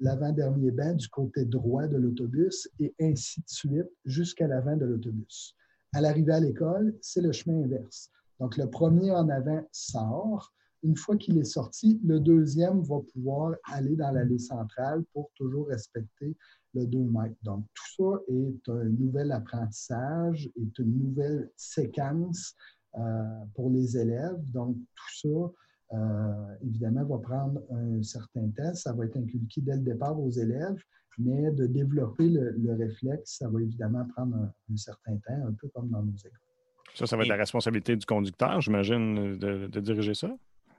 l'avant-dernier 0.00 0.72
banc 0.72 0.94
du 0.94 1.08
côté 1.08 1.44
droit 1.44 1.86
de 1.86 1.96
l'autobus 1.96 2.68
et 2.80 2.92
ainsi 3.00 3.40
de 3.40 3.48
suite 3.48 3.90
jusqu'à 4.04 4.48
l'avant 4.48 4.76
de 4.76 4.84
l'autobus. 4.84 5.54
À 5.94 6.00
l'arrivée 6.00 6.32
à 6.32 6.40
l'école, 6.40 6.92
c'est 7.00 7.20
le 7.20 7.30
chemin 7.30 7.62
inverse. 7.62 8.10
Donc, 8.40 8.56
le 8.56 8.68
premier 8.68 9.12
en 9.12 9.28
avant 9.28 9.62
sort. 9.70 10.52
Une 10.82 10.96
fois 10.96 11.16
qu'il 11.16 11.38
est 11.38 11.44
sorti, 11.44 12.00
le 12.04 12.18
deuxième 12.18 12.82
va 12.82 12.98
pouvoir 13.12 13.54
aller 13.72 13.94
dans 13.94 14.10
l'allée 14.10 14.40
centrale 14.40 15.04
pour 15.12 15.30
toujours 15.36 15.68
respecter 15.68 16.36
le 16.74 16.84
2 16.84 16.98
mètres. 16.98 17.36
Donc, 17.42 17.64
tout 17.74 17.94
ça 17.96 18.20
est 18.26 18.68
un 18.68 18.84
nouvel 18.86 19.30
apprentissage, 19.30 20.50
est 20.56 20.78
une 20.80 20.98
nouvelle 20.98 21.48
séquence 21.56 22.56
euh, 22.98 23.24
pour 23.54 23.70
les 23.70 23.96
élèves. 23.96 24.42
Donc, 24.50 24.76
tout 24.76 25.28
ça 25.28 25.52
euh, 25.94 26.54
évidemment, 26.62 27.04
va 27.04 27.18
prendre 27.18 27.60
un 27.70 28.02
certain 28.02 28.48
temps. 28.56 28.74
Ça 28.74 28.92
va 28.92 29.04
être 29.04 29.16
inculqué 29.16 29.60
dès 29.60 29.76
le 29.76 29.82
départ 29.82 30.18
aux 30.18 30.30
élèves, 30.30 30.82
mais 31.18 31.50
de 31.52 31.66
développer 31.66 32.28
le, 32.28 32.74
réflexe, 32.74 33.36
ça 33.38 33.48
va 33.48 33.60
évidemment 33.60 34.04
prendre 34.14 34.36
un, 34.36 34.76
certain 34.76 35.16
temps, 35.16 35.46
un 35.46 35.52
peu 35.52 35.68
comme 35.68 35.90
dans 35.90 36.02
nos 36.02 36.16
écoles. 36.16 36.38
Ça, 36.94 37.06
ça 37.06 37.16
va 37.16 37.22
être 37.22 37.28
la 37.28 37.36
responsabilité 37.36 37.96
du 37.96 38.06
conducteur, 38.06 38.60
j'imagine, 38.60 39.36
de, 39.36 39.80
diriger 39.80 40.14
ça? 40.14 40.30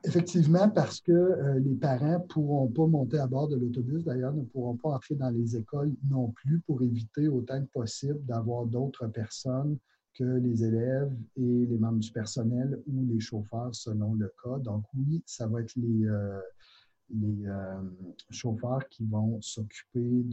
Effectivement, 0.03 0.69
parce 0.69 1.01
que 1.01 1.11
euh, 1.11 1.59
les 1.59 1.75
parents 1.75 2.19
ne 2.19 2.27
pourront 2.27 2.67
pas 2.67 2.85
monter 2.85 3.17
à 3.17 3.27
bord 3.27 3.47
de 3.47 3.55
l'autobus, 3.55 4.03
d'ailleurs, 4.03 4.33
ne 4.33 4.43
pourront 4.43 4.75
pas 4.75 4.89
entrer 4.89 5.15
dans 5.15 5.29
les 5.29 5.57
écoles 5.57 5.93
non 6.09 6.29
plus 6.29 6.59
pour 6.67 6.81
éviter 6.83 7.27
autant 7.27 7.59
que 7.59 7.71
possible 7.71 8.23
d'avoir 8.25 8.65
d'autres 8.65 9.07
personnes 9.07 9.77
que 10.17 10.23
les 10.23 10.63
élèves 10.63 11.13
et 11.37 11.65
les 11.65 11.77
membres 11.77 11.99
du 11.99 12.11
personnel 12.11 12.81
ou 12.87 13.05
les 13.05 13.19
chauffeurs 13.19 13.73
selon 13.73 14.13
le 14.13 14.31
cas. 14.43 14.57
Donc 14.59 14.83
oui, 14.95 15.21
ça 15.25 15.47
va 15.47 15.61
être 15.61 15.75
les, 15.75 16.05
euh, 16.07 16.39
euh, 17.13 17.81
chauffeurs 18.31 18.87
qui 18.89 19.05
vont 19.05 19.39
s'occuper 19.41 20.25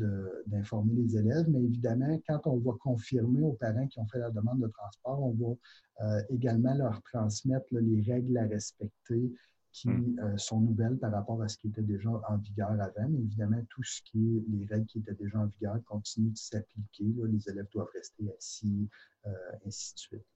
d'informer 0.46 0.94
les 0.94 1.16
élèves, 1.16 1.46
mais 1.50 1.62
évidemment, 1.62 2.18
quand 2.26 2.40
on 2.46 2.58
va 2.58 2.72
confirmer 2.80 3.42
aux 3.42 3.52
parents 3.52 3.86
qui 3.88 3.98
ont 3.98 4.06
fait 4.06 4.18
la 4.18 4.30
demande 4.30 4.60
de 4.60 4.68
transport, 4.68 5.22
on 5.22 5.32
va 5.32 6.06
euh, 6.06 6.22
également 6.30 6.74
leur 6.74 7.02
transmettre 7.02 7.66
les 7.72 8.00
règles 8.10 8.38
à 8.38 8.46
respecter 8.46 9.32
qui 9.72 9.88
hmm. 9.88 10.36
sont 10.36 10.60
nouvelles 10.60 10.98
par 10.98 11.12
rapport 11.12 11.42
à 11.42 11.48
ce 11.48 11.56
qui 11.56 11.68
était 11.68 11.82
déjà 11.82 12.10
en 12.10 12.36
vigueur 12.36 12.70
avant. 12.70 13.08
Mais 13.08 13.20
évidemment, 13.20 13.62
tout 13.70 13.82
ce 13.82 14.02
qui 14.02 14.18
est 14.18 14.44
les 14.50 14.66
règles 14.66 14.86
qui 14.86 14.98
étaient 14.98 15.14
déjà 15.14 15.38
en 15.38 15.46
vigueur 15.46 15.76
continuent 15.86 16.32
de 16.32 16.36
s'appliquer. 16.36 17.04
Les 17.28 17.48
élèves 17.48 17.68
doivent 17.72 17.90
rester 17.94 18.24
assis, 18.36 18.88
euh, 19.26 19.30
ainsi 19.66 19.94
de 19.94 19.98
suite. 19.98 20.26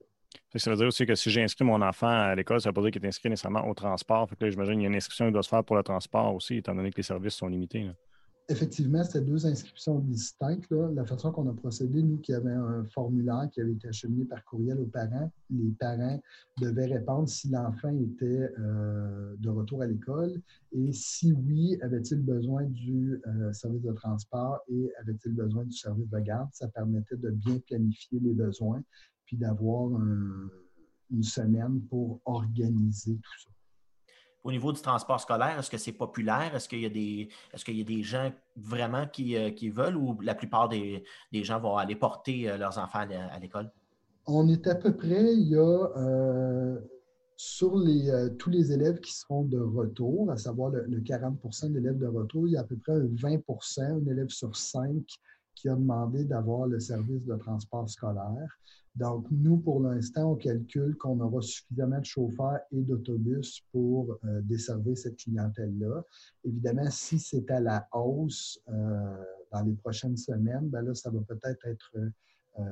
Ça 0.55 0.70
veut 0.70 0.76
dire 0.76 0.87
aussi 0.87 1.07
que 1.07 1.14
si 1.14 1.30
j'ai 1.30 1.43
inscrit 1.43 1.64
mon 1.64 1.82
enfant 1.82 2.09
à 2.09 2.34
l'école, 2.34 2.61
ça 2.61 2.70
veut 2.70 2.74
pas 2.74 2.82
dire 2.82 2.91
qu'il 2.91 3.05
est 3.05 3.09
inscrit 3.09 3.28
nécessairement 3.28 3.68
au 3.68 3.74
transport. 3.74 4.28
Fait 4.28 4.37
que 4.37 4.51
j'imagine 4.51 4.74
qu'il 4.74 4.82
y 4.82 4.87
a 4.87 4.89
une 4.89 4.97
inscription 4.97 5.26
qui 5.26 5.32
doit 5.32 5.43
se 5.43 5.49
faire 5.49 5.64
pour 5.64 5.76
le 5.76 5.82
transport 5.82 6.34
aussi, 6.34 6.57
étant 6.57 6.74
donné 6.74 6.91
que 6.91 6.97
les 6.97 7.03
services 7.03 7.34
sont 7.34 7.49
limités. 7.49 7.91
Effectivement, 8.49 9.03
c'était 9.03 9.22
deux 9.22 9.44
inscriptions 9.44 9.99
distinctes. 9.99 10.70
La 10.70 11.05
façon 11.05 11.32
qu'on 11.32 11.49
a 11.49 11.53
procédé, 11.53 12.01
nous 12.01 12.18
qui 12.18 12.32
avions 12.32 12.64
un 12.64 12.84
formulaire 12.84 13.49
qui 13.53 13.61
avait 13.61 13.72
été 13.72 13.88
acheminé 13.88 14.24
par 14.24 14.44
courriel 14.44 14.78
aux 14.78 14.86
parents, 14.86 15.32
les 15.51 15.72
parents 15.72 16.22
devaient 16.61 16.86
répondre 16.86 17.28
si 17.28 17.49
l'enfant 17.49 17.88
était 17.88 18.49
euh, 18.61 19.34
de 19.38 19.49
retour 19.49 19.82
à 19.82 19.86
l'école 19.86 20.40
et 20.70 20.92
si 20.92 21.32
oui, 21.32 21.76
avait-il 21.82 22.22
besoin 22.22 22.62
du 22.62 23.20
euh, 23.26 23.53
service 23.53 23.82
de 23.82 23.92
transport 23.92 24.61
et 24.68 24.92
avait-il 25.01 25.32
besoin 25.32 25.64
du 25.64 25.76
service 25.76 26.09
de 26.09 26.18
garde. 26.20 26.49
Ça 26.53 26.68
permettait 26.68 27.16
de 27.16 27.30
bien 27.30 27.59
planifier 27.66 28.20
les 28.20 28.32
besoins 28.32 28.80
puis 29.24 29.36
d'avoir 29.36 29.90
une 31.11 31.22
semaine 31.24 31.80
pour 31.88 32.20
organiser 32.26 33.16
tout 33.16 33.40
ça 33.42 33.56
au 34.47 34.53
niveau 34.53 34.72
du 34.72 34.80
transport 34.80 35.20
scolaire, 35.20 35.59
est-ce 35.59 35.68
que 35.68 35.76
c'est 35.76 35.90
populaire? 35.90 36.55
Est-ce 36.55 36.68
qu'il 36.68 36.80
y, 36.80 36.86
a 36.86 36.88
des, 36.88 37.28
est 37.53 37.68
y 37.68 37.80
a 37.80 37.84
des 37.84 38.03
gens 38.05 38.30
vraiment 38.55 39.05
euh, 39.18 39.51
qui, 39.51 39.68
veulent 39.70 39.97
ou 39.97 40.20
la 40.20 40.36
plupart 40.36 40.68
des, 40.68 41.03
gens 41.32 41.59
vont 41.59 41.76
aller 41.76 41.97
porter 41.97 42.49
euh, 42.49 42.57
leurs 42.57 42.78
enfants 42.78 43.01
à 43.01 43.38
l'école? 43.40 43.72
On 44.24 44.47
est 44.47 44.68
à 44.68 44.76
peu 44.76 44.97
près, 44.97 45.34
il 45.34 45.49
y 45.49 45.57
a 45.57 45.90
euh, 45.97 46.78
sur 47.36 47.76
les, 47.76 48.28
tous 48.38 48.51
les 48.51 48.70
élèves 48.70 49.01
qui 49.01 49.12
seront 49.12 49.42
de 49.42 49.59
retour, 49.59 50.30
à 50.30 50.36
savoir 50.36 50.70
le, 50.70 50.84
le 50.84 51.01
40% 51.01 51.72
d'élèves 51.72 51.99
de 51.99 52.07
retour, 52.07 52.47
il 52.47 52.53
y 52.53 52.57
a 52.57 52.61
à 52.61 52.64
peu 52.64 52.76
près 52.76 53.01
20% 53.01 53.80
un 53.80 54.07
élève 54.07 54.28
sur 54.28 54.55
cinq 54.55 55.03
qui 55.57 55.68
a 55.68 55.74
demandé 55.74 56.24
d'avoir 56.24 56.68
le 56.68 56.78
service 56.78 57.24
de 57.24 57.34
transport 57.34 57.88
scolaire. 57.88 58.61
Donc, 58.97 59.26
nous, 59.30 59.59
pour 59.59 59.80
l'instant, 59.80 60.32
on 60.32 60.36
calcule 60.36 60.97
qu'on 60.97 61.20
aura 61.20 61.42
suffisamment 61.42 61.99
de 61.99 62.05
chauffeurs 62.05 62.61
et 62.72 62.80
d'autobus 62.80 63.62
pour 63.70 64.18
euh, 64.24 64.40
desservir 64.42 64.97
cette 64.97 65.18
clientèle-là. 65.18 66.03
Évidemment, 66.44 66.90
si 66.90 67.18
c'est 67.18 67.51
à 67.51 67.61
la 67.61 67.86
hausse 67.92 68.59
euh, 68.70 69.22
dans 69.53 69.62
les 69.62 69.74
prochaines 69.74 70.16
semaines, 70.16 70.70
ben 70.70 70.80
là, 70.80 70.94
ça 70.94 71.11
va 71.11 71.20
peut-être 71.20 71.66
être, 71.66 71.92
euh, 72.59 72.62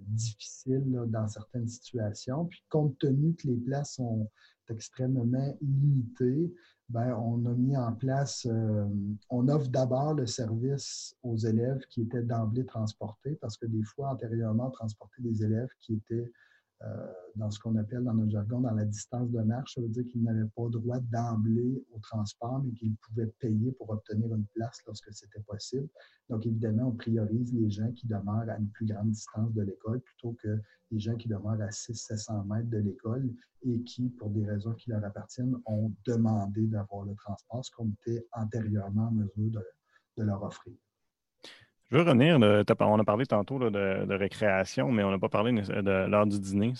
difficile 0.00 0.84
dans 1.08 1.26
certaines 1.26 1.66
situations. 1.66 2.44
Puis, 2.46 2.62
compte 2.68 2.96
tenu 2.98 3.34
que 3.34 3.48
les 3.48 3.56
places 3.56 3.94
sont 3.94 4.30
extrêmement 4.70 5.58
limitées, 5.60 6.54
ben, 6.88 7.14
on 7.14 7.44
a 7.44 7.54
mis 7.54 7.76
en 7.76 7.92
place, 7.92 8.46
euh, 8.50 8.86
on 9.28 9.48
offre 9.48 9.68
d'abord 9.68 10.14
le 10.14 10.26
service 10.26 11.14
aux 11.22 11.36
élèves 11.36 11.80
qui 11.90 12.02
étaient 12.02 12.22
d'emblée 12.22 12.64
transportés, 12.64 13.36
parce 13.40 13.56
que 13.58 13.66
des 13.66 13.82
fois, 13.84 14.10
antérieurement, 14.10 14.68
on 14.68 14.70
transportait 14.70 15.22
des 15.22 15.44
élèves 15.44 15.68
qui 15.80 15.94
étaient 15.94 16.32
dans 17.34 17.50
ce 17.50 17.58
qu'on 17.58 17.76
appelle 17.76 18.04
dans 18.04 18.14
notre 18.14 18.30
jargon, 18.30 18.60
dans 18.60 18.74
la 18.74 18.84
distance 18.84 19.30
de 19.30 19.40
marche. 19.40 19.74
Ça 19.74 19.80
veut 19.80 19.88
dire 19.88 20.04
qu'ils 20.06 20.22
n'avaient 20.22 20.48
pas 20.56 20.68
droit 20.68 21.00
d'emblée 21.00 21.84
au 21.92 21.98
transport, 22.00 22.62
mais 22.62 22.72
qu'ils 22.72 22.94
pouvaient 22.96 23.32
payer 23.40 23.72
pour 23.72 23.90
obtenir 23.90 24.34
une 24.34 24.46
place 24.54 24.80
lorsque 24.86 25.12
c'était 25.12 25.40
possible. 25.40 25.88
Donc, 26.28 26.46
évidemment, 26.46 26.88
on 26.88 26.92
priorise 26.92 27.52
les 27.52 27.70
gens 27.70 27.90
qui 27.92 28.06
demeurent 28.06 28.48
à 28.48 28.58
une 28.58 28.68
plus 28.68 28.86
grande 28.86 29.10
distance 29.10 29.52
de 29.54 29.62
l'école 29.62 30.00
plutôt 30.00 30.36
que 30.42 30.60
les 30.90 31.00
gens 31.00 31.16
qui 31.16 31.28
demeurent 31.28 31.60
à 31.60 31.68
600-700 31.68 32.46
mètres 32.46 32.70
de 32.70 32.78
l'école 32.78 33.28
et 33.62 33.82
qui, 33.82 34.08
pour 34.10 34.30
des 34.30 34.44
raisons 34.46 34.74
qui 34.74 34.90
leur 34.90 35.04
appartiennent, 35.04 35.56
ont 35.66 35.92
demandé 36.06 36.66
d'avoir 36.66 37.04
le 37.04 37.14
transport, 37.14 37.64
ce 37.64 37.70
qu'on 37.72 37.88
était 37.88 38.26
antérieurement 38.32 39.08
en 39.08 39.12
mesure 39.12 39.62
de 40.16 40.22
leur 40.22 40.42
offrir. 40.42 40.74
Je 41.90 41.96
veux 41.96 42.02
revenir, 42.02 42.38
on 42.38 42.98
a 42.98 43.04
parlé 43.04 43.24
tantôt 43.24 43.58
de, 43.58 44.14
récréation, 44.14 44.92
mais 44.92 45.02
on 45.04 45.10
n'a 45.10 45.18
pas 45.18 45.30
parlé 45.30 45.52
de 45.52 46.06
l'heure 46.06 46.26
du 46.26 46.38
dîner. 46.38 46.74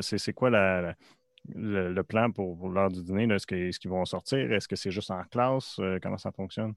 C'est 0.00 0.32
quoi 0.32 0.50
le, 0.50 2.02
plan 2.02 2.32
pour, 2.32 2.68
l'heure 2.68 2.90
du 2.90 3.02
dîner? 3.02 3.32
Est-ce 3.32 3.46
qu'ils 3.78 3.90
vont 3.90 4.04
sortir? 4.04 4.52
Est-ce 4.52 4.66
que 4.66 4.76
c'est 4.76 4.90
juste 4.90 5.10
en 5.12 5.22
classe? 5.30 5.76
Euh, 5.78 5.98
comment 6.02 6.18
ça 6.18 6.32
fonctionne? 6.32 6.74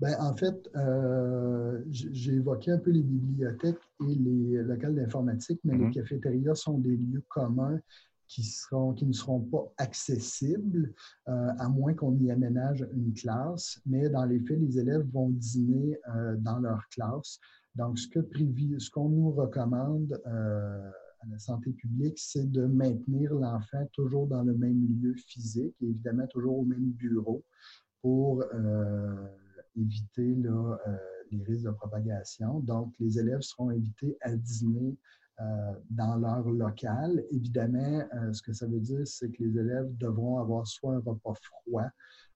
Bien, 0.00 0.18
en 0.20 0.36
fait, 0.36 0.68
euh, 0.76 1.80
j'ai 1.88 2.34
évoqué 2.34 2.72
un 2.72 2.78
peu 2.78 2.90
les 2.90 3.02
bibliothèques 3.02 3.76
et 4.00 4.14
les 4.14 4.62
locales 4.62 4.94
d'informatique, 4.94 5.60
mais 5.64 5.74
les 5.76 5.86
mm-hmm. 5.86 5.94
cafétérias 5.94 6.54
sont 6.56 6.78
des 6.78 6.96
lieux 6.96 7.22
communs 7.28 7.78
qui, 8.32 9.06
ne 9.06 9.12
seront 9.12 9.40
pas 9.40 9.72
accessibles, 9.76 10.94
euh, 11.28 11.50
à 11.58 11.68
moins 11.68 11.92
qu'on 11.94 12.16
y 12.16 12.30
aménage 12.30 12.86
une 12.92 13.12
classe. 13.12 13.80
Mais 13.84 14.08
dans 14.08 14.24
les 14.24 14.40
faits, 14.40 14.58
les 14.58 14.78
élèves 14.78 15.06
vont 15.12 15.28
dîner 15.30 15.98
euh, 16.14 16.36
dans 16.38 16.58
leur 16.58 16.88
classe. 16.88 17.38
Donc, 17.74 17.98
ce 17.98 18.08
qu'on 18.08 19.08
ce 19.08 19.14
nous 19.14 19.30
recommande 19.32 20.20
euh, 20.26 20.90
à 21.20 21.26
la 21.30 21.38
santé 21.38 21.72
publique, 21.72 22.18
c'est 22.18 22.50
de 22.50 22.64
maintenir 22.64 23.34
l'enfant 23.34 23.86
toujours 23.92 24.26
dans 24.26 24.42
le 24.42 24.54
même 24.54 24.86
lieu 25.00 25.14
physique 25.14 25.74
et 25.80 25.86
évidemment 25.86 26.26
toujours 26.26 26.58
au 26.58 26.64
même 26.64 26.90
bureau 26.90 27.44
pour 28.00 28.42
éviter 29.76 30.34
les 31.30 31.44
risques 31.44 31.64
de 31.64 31.70
propagation. 31.70 32.58
Donc, 32.60 32.92
les 32.98 33.20
élèves 33.20 33.42
seront 33.42 33.70
invités 33.70 34.16
à 34.22 34.34
dîner 34.34 34.96
dans 35.90 36.16
leur 36.16 36.50
local. 36.50 37.24
Évidemment, 37.30 38.02
euh, 38.14 38.32
ce 38.32 38.42
que 38.42 38.52
ça 38.52 38.66
veut 38.66 38.80
dire, 38.80 39.06
c'est 39.06 39.30
que 39.30 39.42
les 39.42 39.58
élèves 39.58 39.96
devront 39.96 40.38
avoir 40.38 40.66
soit 40.66 40.94
un 40.94 41.00
repas 41.00 41.34
froid 41.34 41.88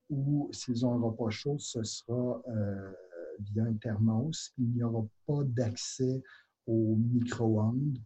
ou 0.08 0.48
s'ils 0.52 0.86
ont 0.86 0.94
un 0.94 1.00
repas 1.00 1.30
chaud, 1.30 1.56
ce 1.58 1.82
sera 1.82 2.42
via 3.40 3.64
un 3.64 3.74
thermos. 3.74 4.52
Il 4.56 4.70
n'y 4.70 4.82
aura 4.82 5.04
pas 5.26 5.42
d'accès 5.44 6.22
au 6.66 6.96
micro-ondes 6.96 7.98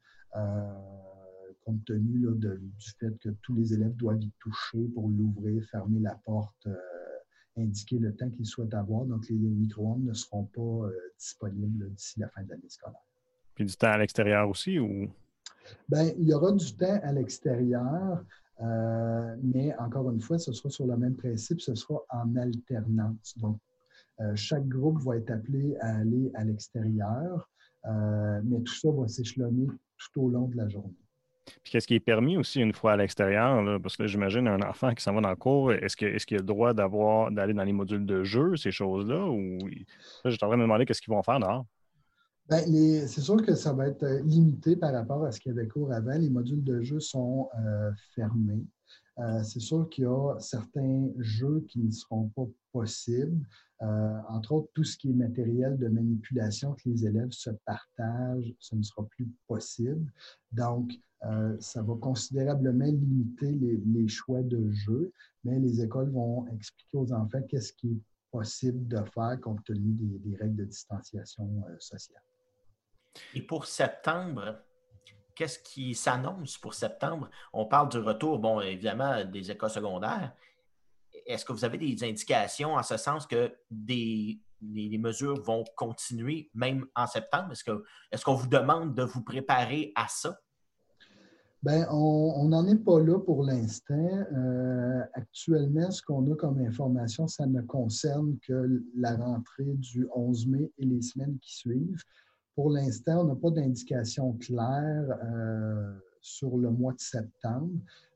compte 1.64 1.84
tenu 1.84 2.26
du 2.36 2.90
fait 2.98 3.16
que 3.18 3.30
tous 3.42 3.54
les 3.54 3.74
élèves 3.74 3.94
doivent 3.96 4.22
y 4.22 4.32
toucher 4.38 4.88
pour 4.94 5.08
l'ouvrir, 5.08 5.64
fermer 5.64 6.00
la 6.00 6.14
porte, 6.24 6.66
euh, 6.66 6.76
indiquer 7.56 7.98
le 7.98 8.14
temps 8.14 8.30
qu'ils 8.30 8.46
souhaitent 8.46 8.74
avoir. 8.74 9.04
Donc, 9.04 9.28
les 9.28 9.36
micro-ondes 9.36 10.04
ne 10.04 10.14
seront 10.14 10.44
pas 10.46 10.60
euh, 10.60 10.92
disponibles 11.18 11.90
d'ici 11.92 12.20
la 12.20 12.28
fin 12.28 12.42
de 12.42 12.50
l'année 12.50 12.68
scolaire. 12.68 13.09
Puis 13.60 13.66
du 13.66 13.76
temps 13.76 13.88
à 13.88 13.98
l'extérieur 13.98 14.48
aussi 14.48 14.78
ou? 14.78 15.06
Bien, 15.86 16.10
il 16.18 16.26
y 16.26 16.32
aura 16.32 16.50
du 16.50 16.74
temps 16.76 16.98
à 17.02 17.12
l'extérieur, 17.12 18.24
euh, 18.62 19.36
mais 19.42 19.76
encore 19.78 20.10
une 20.10 20.22
fois, 20.22 20.38
ce 20.38 20.50
sera 20.54 20.70
sur 20.70 20.86
le 20.86 20.96
même 20.96 21.14
principe, 21.14 21.60
ce 21.60 21.74
sera 21.74 22.00
en 22.08 22.36
alternance. 22.36 23.36
Donc, 23.36 23.58
chaque 24.34 24.66
groupe 24.66 25.02
va 25.02 25.18
être 25.18 25.30
appelé 25.30 25.76
à 25.82 25.98
aller 25.98 26.30
à 26.36 26.44
l'extérieur, 26.44 27.50
mais 27.84 28.62
tout 28.62 28.72
ça 28.72 28.90
va 28.92 29.06
s'échelonner 29.08 29.66
tout 29.66 30.22
au 30.22 30.30
long 30.30 30.48
de 30.48 30.56
la 30.56 30.66
journée. 30.66 30.96
Puis 31.62 31.72
qu'est-ce 31.72 31.86
qui 31.86 31.96
est 31.96 32.00
permis 32.00 32.38
aussi 32.38 32.60
une 32.60 32.72
fois 32.72 32.92
à 32.92 32.96
l'extérieur? 32.96 33.62
Parce 33.82 33.98
que 33.98 34.04
là, 34.04 34.06
j'imagine 34.06 34.48
un 34.48 34.62
enfant 34.62 34.94
qui 34.94 35.02
s'en 35.02 35.12
va 35.12 35.20
dans 35.20 35.28
le 35.28 35.36
cours, 35.36 35.72
est-ce 35.72 35.96
qu'il 35.96 36.08
est 36.08 36.32
a 36.32 36.36
le 36.36 36.42
droit 36.42 36.72
d'avoir 36.72 37.30
d'aller 37.30 37.52
dans 37.52 37.64
les 37.64 37.74
modules 37.74 38.06
de 38.06 38.24
jeu, 38.24 38.56
ces 38.56 38.70
choses-là? 38.70 39.26
Ou 39.26 39.58
j'étais 40.24 40.44
en 40.44 40.48
train 40.48 40.56
de 40.56 40.62
me 40.62 40.66
demander 40.66 40.86
qu'est-ce 40.86 41.02
qu'ils 41.02 41.12
vont 41.12 41.22
faire 41.22 41.40
dehors. 41.40 41.66
Bien, 42.50 43.06
c'est 43.06 43.20
sûr 43.20 43.40
que 43.46 43.54
ça 43.54 43.72
va 43.72 43.86
être 43.86 44.02
euh, 44.02 44.20
limité 44.22 44.74
par 44.74 44.92
rapport 44.92 45.24
à 45.24 45.30
ce 45.30 45.38
qu'il 45.38 45.54
y 45.54 45.56
avait 45.56 45.68
cours 45.68 45.92
avant. 45.92 46.18
Les 46.18 46.30
modules 46.30 46.64
de 46.64 46.82
jeu 46.82 46.98
sont 46.98 47.48
euh, 47.56 47.92
fermés. 48.16 48.66
Euh, 49.18 49.40
c'est 49.44 49.60
sûr 49.60 49.88
qu'il 49.88 50.02
y 50.02 50.06
a 50.08 50.36
certains 50.40 51.10
jeux 51.18 51.64
qui 51.68 51.78
ne 51.78 51.92
seront 51.92 52.28
pas 52.30 52.48
possibles. 52.72 53.46
entre 53.80 54.52
autres, 54.52 54.70
tout 54.74 54.82
ce 54.82 54.96
qui 54.96 55.10
est 55.10 55.14
matériel 55.14 55.78
de 55.78 55.86
manipulation 55.86 56.74
que 56.74 56.88
les 56.88 57.06
élèves 57.06 57.30
se 57.30 57.50
partagent, 57.64 58.52
ce 58.58 58.74
ne 58.74 58.82
sera 58.82 59.06
plus 59.06 59.28
possible. 59.46 60.12
Donc, 60.50 60.92
ça 61.60 61.82
va 61.82 61.94
considérablement 61.96 62.84
limiter 62.84 63.52
les, 63.52 64.08
choix 64.08 64.42
de 64.42 64.70
jeu, 64.70 65.12
mais 65.44 65.58
les 65.58 65.82
écoles 65.82 66.10
vont 66.10 66.46
expliquer 66.48 66.96
aux 66.96 67.12
enfants 67.12 67.42
qu'est-ce 67.48 67.72
qui 67.72 67.88
est 67.88 68.00
possible 68.30 68.86
de 68.88 68.98
faire 69.14 69.38
compte 69.40 69.64
tenu 69.64 69.92
des, 69.92 70.36
règles 70.36 70.56
de 70.56 70.64
distanciation 70.64 71.62
sociale. 71.78 72.22
Et 73.34 73.42
pour 73.42 73.66
septembre, 73.66 74.56
qu'est-ce 75.34 75.58
qui 75.58 75.94
s'annonce 75.94 76.58
pour 76.58 76.74
septembre? 76.74 77.30
On 77.52 77.66
parle 77.66 77.88
du 77.88 77.98
retour, 77.98 78.38
bon, 78.38 78.60
évidemment, 78.60 79.24
des 79.24 79.50
écoles 79.50 79.70
secondaires. 79.70 80.32
Est-ce 81.26 81.44
que 81.44 81.52
vous 81.52 81.64
avez 81.64 81.78
des 81.78 82.04
indications 82.04 82.74
en 82.74 82.82
ce 82.82 82.96
sens 82.96 83.26
que 83.26 83.52
des, 83.70 84.40
les, 84.60 84.98
mesures 84.98 85.40
vont 85.42 85.64
continuer 85.76 86.50
même 86.54 86.86
en 86.94 87.06
septembre? 87.06 87.52
Est-ce 88.10 88.24
qu'on 88.24 88.34
vous 88.34 88.48
demande 88.48 88.94
de 88.94 89.02
vous 89.02 89.22
préparer 89.22 89.92
à 89.94 90.08
ça? 90.08 90.38
Bien, 91.62 91.86
on 91.90 92.48
n'en 92.48 92.66
est 92.68 92.78
pas 92.78 93.00
là 93.00 93.18
pour 93.18 93.44
l'instant. 93.44 93.94
Euh, 93.94 95.02
actuellement, 95.12 95.90
ce 95.90 96.02
qu'on 96.02 96.30
a 96.32 96.34
comme 96.34 96.58
information, 96.58 97.28
ça 97.28 97.44
ne 97.46 97.60
concerne 97.60 98.38
que 98.40 98.82
la 98.96 99.14
rentrée 99.16 99.74
du 99.74 100.08
11 100.14 100.46
mai 100.46 100.72
et 100.78 100.86
les 100.86 101.02
semaines 101.02 101.38
qui 101.38 101.54
suivent. 101.54 102.02
Pour 102.60 102.68
l'instant, 102.68 103.22
on 103.22 103.24
n'a 103.24 103.36
pas 103.36 103.50
d'indication 103.50 104.34
claire 104.34 105.18
euh, 105.24 105.94
sur 106.20 106.58
le 106.58 106.70
mois 106.70 106.92
de 106.92 107.00
septembre. 107.00 107.70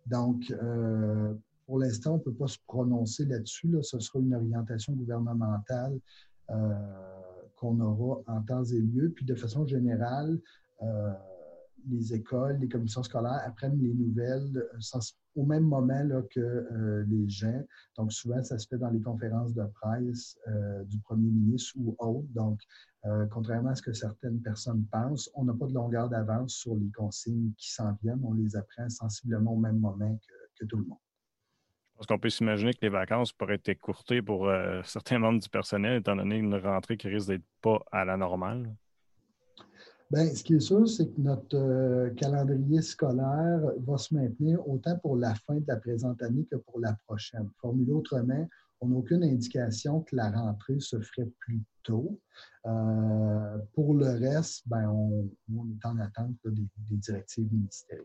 Donc, 0.04 0.50
euh, 0.50 1.32
pour 1.64 1.78
l'instant, 1.78 2.10
on 2.10 2.18
ne 2.18 2.22
peut 2.24 2.34
pas 2.34 2.48
se 2.48 2.58
prononcer 2.66 3.24
là-dessus. 3.24 3.68
Là. 3.68 3.82
Ce 3.82 3.98
sera 4.00 4.18
une 4.18 4.34
orientation 4.34 4.92
gouvernementale 4.92 5.98
qu'on 7.56 7.80
aura 7.80 8.20
en 8.26 8.42
temps 8.42 8.64
et 8.64 8.80
lieu. 8.80 9.14
Puis, 9.16 9.24
de 9.24 9.34
façon 9.34 9.66
générale, 9.66 10.38
les 11.90 12.14
écoles, 12.14 12.58
les 12.60 12.68
commissions 12.68 13.02
scolaires 13.02 13.42
apprennent 13.44 13.80
les 13.80 13.92
nouvelles 13.92 14.56
euh, 14.56 15.00
au 15.36 15.44
même 15.44 15.64
moment 15.64 16.22
que 16.30 16.40
euh, 16.40 17.04
les 17.08 17.28
gens. 17.28 17.62
Donc, 17.96 18.12
souvent, 18.12 18.42
ça 18.42 18.58
se 18.58 18.68
fait 18.68 18.78
dans 18.78 18.90
les 18.90 19.00
conférences 19.00 19.54
de 19.54 19.64
presse 19.80 20.38
euh, 20.48 20.84
du 20.84 20.98
premier 21.00 21.30
ministre 21.30 21.72
ou 21.76 21.96
autre. 21.98 22.28
Donc, 22.34 22.60
contrairement 23.30 23.68
à 23.68 23.74
ce 23.74 23.82
que 23.82 23.92
certaines 23.92 24.40
personnes 24.40 24.86
pensent, 24.90 25.28
on 25.34 25.44
n'a 25.44 25.52
pas 25.52 25.66
de 25.66 25.74
longueur 25.74 26.08
d'avance 26.08 26.54
sur 26.54 26.74
les 26.74 26.90
consignes 26.90 27.52
qui 27.58 27.70
s'en 27.70 27.92
viennent. 28.02 28.22
On 28.24 28.32
les 28.32 28.56
apprend 28.56 28.88
sensiblement 28.88 29.52
au 29.52 29.58
même 29.58 29.78
moment 29.78 30.18
que, 30.58 30.64
tout 30.64 30.78
le 30.78 30.84
monde. 30.84 30.98
Pense 31.96 32.06
qu'on 32.06 32.18
peut 32.18 32.30
s'imaginer 32.30 32.72
que 32.72 32.78
les 32.80 32.88
vacances 32.88 33.30
pourraient 33.30 33.56
être 33.56 33.68
écourtées 33.68 34.22
pour 34.22 34.50
certains 34.84 35.18
membres 35.18 35.38
du 35.38 35.50
personnel, 35.50 36.00
étant 36.00 36.16
donné 36.16 36.36
une 36.36 36.54
rentrée 36.54 36.96
qui 36.96 37.08
risque 37.08 37.28
d'être 37.28 37.44
pas 37.60 37.84
à 37.92 38.06
la 38.06 38.16
normale. 38.16 38.74
Bien, 40.14 40.32
ce 40.32 40.44
qui 40.44 40.54
est 40.54 40.60
sûr, 40.60 40.88
c'est 40.88 41.12
que 41.12 41.20
notre 41.20 41.56
euh, 41.56 42.10
calendrier 42.10 42.80
scolaire 42.82 43.60
va 43.78 43.98
se 43.98 44.14
maintenir 44.14 44.60
autant 44.68 44.96
pour 44.98 45.16
la 45.16 45.34
fin 45.34 45.56
de 45.56 45.64
la 45.66 45.74
présente 45.74 46.22
année 46.22 46.46
que 46.48 46.54
pour 46.54 46.78
la 46.78 46.96
prochaine. 47.08 47.50
Formulé 47.60 47.90
autrement, 47.90 48.48
on 48.80 48.90
n'a 48.90 48.96
aucune 48.96 49.24
indication 49.24 50.02
que 50.02 50.14
la 50.14 50.30
rentrée 50.30 50.78
se 50.78 51.00
ferait 51.00 51.28
plus 51.40 51.60
tôt. 51.82 52.20
Euh, 52.64 53.58
pour 53.74 53.94
le 53.94 54.06
reste, 54.06 54.62
ben, 54.68 54.88
on, 54.88 55.28
est 55.68 55.84
en 55.84 55.98
attente 55.98 56.36
des, 56.44 56.68
directives 56.90 57.52
ministérielles. 57.52 58.04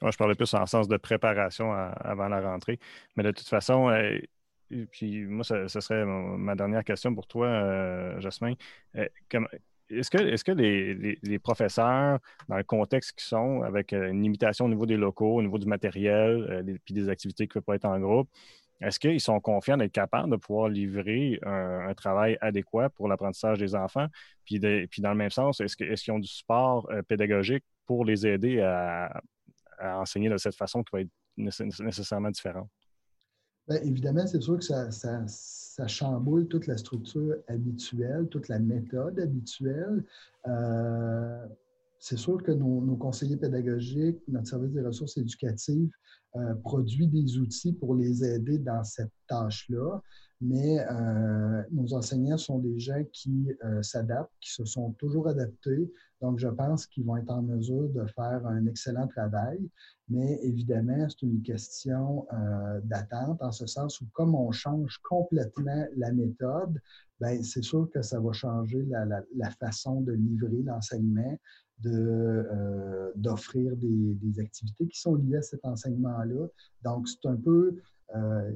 je 0.00 0.16
parlais 0.16 0.34
plus 0.34 0.54
en 0.54 0.64
sens 0.64 0.88
de 0.88 0.96
préparation 0.96 1.72
avant 1.74 2.28
la 2.28 2.40
rentrée. 2.40 2.78
Mais 3.18 3.22
de 3.22 3.32
toute 3.32 3.48
façon, 3.48 3.90
euh, 3.90 4.18
puis 4.92 5.26
moi, 5.26 5.44
ce, 5.44 5.68
serait 5.68 6.06
ma 6.06 6.54
dernière 6.54 6.84
question 6.84 7.14
pour 7.14 7.26
toi, 7.26 8.18
Jasmin 8.18 8.54
est-ce 9.90 10.44
que, 10.44 10.52
les, 10.52 11.38
professeurs, 11.38 12.18
dans 12.48 12.56
le 12.56 12.64
contexte 12.64 13.12
qu'ils 13.12 13.26
sont, 13.26 13.62
avec 13.62 13.92
euh, 13.92 14.10
une 14.10 14.22
limitation 14.22 14.66
au 14.66 14.68
niveau 14.68 14.86
des 14.86 14.96
locaux, 14.96 15.36
au 15.36 15.42
niveau 15.42 15.58
du 15.58 15.66
matériel, 15.66 16.46
euh, 16.50 16.76
puis 16.84 16.94
des 16.94 17.08
activités 17.08 17.46
qui 17.46 17.58
ne 17.58 17.60
peuvent 17.60 17.64
pas 17.64 17.74
être 17.76 17.84
en 17.86 17.98
groupe, 17.98 18.28
est-ce 18.80 19.00
qu'ils 19.00 19.20
sont 19.20 19.40
confiants 19.40 19.76
d'être 19.76 19.92
capables 19.92 20.30
de 20.30 20.36
pouvoir 20.36 20.68
livrer 20.68 21.40
un, 21.42 21.92
travail 21.94 22.38
adéquat 22.40 22.90
pour 22.90 23.08
l'apprentissage 23.08 23.58
des 23.58 23.74
enfants? 23.74 24.06
Puis, 24.44 24.60
puis, 24.60 25.02
dans 25.02 25.10
le 25.10 25.16
même 25.16 25.30
sens, 25.30 25.60
est-ce 25.60 25.76
qu'ils 25.76 26.12
ont 26.12 26.20
du 26.20 26.28
support 26.28 26.88
euh, 26.90 27.02
pédagogique 27.02 27.64
pour 27.86 28.04
les 28.04 28.26
aider 28.26 28.60
à, 28.60 29.20
enseigner 29.80 30.28
de 30.28 30.36
cette 30.36 30.56
façon 30.56 30.82
qui 30.82 30.90
va 30.92 31.00
être 31.00 31.10
nécessairement 31.36 32.30
différente? 32.30 32.68
Bien, 33.68 33.80
évidemment, 33.82 34.26
c'est 34.26 34.40
sûr 34.40 34.58
que 34.58 34.64
ça, 34.64 35.86
chamboule 35.86 36.48
toute 36.48 36.66
la 36.66 36.76
structure 36.76 37.36
habituelle, 37.46 38.26
toute 38.28 38.48
la 38.48 38.58
méthode 38.58 39.20
habituelle. 39.20 40.02
Euh, 40.48 41.46
c'est 42.00 42.16
sûr 42.16 42.42
que 42.42 42.50
nos, 42.50 42.96
conseillers 42.96 43.36
pédagogiques, 43.36 44.18
notre 44.26 44.48
service 44.48 44.72
des 44.72 44.80
ressources 44.80 45.16
éducatives 45.18 45.90
euh, 46.36 46.54
produit 46.54 47.06
des 47.06 47.38
outils 47.38 47.72
pour 47.72 47.94
les 47.94 48.24
aider 48.24 48.58
dans 48.58 48.82
cette 48.82 49.12
tâche-là, 49.28 50.00
mais 50.40 50.80
euh, 50.80 51.62
nos 51.70 51.94
enseignants 51.94 52.38
sont 52.38 52.58
des 52.58 52.78
gens 52.78 53.04
qui 53.12 53.48
s'adaptent, 53.82 54.32
qui 54.40 54.52
se 54.52 54.64
sont 54.64 54.92
toujours 54.92 55.28
adaptés. 55.28 55.92
Donc, 56.20 56.38
je 56.38 56.48
pense 56.48 56.86
qu'ils 56.86 57.04
vont 57.04 57.16
être 57.16 57.30
en 57.30 57.42
mesure 57.42 57.88
de 57.90 58.04
faire 58.06 58.46
un 58.46 58.66
excellent 58.66 59.06
travail. 59.06 59.60
Mais 60.10 60.38
évidemment, 60.42 61.06
c'est 61.08 61.22
une 61.22 61.42
question 61.42 62.26
euh, 62.32 62.80
d'attente, 62.84 63.42
en 63.42 63.52
ce 63.52 63.66
sens 63.66 64.00
où 64.00 64.06
comme 64.12 64.34
on 64.34 64.50
change 64.52 64.98
complètement 65.08 65.84
la 65.96 66.12
méthode, 66.12 66.80
ben, 67.20 67.42
c'est 67.42 67.62
sûr 67.62 67.90
que 67.92 68.00
ça 68.00 68.18
va 68.18 68.32
changer 68.32 68.86
la, 68.86 69.50
façon 69.60 70.00
de 70.00 70.12
livrer 70.12 70.62
l'enseignement, 70.62 71.38
euh, 71.84 73.12
d'offrir 73.16 73.76
des, 73.76 74.14
des, 74.14 74.40
activités 74.40 74.86
qui 74.86 74.98
sont 74.98 75.16
liées 75.16 75.36
à 75.36 75.42
cet 75.42 75.64
enseignement-là. 75.64 76.46
Donc, 76.84 77.06
c'est 77.08 77.28
un 77.28 77.36
peu, 77.36 77.76
euh, 78.14 78.52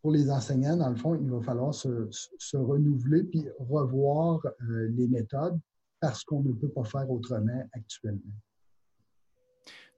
pour 0.00 0.10
les 0.10 0.30
enseignants, 0.30 0.76
dans 0.76 0.90
le 0.90 0.96
fond, 0.96 1.16
il 1.16 1.28
va 1.28 1.40
falloir 1.42 1.74
se, 1.74 2.08
se 2.10 2.56
renouveler 2.56 3.24
puis 3.24 3.46
revoir 3.58 4.40
les 4.60 5.08
méthodes 5.08 5.58
parce 6.00 6.24
qu'on 6.24 6.42
ne 6.42 6.52
peut 6.52 6.68
pas 6.68 6.84
faire 6.84 7.10
autrement 7.10 7.62
actuellement. 7.72 8.32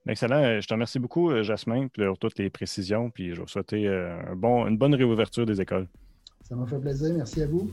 Excellent. 0.09 0.41
Euh, 0.41 0.61
je 0.61 0.67
te 0.67 0.73
remercie 0.73 0.99
beaucoup, 0.99 1.31
euh, 1.31 1.43
Jasmin, 1.43 1.87
pour 1.89 2.17
toutes 2.17 2.39
les 2.39 2.49
précisions. 2.49 3.09
Puis 3.09 3.35
je 3.35 3.41
vous 3.41 3.47
souhaite 3.47 3.73
euh, 3.73 4.31
un 4.31 4.35
bon, 4.35 4.65
une 4.65 4.77
bonne 4.77 4.95
réouverture 4.95 5.45
des 5.45 5.59
écoles. 5.59 5.87
Ça 6.43 6.55
m'a 6.55 6.65
fait 6.65 6.79
plaisir. 6.79 7.13
Merci 7.13 7.43
à 7.43 7.47
vous. 7.47 7.69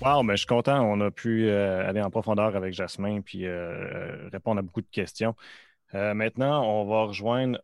Wow, 0.00 0.22
mais 0.22 0.34
je 0.34 0.38
suis 0.38 0.46
content. 0.46 0.80
On 0.82 1.00
a 1.00 1.10
pu 1.10 1.50
aller 1.50 2.00
en 2.00 2.10
profondeur 2.10 2.54
avec 2.54 2.72
Jasmin 2.72 3.20
puis 3.20 3.48
répondre 4.30 4.60
à 4.60 4.62
beaucoup 4.62 4.80
de 4.80 4.86
questions. 4.92 5.34
maintenant, 5.92 6.64
on 6.64 6.84
va 6.86 7.02
rejoindre 7.06 7.58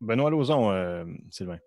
Benoît 0.00 0.30
Lauzon, 0.30 1.04
Sylvain. 1.28 1.58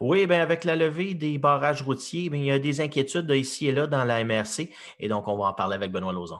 Oui, 0.00 0.26
bien, 0.26 0.42
avec 0.42 0.64
la 0.64 0.76
levée 0.76 1.14
des 1.14 1.38
barrages 1.38 1.82
routiers, 1.82 2.30
il 2.32 2.44
y 2.44 2.50
a 2.50 2.58
des 2.58 2.80
inquiétudes 2.80 3.30
ici 3.30 3.68
et 3.68 3.72
là 3.72 3.86
dans 3.86 4.04
la 4.04 4.24
MRC. 4.24 4.70
Et 5.00 5.08
donc, 5.08 5.28
on 5.28 5.36
va 5.36 5.46
en 5.46 5.54
parler 5.54 5.74
avec 5.74 5.90
Benoît 5.90 6.12
Lauzon. 6.12 6.38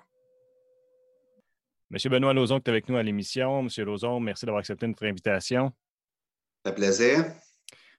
Monsieur 1.91 2.11
Benoît 2.11 2.35
Lauzon 2.35 2.61
qui 2.61 2.69
est 2.69 2.73
avec 2.73 2.89
nous 2.89 2.97
à 2.97 3.03
l'émission. 3.03 3.63
Monsieur 3.63 3.85
Lauzon, 3.85 4.21
merci 4.21 4.45
d'avoir 4.45 4.61
accepté 4.61 4.87
notre 4.87 5.07
invitation. 5.07 5.73
Ça 6.65 6.71
fait 6.71 6.77
plaisir. 6.77 7.25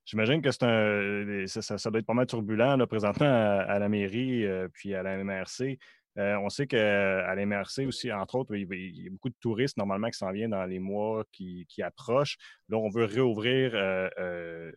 J'imagine 0.05 0.41
que 0.41 0.51
c'est 0.51 0.63
un, 0.63 1.45
ça, 1.47 1.89
doit 1.89 1.99
être 1.99 2.05
pas 2.05 2.13
mal 2.13 2.25
turbulent 2.25 2.77
là, 2.77 2.87
présentement 2.87 3.27
à, 3.27 3.77
la 3.77 3.89
mairie 3.89 4.45
euh, 4.45 4.67
puis 4.73 4.95
à 4.95 5.03
la 5.03 5.23
MRC. 5.23 5.77
Euh, 6.17 6.35
on 6.39 6.49
sait 6.49 6.67
qu'à 6.67 7.35
la 7.35 7.45
MRC 7.45 7.85
aussi, 7.85 8.11
entre 8.11 8.35
autres, 8.35 8.55
il, 8.55 8.67
y 8.71 9.07
a 9.07 9.09
beaucoup 9.11 9.29
de 9.29 9.35
touristes 9.39 9.77
normalement 9.77 10.09
qui 10.09 10.17
s'en 10.17 10.31
viennent 10.31 10.51
dans 10.51 10.65
les 10.65 10.79
mois 10.79 11.23
qui, 11.31 11.65
approchent. 11.81 12.37
Là, 12.69 12.77
on 12.77 12.89
veut 12.89 13.05
réouvrir 13.05 13.71
euh, 13.73 14.71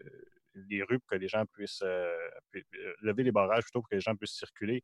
les 0.69 0.83
rues 0.83 0.99
pour 0.99 1.11
que 1.11 1.17
les 1.17 1.29
gens 1.29 1.45
puissent 1.47 1.85
lever 3.01 3.23
les 3.23 3.33
barrages 3.33 3.65
plutôt 3.65 3.81
pour 3.81 3.89
que 3.89 3.95
les 3.95 4.01
gens 4.01 4.15
puissent 4.15 4.37
circuler. 4.37 4.83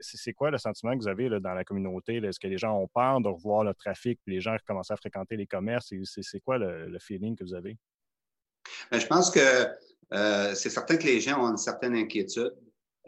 c'est 0.00 0.32
quoi 0.32 0.50
le 0.50 0.58
sentiment 0.58 0.92
que 0.92 1.02
vous 1.02 1.08
avez 1.08 1.28
dans 1.40 1.54
la 1.54 1.64
communauté? 1.64 2.16
Est-ce 2.16 2.40
que 2.40 2.48
les 2.48 2.58
gens 2.58 2.78
ont 2.78 2.88
peur 2.88 3.20
de 3.20 3.28
revoir 3.28 3.64
le 3.64 3.74
trafic, 3.74 4.20
les 4.26 4.40
gens 4.40 4.52
recommencent 4.52 4.90
à 4.90 4.96
fréquenter 4.96 5.36
les 5.36 5.46
commerces? 5.46 5.92
C'est 6.04 6.40
quoi 6.40 6.58
le, 6.58 6.98
feeling 6.98 7.36
que 7.36 7.44
vous 7.44 7.54
avez? 7.54 7.76
Ben, 8.90 8.98
je 8.98 9.06
pense 9.06 9.30
que 9.30 9.40
euh, 10.12 10.54
c'est 10.54 10.70
certain 10.70 10.96
que 10.96 11.04
les 11.04 11.20
gens 11.20 11.42
ont 11.42 11.50
une 11.50 11.56
certaine 11.56 11.94
inquiétude. 11.94 12.54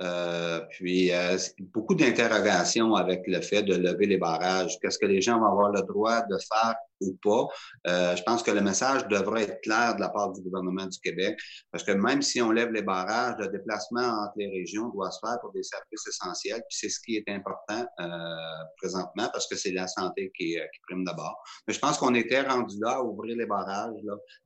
Euh, 0.01 0.61
puis 0.71 1.11
euh, 1.11 1.39
beaucoup 1.73 1.95
d'interrogations 1.95 2.95
avec 2.95 3.23
le 3.27 3.41
fait 3.41 3.63
de 3.63 3.75
lever 3.75 4.07
les 4.07 4.19
barrages. 4.19 4.79
Qu'est-ce 4.81 4.99
que 4.99 5.07
les 5.07 5.23
gens 5.23 5.39
vont 5.41 5.47
avoir 5.47 5.71
le 5.71 5.83
droit 5.83 6.21
de 6.23 6.37
faire 6.37 6.75
ou 7.01 7.17
pas. 7.23 7.47
Euh, 7.87 8.17
je 8.17 8.23
pense 8.23 8.43
que 8.43 8.51
le 8.51 8.61
message 8.61 9.07
devrait 9.09 9.43
être 9.45 9.61
clair 9.63 9.95
de 9.97 10.01
la 10.01 10.09
part 10.09 10.33
du 10.33 10.43
gouvernement 10.43 10.87
du 10.87 10.99
Québec, 11.01 11.39
parce 11.71 11.85
que 11.85 11.93
même 11.93 12.23
si 12.23 12.41
on 12.41 12.51
lève 12.51 12.73
les 12.73 12.83
barrages, 12.83 13.37
le 13.39 13.49
déplacement 13.49 14.01
entre 14.01 14.35
les 14.37 14.49
régions 14.49 14.89
doit 14.91 15.11
se 15.11 15.19
faire 15.21 15.39
pour 15.41 15.53
des 15.53 15.63
services 15.63 16.07
essentiels, 16.07 16.63
puis 16.69 16.79
c'est 16.79 16.89
ce 16.89 17.01
qui 17.01 17.17
est 17.17 17.29
important 17.29 17.87
euh, 18.01 18.37
présentement, 18.79 19.29
parce 19.33 19.47
que 19.47 19.57
c'est 19.57 19.73
la 19.73 19.87
santé 19.87 20.33
qui, 20.37 20.59
euh, 20.59 20.65
qui 20.73 20.81
prime 20.89 21.05
d'abord. 21.05 21.37
Mais 21.67 21.75
je 21.75 21.79
pense 21.79 21.99
qu'on 21.99 22.15
était 22.15 22.43
rendu 22.43 22.77
là 22.81 22.97
à 22.97 23.03
ouvrir 23.03 23.37
les 23.37 23.47
barrages, 23.47 23.95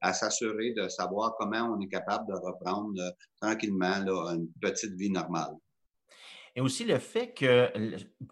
à 0.01 0.13
s'assurer 0.13 0.73
de 0.73 0.89
savoir 0.89 1.35
comment 1.39 1.77
on 1.77 1.81
est 1.81 1.89
capable 1.89 2.27
de 2.29 2.35
reprendre 2.35 3.01
tranquillement 3.41 3.95
une 4.31 4.49
petite 4.61 4.95
vie 4.95 5.11
normale. 5.11 5.55
Et 6.57 6.61
aussi 6.61 6.85
le 6.85 6.99
fait 6.99 7.33
que 7.33 7.71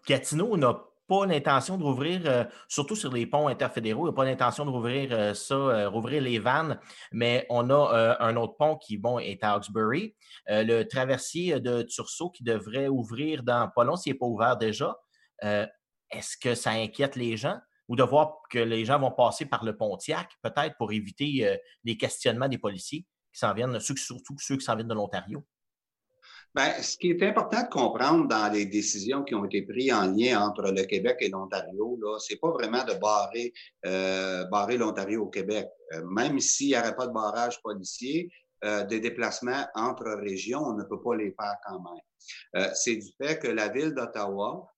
Gatineau 0.05 0.57
n'a 0.57 0.88
pas 1.09 1.25
l'intention 1.25 1.77
de 1.77 1.83
rouvrir, 1.83 2.21
euh, 2.25 2.45
surtout 2.67 2.95
sur 2.95 3.11
les 3.11 3.25
ponts 3.25 3.47
interfédéraux, 3.47 4.03
il 4.03 4.09
n'y 4.11 4.13
a 4.13 4.15
pas 4.15 4.25
l'intention 4.25 4.63
de 4.63 4.69
rouvrir 4.69 5.09
euh, 5.11 5.33
ça, 5.33 5.55
euh, 5.55 5.89
rouvrir 5.89 6.21
les 6.21 6.37
vannes, 6.37 6.79
mais 7.11 7.45
on 7.49 7.69
a 7.71 8.17
un 8.19 8.35
autre 8.37 8.55
pont 8.55 8.77
qui, 8.77 8.97
bon, 8.97 9.17
est 9.19 9.43
à 9.43 9.53
Hawkesbury. 9.53 10.15
le 10.47 10.83
traversier 10.83 11.59
de 11.59 11.81
Tursault 11.81 12.29
qui 12.29 12.43
devrait 12.43 12.87
ouvrir 12.87 13.43
dans 13.43 13.69
pas 13.75 13.83
long, 13.83 13.95
s'il 13.95 14.13
n'est 14.13 14.19
pas 14.19 14.27
ouvert 14.27 14.57
déjà. 14.57 14.95
Est-ce 15.41 16.37
que 16.37 16.55
ça 16.55 16.71
inquiète 16.71 17.15
les 17.15 17.35
gens? 17.35 17.59
Ou 17.87 17.95
de 17.95 18.03
voir 18.03 18.35
que 18.51 18.59
les 18.59 18.85
gens 18.85 18.99
vont 18.99 19.11
passer 19.11 19.45
par 19.45 19.65
le 19.65 19.75
Pontiac, 19.75 20.29
peut-être 20.43 20.77
pour 20.77 20.91
éviter 20.91 21.57
les 21.83 21.97
questionnements 21.97 22.47
des 22.47 22.59
policiers 22.59 23.07
qui 23.33 23.39
s'en 23.39 23.53
viennent, 23.53 23.79
surtout 23.79 24.37
ceux 24.39 24.57
qui 24.57 24.65
s'en 24.65 24.75
viennent 24.75 24.87
de 24.87 24.93
l'Ontario? 24.93 25.43
Bien, 26.59 26.73
ce 26.81 26.97
qui 26.97 27.11
est 27.11 27.23
important 27.23 27.63
de 27.63 27.69
comprendre 27.69 28.27
dans 28.27 28.51
les 28.51 28.65
décisions 28.65 29.23
qui 29.23 29.33
ont 29.33 29.45
été 29.45 29.61
prises 29.61 29.93
en 29.93 30.07
lien 30.07 30.41
entre 30.41 30.73
le 30.73 30.83
Québec 30.83 31.15
et 31.21 31.29
l'Ontario, 31.29 31.97
là, 32.01 32.17
c'est 32.19 32.35
pas 32.35 32.49
vraiment 32.49 32.83
de 32.83 32.95
barrer, 32.95 33.53
euh, 33.85 34.43
barrer 34.47 34.75
l'Ontario 34.75 35.23
au 35.23 35.29
Québec. 35.29 35.69
Euh, 35.93 36.03
même 36.03 36.37
s'il 36.41 36.67
n'y 36.67 36.77
aurait 36.77 36.97
pas 36.97 37.07
de 37.07 37.13
barrage 37.13 37.61
policier, 37.61 38.29
euh, 38.65 38.83
des 38.83 38.99
déplacements 38.99 39.67
entre 39.73 40.03
régions, 40.19 40.59
on 40.59 40.73
ne 40.73 40.83
peut 40.83 41.01
pas 41.01 41.15
les 41.15 41.31
faire 41.31 41.55
quand 41.65 41.79
même. 41.79 42.67
C'est 42.73 42.97
du 42.97 43.07
fait 43.17 43.39
que 43.39 43.47
la 43.47 43.69
ville 43.69 43.93
d'Ottawa 43.93 44.69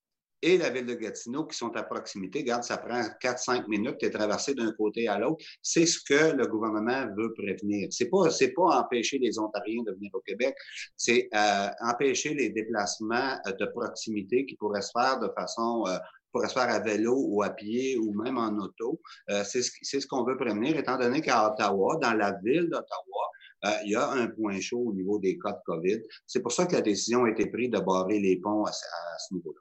et 0.42 0.58
la 0.58 0.70
ville 0.70 0.86
de 0.86 0.94
Gatineau 0.94 1.44
qui 1.44 1.56
sont 1.56 1.74
à 1.76 1.82
proximité. 1.82 2.40
Regarde, 2.40 2.64
ça 2.64 2.78
prend 2.78 3.02
4-5 3.22 3.68
minutes 3.68 4.00
de 4.02 4.08
traverser 4.08 4.54
d'un 4.54 4.72
côté 4.72 5.08
à 5.08 5.18
l'autre. 5.18 5.44
C'est 5.62 5.86
ce 5.86 5.98
que 6.02 6.34
le 6.34 6.46
gouvernement 6.46 7.06
veut 7.16 7.32
prévenir. 7.34 7.88
C'est 7.90 8.10
pas, 8.10 8.30
c'est 8.30 8.52
pas 8.52 8.80
empêcher 8.80 9.18
les 9.18 9.38
Ontariens 9.38 9.82
de 9.86 9.92
venir 9.92 10.10
au 10.14 10.20
Québec, 10.20 10.54
c'est 10.96 11.28
euh, 11.34 11.68
empêcher 11.80 12.34
les 12.34 12.50
déplacements 12.50 13.38
euh, 13.46 13.52
de 13.52 13.66
proximité 13.66 14.46
qui 14.46 14.56
pourraient 14.56 14.82
se 14.82 14.90
faire 14.92 15.20
de 15.20 15.28
façon 15.36 15.84
euh, 15.86 15.96
pourrait 16.32 16.48
se 16.48 16.54
faire 16.54 16.70
à 16.70 16.80
vélo 16.80 17.14
ou 17.28 17.42
à 17.42 17.50
pied 17.50 17.96
ou 17.98 18.12
même 18.14 18.38
en 18.38 18.56
auto. 18.58 19.00
Euh, 19.30 19.44
c'est 19.44 19.62
ce, 19.62 20.00
ce 20.00 20.06
qu'on 20.06 20.24
veut 20.24 20.36
prévenir, 20.36 20.76
étant 20.76 20.98
donné 20.98 21.20
qu'à 21.20 21.52
Ottawa, 21.52 21.98
dans 22.00 22.14
la 22.14 22.32
ville 22.42 22.68
d'Ottawa, 22.68 23.30
euh, 23.64 23.70
il 23.84 23.92
y 23.92 23.94
a 23.94 24.10
un 24.10 24.26
point 24.28 24.58
chaud 24.60 24.82
au 24.88 24.92
niveau 24.92 25.18
des 25.18 25.38
cas 25.38 25.52
de 25.52 25.60
COVID. 25.64 26.00
C'est 26.26 26.40
pour 26.40 26.52
ça 26.52 26.66
que 26.66 26.72
la 26.72 26.80
décision 26.80 27.24
a 27.24 27.30
été 27.30 27.46
prise 27.46 27.70
de 27.70 27.78
barrer 27.78 28.18
les 28.18 28.38
ponts 28.38 28.64
à 28.64 28.72
ce 28.72 29.34
niveau-là. 29.34 29.60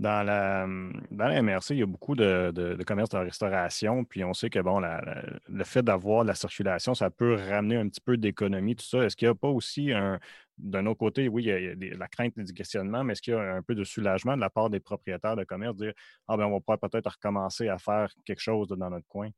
Dans 0.00 0.26
la, 0.26 0.66
dans 1.12 1.42
MRC, 1.42 1.70
il 1.70 1.78
y 1.78 1.82
a 1.82 1.86
beaucoup 1.86 2.16
de, 2.16 2.50
de, 2.52 2.74
de 2.74 2.82
commerces 2.82 3.10
de 3.10 3.18
restauration, 3.18 4.04
puis 4.04 4.24
on 4.24 4.34
sait 4.34 4.50
que 4.50 4.58
bon, 4.58 4.80
le 4.80 5.64
fait 5.64 5.82
d'avoir 5.82 6.24
la 6.24 6.34
circulation, 6.34 6.94
ça 6.94 7.10
peut 7.10 7.34
ramener 7.34 7.76
un 7.76 7.88
petit 7.88 8.00
peu 8.00 8.16
d'économie, 8.16 8.74
tout 8.74 8.84
ça. 8.84 9.04
Est-ce 9.04 9.14
qu'il 9.14 9.28
n'y 9.28 9.32
a 9.32 9.36
pas 9.36 9.48
aussi 9.48 9.92
un, 9.92 10.18
d'un 10.58 10.86
autre 10.86 10.98
côté, 10.98 11.28
oui, 11.28 11.44
il 11.44 11.86
y 11.86 11.92
a, 11.92 11.96
la 11.96 12.08
crainte 12.08 12.36
du 12.38 12.52
questionnement, 12.52 13.04
mais 13.04 13.12
est-ce 13.12 13.22
qu'il 13.22 13.34
y 13.34 13.36
a 13.36 13.54
un 13.54 13.62
peu 13.62 13.76
de 13.76 13.84
soulagement 13.84 14.34
de 14.34 14.40
la 14.40 14.50
part 14.50 14.68
des 14.68 14.80
propriétaires 14.80 15.36
de 15.36 15.44
commerce, 15.44 15.76
de 15.76 15.86
dire 15.86 15.94
Ah, 16.26 16.36
ben 16.36 16.46
on 16.46 16.52
va 16.52 16.60
pouvoir 16.60 16.80
peut-être 16.80 17.12
recommencer 17.12 17.68
à 17.68 17.78
faire 17.78 18.08
quelque 18.24 18.40
chose 18.40 18.68
dans 18.68 18.90
notre 18.90 19.06
coin? 19.06 19.30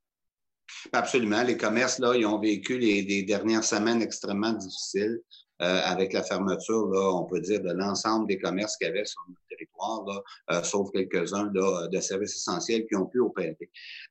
Absolument. 0.93 1.43
Les 1.43 1.57
commerces, 1.57 1.99
là, 1.99 2.15
ils 2.17 2.27
ont 2.27 2.41
vécu 2.41 2.79
les 2.79 3.23
dernières 3.25 3.63
semaines 3.65 4.01
extrêmement 4.01 4.53
difficiles. 4.53 5.21
Euh, 5.63 5.81
avec 5.85 6.13
la 6.13 6.23
fermeture, 6.23 6.87
là, 6.89 7.15
on 7.15 7.25
peut 7.25 7.41
dire, 7.41 7.63
de 7.63 7.73
l'ensemble 7.73 8.27
des 8.27 8.39
commerces 8.39 8.77
qu'il 8.77 8.89
y 8.89 8.91
avait 8.91 9.07
sur 9.07 9.23
notre 9.27 9.41
euh, 10.51 10.63
sauf 10.63 10.91
quelques-uns 10.93 11.47
de 11.47 12.01
services 12.01 12.37
essentiels 12.37 12.87
qui 12.87 12.97
ont 12.97 13.07
pu 13.07 13.21
opérer. 13.21 13.57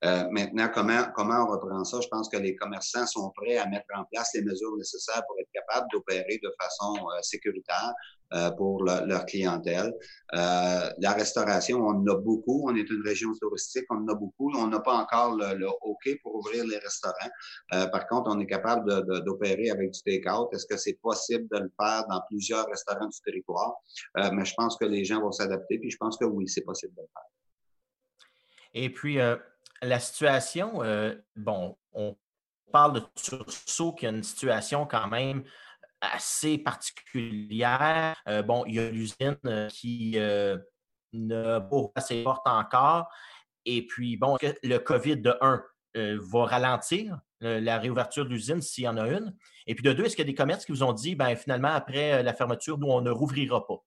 Euh, 0.03 0.25
maintenant, 0.31 0.69
comment, 0.73 1.03
comment 1.15 1.45
on 1.45 1.51
reprend 1.51 1.83
ça? 1.83 1.99
Je 2.01 2.07
pense 2.07 2.29
que 2.29 2.37
les 2.37 2.55
commerçants 2.55 3.05
sont 3.07 3.31
prêts 3.35 3.57
à 3.57 3.67
mettre 3.67 3.87
en 3.95 4.03
place 4.05 4.31
les 4.33 4.43
mesures 4.43 4.75
nécessaires 4.77 5.23
pour 5.27 5.37
être 5.39 5.49
capables 5.53 5.87
d'opérer 5.91 6.39
de 6.41 6.51
façon 6.59 6.95
sécuritaire. 7.21 7.93
Euh, 8.33 8.49
pour 8.51 8.83
leur 8.83 9.23
clientèle. 9.27 9.93
Euh, 10.33 10.89
la 10.97 11.13
restauration, 11.13 11.77
on 11.77 11.89
en 11.89 12.07
a 12.07 12.15
beaucoup. 12.15 12.67
On 12.67 12.75
est 12.75 12.89
une 12.89 13.03
région 13.05 13.31
touristique, 13.39 13.85
on 13.91 13.97
en 13.97 14.07
a 14.07 14.15
beaucoup. 14.15 14.51
On 14.57 14.65
n'a 14.65 14.79
pas 14.79 14.95
encore 14.95 15.35
le, 15.35 15.67
OK 15.81 16.09
pour 16.23 16.35
ouvrir 16.35 16.65
les 16.65 16.79
restaurants. 16.79 17.29
Euh, 17.73 17.85
par 17.85 18.07
contre, 18.07 18.31
on 18.31 18.39
est 18.39 18.47
capable 18.47 19.05
d'opérer 19.23 19.69
avec 19.69 19.91
du 19.91 20.01
take-out. 20.01 20.49
Est-ce 20.53 20.65
que 20.65 20.75
c'est 20.75 20.99
possible 21.03 21.47
de 21.51 21.59
le 21.59 21.71
faire 21.79 22.07
dans 22.09 22.19
plusieurs 22.27 22.65
restaurants 22.65 23.07
du 23.07 23.19
territoire? 23.23 23.75
mais 24.33 24.43
je 24.43 24.55
pense 24.55 24.75
que 24.75 24.85
les 24.85 25.05
gens 25.05 25.21
vont 25.21 25.31
s'adapter, 25.31 25.77
puis 25.77 25.91
je 25.91 25.97
pense 25.97 26.17
que 26.17 26.25
oui, 26.25 26.47
c'est 26.47 26.63
possible 26.63 26.95
de 26.95 27.01
le 27.01 27.07
faire. 27.13 28.33
Et 28.73 28.89
puis, 28.89 29.17
la 29.81 29.99
situation, 29.99 30.81
bon, 31.35 31.77
on 31.93 32.17
parle 32.71 32.93
de 32.93 33.01
Tursault 33.15 33.93
qui 33.93 34.07
a 34.07 34.09
une 34.09 34.23
situation 34.23 34.87
quand 34.87 35.07
même 35.07 35.43
assez 36.01 36.57
particulière. 36.57 38.15
Euh, 38.27 38.41
bon, 38.41 38.63
il 38.67 38.75
y 38.75 38.79
a 38.79 38.89
l'usine 38.89 39.37
euh, 39.45 39.67
qui 39.69 40.13
euh, 40.15 40.57
n'a 41.13 41.61
pas 41.61 41.91
assez 41.95 42.23
forte 42.23 42.47
encore. 42.47 43.07
Et 43.65 43.85
puis, 43.87 44.17
bon, 44.17 44.37
le 44.63 44.77
COVID 44.77 45.17
de 45.17 45.35
1 45.41 45.63
va 45.95 46.45
ralentir 46.45 47.17
la 47.39 47.79
réouverture 47.79 48.25
de 48.25 48.29
l'usine 48.29 48.61
s'il 48.61 48.83
y 48.83 48.87
en 48.87 48.97
a 48.97 49.07
une? 49.07 49.33
Et 49.65 49.75
puis 49.75 49.83
de 49.83 49.93
deux, 49.93 50.05
est-ce 50.05 50.15
qu'il 50.15 50.25
y 50.25 50.27
a 50.27 50.31
des 50.31 50.35
commerces 50.35 50.65
qui 50.65 50.71
vous 50.71 50.83
ont 50.83 50.93
dit, 50.93 51.15
ben 51.15 51.35
finalement, 51.35 51.69
après 51.69 52.21
la 52.21 52.33
fermeture, 52.33 52.77
nous, 52.77 52.87
on 52.87 53.01
ne 53.01 53.09
rouvrira 53.09 53.65
pas? 53.65 53.83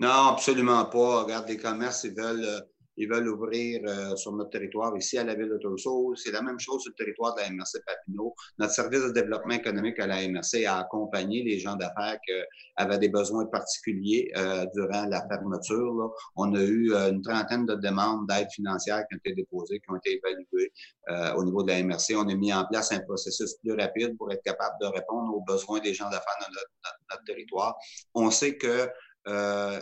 Non, 0.00 0.28
absolument 0.28 0.86
pas. 0.86 1.24
Regarde, 1.24 1.48
les 1.48 1.58
commerces, 1.58 2.04
ils 2.04 2.14
veulent 2.14 2.64
ils 2.98 3.08
veulent 3.08 3.28
ouvrir 3.28 3.80
euh, 3.86 4.16
sur 4.16 4.32
notre 4.32 4.50
territoire 4.50 4.96
ici 4.96 5.16
à 5.18 5.24
la 5.24 5.34
ville 5.34 5.48
de 5.48 5.58
Torso. 5.58 6.14
C'est 6.16 6.32
la 6.32 6.42
même 6.42 6.58
chose 6.58 6.82
sur 6.82 6.90
le 6.90 6.96
territoire 6.96 7.34
de 7.36 7.42
la 7.42 7.50
MRC 7.50 7.80
Papineau. 7.86 8.34
Notre 8.58 8.72
service 8.72 9.02
de 9.02 9.12
développement 9.12 9.54
économique 9.54 10.00
à 10.00 10.08
la 10.08 10.28
MRC 10.28 10.64
a 10.66 10.80
accompagné 10.80 11.44
les 11.44 11.60
gens 11.60 11.76
d'affaires 11.76 12.18
qui 12.26 12.32
avaient 12.76 12.98
des 12.98 13.08
besoins 13.08 13.46
particuliers 13.46 14.32
euh, 14.36 14.66
durant 14.74 15.06
la 15.06 15.26
fermeture. 15.28 15.94
Là. 15.94 16.08
On 16.34 16.52
a 16.56 16.60
eu 16.60 16.92
euh, 16.92 17.10
une 17.10 17.22
trentaine 17.22 17.66
de 17.66 17.76
demandes 17.76 18.26
d'aide 18.26 18.50
financière 18.50 19.04
qui 19.08 19.14
ont 19.14 19.18
été 19.18 19.34
déposées, 19.34 19.78
qui 19.78 19.90
ont 19.90 19.96
été 19.96 20.20
évaluées 20.20 20.72
au 21.36 21.44
niveau 21.44 21.62
de 21.62 21.72
la 21.72 21.82
MRC. 21.82 22.16
On 22.16 22.28
a 22.28 22.34
mis 22.34 22.52
en 22.52 22.66
place 22.66 22.92
un 22.92 23.00
processus 23.00 23.54
plus 23.62 23.72
rapide 23.72 24.16
pour 24.18 24.30
être 24.30 24.42
capable 24.42 24.74
de 24.80 24.86
répondre 24.86 25.34
aux 25.34 25.40
besoins 25.40 25.80
des 25.80 25.94
gens 25.94 26.10
d'affaires 26.10 26.36
dans 26.40 26.52
notre, 26.52 26.98
notre, 27.10 27.24
territoire. 27.24 27.76
On 28.14 28.30
sait 28.30 28.58
que 28.58 28.90
euh, 29.28 29.80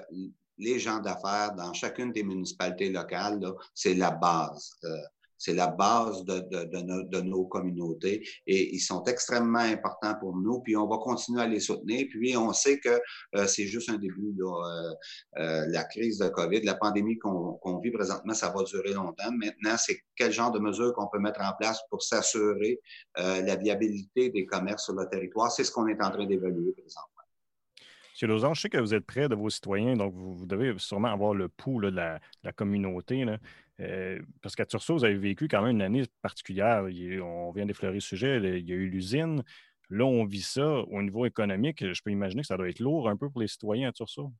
les 0.59 0.79
gens 0.79 1.01
d'affaires 1.01 1.55
dans 1.55 1.73
chacune 1.73 2.13
des 2.13 2.23
municipalités 2.23 2.91
locales, 2.91 3.41
c'est 3.75 3.95
la 3.95 4.11
base. 4.11 4.73
Euh, 4.85 4.97
c'est 5.39 5.53
la 5.53 5.67
base 5.67 6.25
de, 6.25 6.39
de, 6.39 7.03
de, 7.03 7.21
nos, 7.21 7.45
communautés 7.45 8.27
et 8.47 8.75
ils 8.75 8.81
sont 8.81 9.05
extrêmement 9.05 9.59
importants 9.59 10.15
pour 10.19 10.35
nous. 10.35 10.61
Puis 10.61 10.79
on 10.79 10.89
va 10.89 10.97
continuer 10.97 11.43
à 11.43 11.47
les 11.47 11.61
soutenir. 11.61 12.07
Puis 12.09 12.35
on 12.39 12.55
sait 12.55 12.81
que 12.81 12.99
euh, 13.35 13.47
c'est 13.47 13.67
juste 13.67 13.91
un 13.91 13.99
début. 13.99 14.35
Là, 14.39 14.95
euh, 15.37 15.67
la 15.69 15.85
crise 15.85 16.17
de 16.17 16.29
COVID, 16.29 16.63
la 16.63 16.75
pandémie 16.75 17.19
qu'on 17.19 17.79
vit 17.85 17.91
présentement, 17.91 18.33
ça 18.33 18.49
va 18.49 18.63
durer 18.63 18.95
longtemps. 18.95 19.31
Maintenant, 19.31 19.77
c'est 19.77 20.01
quel 20.17 20.33
genre 20.33 20.53
de 20.53 20.59
mesures 20.59 20.95
qu'on 20.95 21.09
peut 21.09 21.19
mettre 21.19 21.43
en 21.43 21.53
place 21.61 21.81
pour 21.91 22.03
s'assurer 22.03 22.81
la 23.17 23.57
viabilité 23.57 24.31
des 24.31 24.47
commerces 24.47 24.85
sur 24.85 24.95
le 24.95 25.07
territoire? 25.07 25.53
C'est 25.53 25.65
ce 25.65 25.71
qu'on 25.71 25.87
est 25.87 26.03
en 26.03 26.11
train 26.11 26.25
d'évaluer 26.25 26.73
présentement. 26.73 27.16
M. 28.23 28.29
Lausanne, 28.29 28.55
je 28.55 28.61
sais 28.63 28.69
que 28.69 28.79
vous 28.79 28.95
êtes 28.95 29.05
près 29.05 29.29
de 29.29 29.35
vos 29.35 29.51
citoyens, 29.51 29.97
donc 29.97 30.15
vous, 30.15 30.47
devez 30.47 30.75
sûrement 30.79 31.09
avoir 31.09 31.35
le 31.35 31.49
pouls 31.49 31.81
de, 31.81 31.89
la, 31.89 32.21
communauté. 32.55 33.25
Euh, 33.81 34.21
parce 34.43 34.57
qu'à 34.57 34.65
Tursault, 34.65 34.95
vous 34.95 35.05
avez 35.05 35.17
vécu 35.17 35.49
quand 35.49 35.63
même 35.63 35.77
une 35.77 35.83
année 35.83 36.05
particulière. 36.23 36.85
on 37.23 37.53
vient 37.53 37.67
d'effleurer 37.67 37.95
le 37.95 38.01
sujet, 38.01 38.39
il 38.39 38.69
y 38.69 38.73
a 38.73 38.77
eu 38.77 38.89
l'usine. 38.89 39.43
Là, 39.91 40.05
on 40.05 40.25
vit 40.25 40.43
ça 40.43 40.67
au 40.67 41.03
niveau 41.03 41.27
économique. 41.27 41.93
Je 41.93 42.03
peux 42.03 42.11
imaginer 42.11 42.43
que 42.43 42.49
ça 42.49 42.57
doit 42.57 42.69
être 42.69 42.81
lourd 42.81 43.09
un 43.09 43.17
peu 43.17 43.31
pour 43.31 43.41
les 43.41 43.49
citoyens 43.49 43.91
à 43.91 43.93
Tursault. 43.93 44.33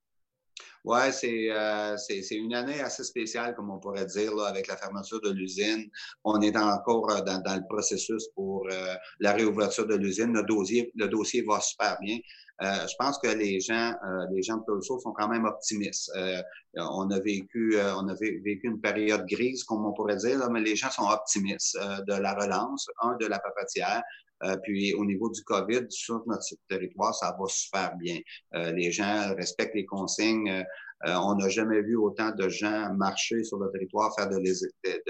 Oui, 0.85 0.99
euh, 1.25 1.97
c'est 1.97 2.37
une 2.37 2.55
année 2.55 2.81
assez 2.81 3.03
spéciale, 3.03 3.57
comme 3.57 3.71
on 3.71 3.79
pourrait 3.79 4.07
dire, 4.07 4.35
là, 4.37 4.47
avec 4.47 4.69
la 4.69 4.77
fermeture 4.77 5.21
de 5.21 5.31
l'usine. 5.31 5.91
On 6.23 6.41
est 6.41 6.57
encore 6.57 7.11
euh, 7.11 7.21
dans, 7.23 7.43
dans 7.43 7.57
le 7.57 7.67
processus 7.69 8.29
pour 8.37 8.67
euh, 8.71 8.95
la 9.19 9.33
réouverture 9.33 9.87
de 9.87 9.97
l'usine. 9.97 10.33
Le 10.33 10.45
dossier, 10.45 10.93
le 10.95 11.09
dossier 11.09 11.43
va 11.43 11.61
super 11.61 11.99
bien. 12.01 12.19
Euh, 12.63 12.87
je 12.89 12.95
pense 12.99 13.19
que 13.19 13.29
les 13.29 13.61
gens, 13.61 13.93
euh, 13.93 14.27
les 14.33 14.43
gens 14.43 14.57
de 14.57 14.63
Tulsa 14.65 14.95
sont 15.03 15.13
quand 15.13 15.29
même 15.29 15.45
optimistes. 15.45 16.11
Euh, 16.17 16.41
on 16.75 17.11
a 17.11 17.21
vécu, 17.21 17.77
on 17.79 18.09
a 18.09 18.15
vécu 18.15 18.61
une 18.67 18.81
période 18.81 19.27
grise, 19.27 19.65
comme 19.65 19.85
on 19.85 19.93
pourrait 19.93 20.17
dire, 20.17 20.39
là, 20.39 20.49
mais 20.51 20.61
les 20.61 20.77
gens 20.77 20.91
sont 20.91 21.09
optimistes 21.09 21.77
de 22.07 22.15
la 22.15 22.35
relance, 22.35 22.87
un 23.03 23.17
de 23.17 23.27
la 23.27 23.39
papatière, 23.39 24.03
euh, 24.45 24.57
puis 24.63 24.95
au 24.95 25.05
niveau 25.05 25.31
du 25.31 25.43
COVID, 25.43 25.87
sur 25.89 26.23
notre 26.27 26.45
territoire, 26.69 27.15
ça 27.15 27.37
va 27.39 27.47
super 27.49 27.97
bien. 27.97 28.19
Euh, 28.55 28.73
les 28.73 28.93
gens 28.93 29.35
respectent 29.35 29.75
les 29.75 29.87
consignes. 29.87 30.65
Euh, 31.07 31.15
on 31.15 31.35
n'a 31.35 31.49
jamais 31.49 31.83
vu 31.83 31.97
autant 31.97 32.31
de 32.31 32.49
gens 32.49 32.93
marcher 32.95 33.45
sur 33.45 33.59
le 33.59 33.71
territoire, 33.71 34.15
faire 34.17 34.29
de 34.29 34.39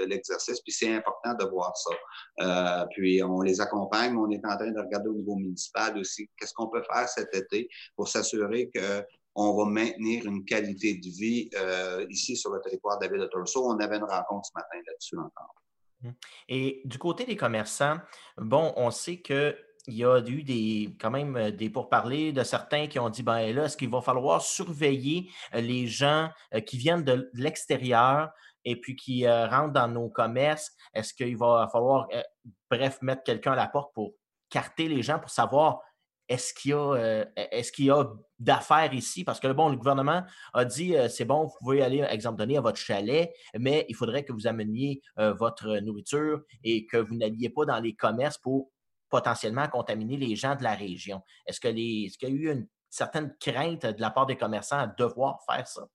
l'exercice, 0.05 0.59
puis 0.61 0.73
c'est 0.73 0.93
important 0.93 1.33
de 1.33 1.45
voir 1.45 1.73
ça. 1.77 2.87
puis 2.91 3.23
on 3.23 3.41
les 3.41 3.61
accompagne, 3.61 4.11
mais 4.13 4.19
on 4.19 4.29
est 4.29 4.45
en 4.45 4.57
train 4.57 4.71
de 4.71 4.79
regarder 4.79 5.07
au 5.07 5.13
niveau 5.13 5.35
municipal 5.35 5.97
aussi 5.97 6.29
qu'est-ce 6.37 6.53
qu'on 6.53 6.67
peut 6.67 6.83
faire 6.83 7.07
cet 7.07 7.33
été 7.33 7.69
pour 7.95 8.09
s'assurer 8.09 8.69
que 8.73 9.01
on 9.35 9.55
va 9.55 9.65
maintenir 9.65 10.25
une 10.25 10.43
qualité 10.43 10.95
de 10.95 11.07
vie 11.07 11.49
ici 12.09 12.35
sur 12.35 12.51
le 12.51 12.59
territoire 12.59 12.99
de 12.99 13.05
la 13.05 13.11
ville 13.11 13.21
de 13.21 13.27
Torso. 13.27 13.65
On 13.65 13.79
avait 13.79 13.97
une 13.97 14.03
rencontre 14.03 14.47
ce 14.47 14.51
matin 14.55 14.77
là-dessus 14.85 15.17
encore. 15.17 15.55
Mmh. 16.01 16.09
Et 16.49 16.81
du 16.85 16.97
côté 16.97 17.25
des 17.25 17.35
commerçants, 17.35 17.97
bon, 18.37 18.73
on 18.75 18.91
sait 18.91 19.21
qu'il 19.21 19.55
y 19.87 20.03
a 20.03 20.19
eu 20.19 20.43
des, 20.43 20.95
quand 20.99 21.11
même 21.11 21.35
euh, 21.35 21.51
des 21.51 21.69
pourparlers 21.69 22.31
de 22.31 22.43
certains 22.43 22.87
qui 22.87 22.99
ont 22.99 23.09
dit 23.09 23.23
ben 23.23 23.53
là, 23.53 23.65
est-ce 23.65 23.77
qu'il 23.77 23.89
va 23.89 24.01
falloir 24.01 24.41
surveiller 24.41 25.29
euh, 25.55 25.61
les 25.61 25.87
gens 25.87 26.29
euh, 26.53 26.59
qui 26.59 26.77
viennent 26.77 27.03
de 27.03 27.29
l'extérieur 27.33 28.29
et 28.63 28.79
puis 28.79 28.95
qui 28.95 29.27
rentrent 29.27 29.73
dans 29.73 29.87
nos 29.87 30.09
commerces? 30.09 30.71
Est-ce 30.93 31.13
qu'il 31.13 31.37
va 31.37 31.69
falloir, 31.71 32.07
bref, 32.69 33.01
mettre 33.01 33.23
quelqu'un 33.23 33.53
à 33.53 33.55
la 33.55 33.67
porte 33.67 33.93
pour 33.93 34.11
carter 34.49 34.89
les 34.89 35.01
gens 35.01 35.19
pour 35.19 35.29
savoir 35.29 35.79
est-ce 36.27 36.53
qu'il 36.53 36.71
y 36.71 36.73
a, 36.73 37.25
est-ce 37.37 37.71
qu'il 37.71 37.85
y 37.85 37.91
a 37.91 38.05
d'affaires 38.39 38.93
ici? 38.93 39.23
Parce 39.23 39.39
que 39.39 39.51
bon, 39.51 39.69
le 39.69 39.77
gouvernement 39.77 40.23
a 40.53 40.65
dit 40.65 40.95
euh, 40.95 41.09
c'est 41.09 41.25
bon, 41.25 41.45
vous 41.45 41.55
pouvez 41.59 41.81
aller, 41.81 42.05
exemple 42.09 42.37
donné, 42.37 42.57
à 42.57 42.61
votre 42.61 42.77
chalet, 42.77 43.33
mais 43.57 43.85
il 43.89 43.95
faudrait 43.95 44.23
que 44.23 44.33
vous 44.33 44.47
ameniez 44.47 45.01
euh, 45.19 45.33
votre 45.33 45.79
nourriture 45.79 46.41
et 46.63 46.85
que 46.85 46.97
vous 46.97 47.15
n'alliez 47.15 47.49
pas 47.49 47.65
dans 47.65 47.79
les 47.79 47.95
commerces 47.95 48.37
pour 48.37 48.71
potentiellement 49.09 49.67
contaminer 49.67 50.17
les 50.17 50.35
gens 50.35 50.55
de 50.55 50.63
la 50.63 50.75
région. 50.75 51.21
Est-ce 51.45 51.65
est-ce 51.65 52.17
qu'il 52.17 52.29
y 52.29 52.31
a 52.31 52.35
eu 52.35 52.51
une 52.51 52.67
certaine 52.89 53.33
crainte 53.39 53.85
de 53.85 54.01
la 54.01 54.11
part 54.11 54.25
des 54.25 54.37
commerçants 54.37 54.79
à 54.79 54.87
devoir 54.87 55.39
faire 55.49 55.67
ça? 55.67 55.87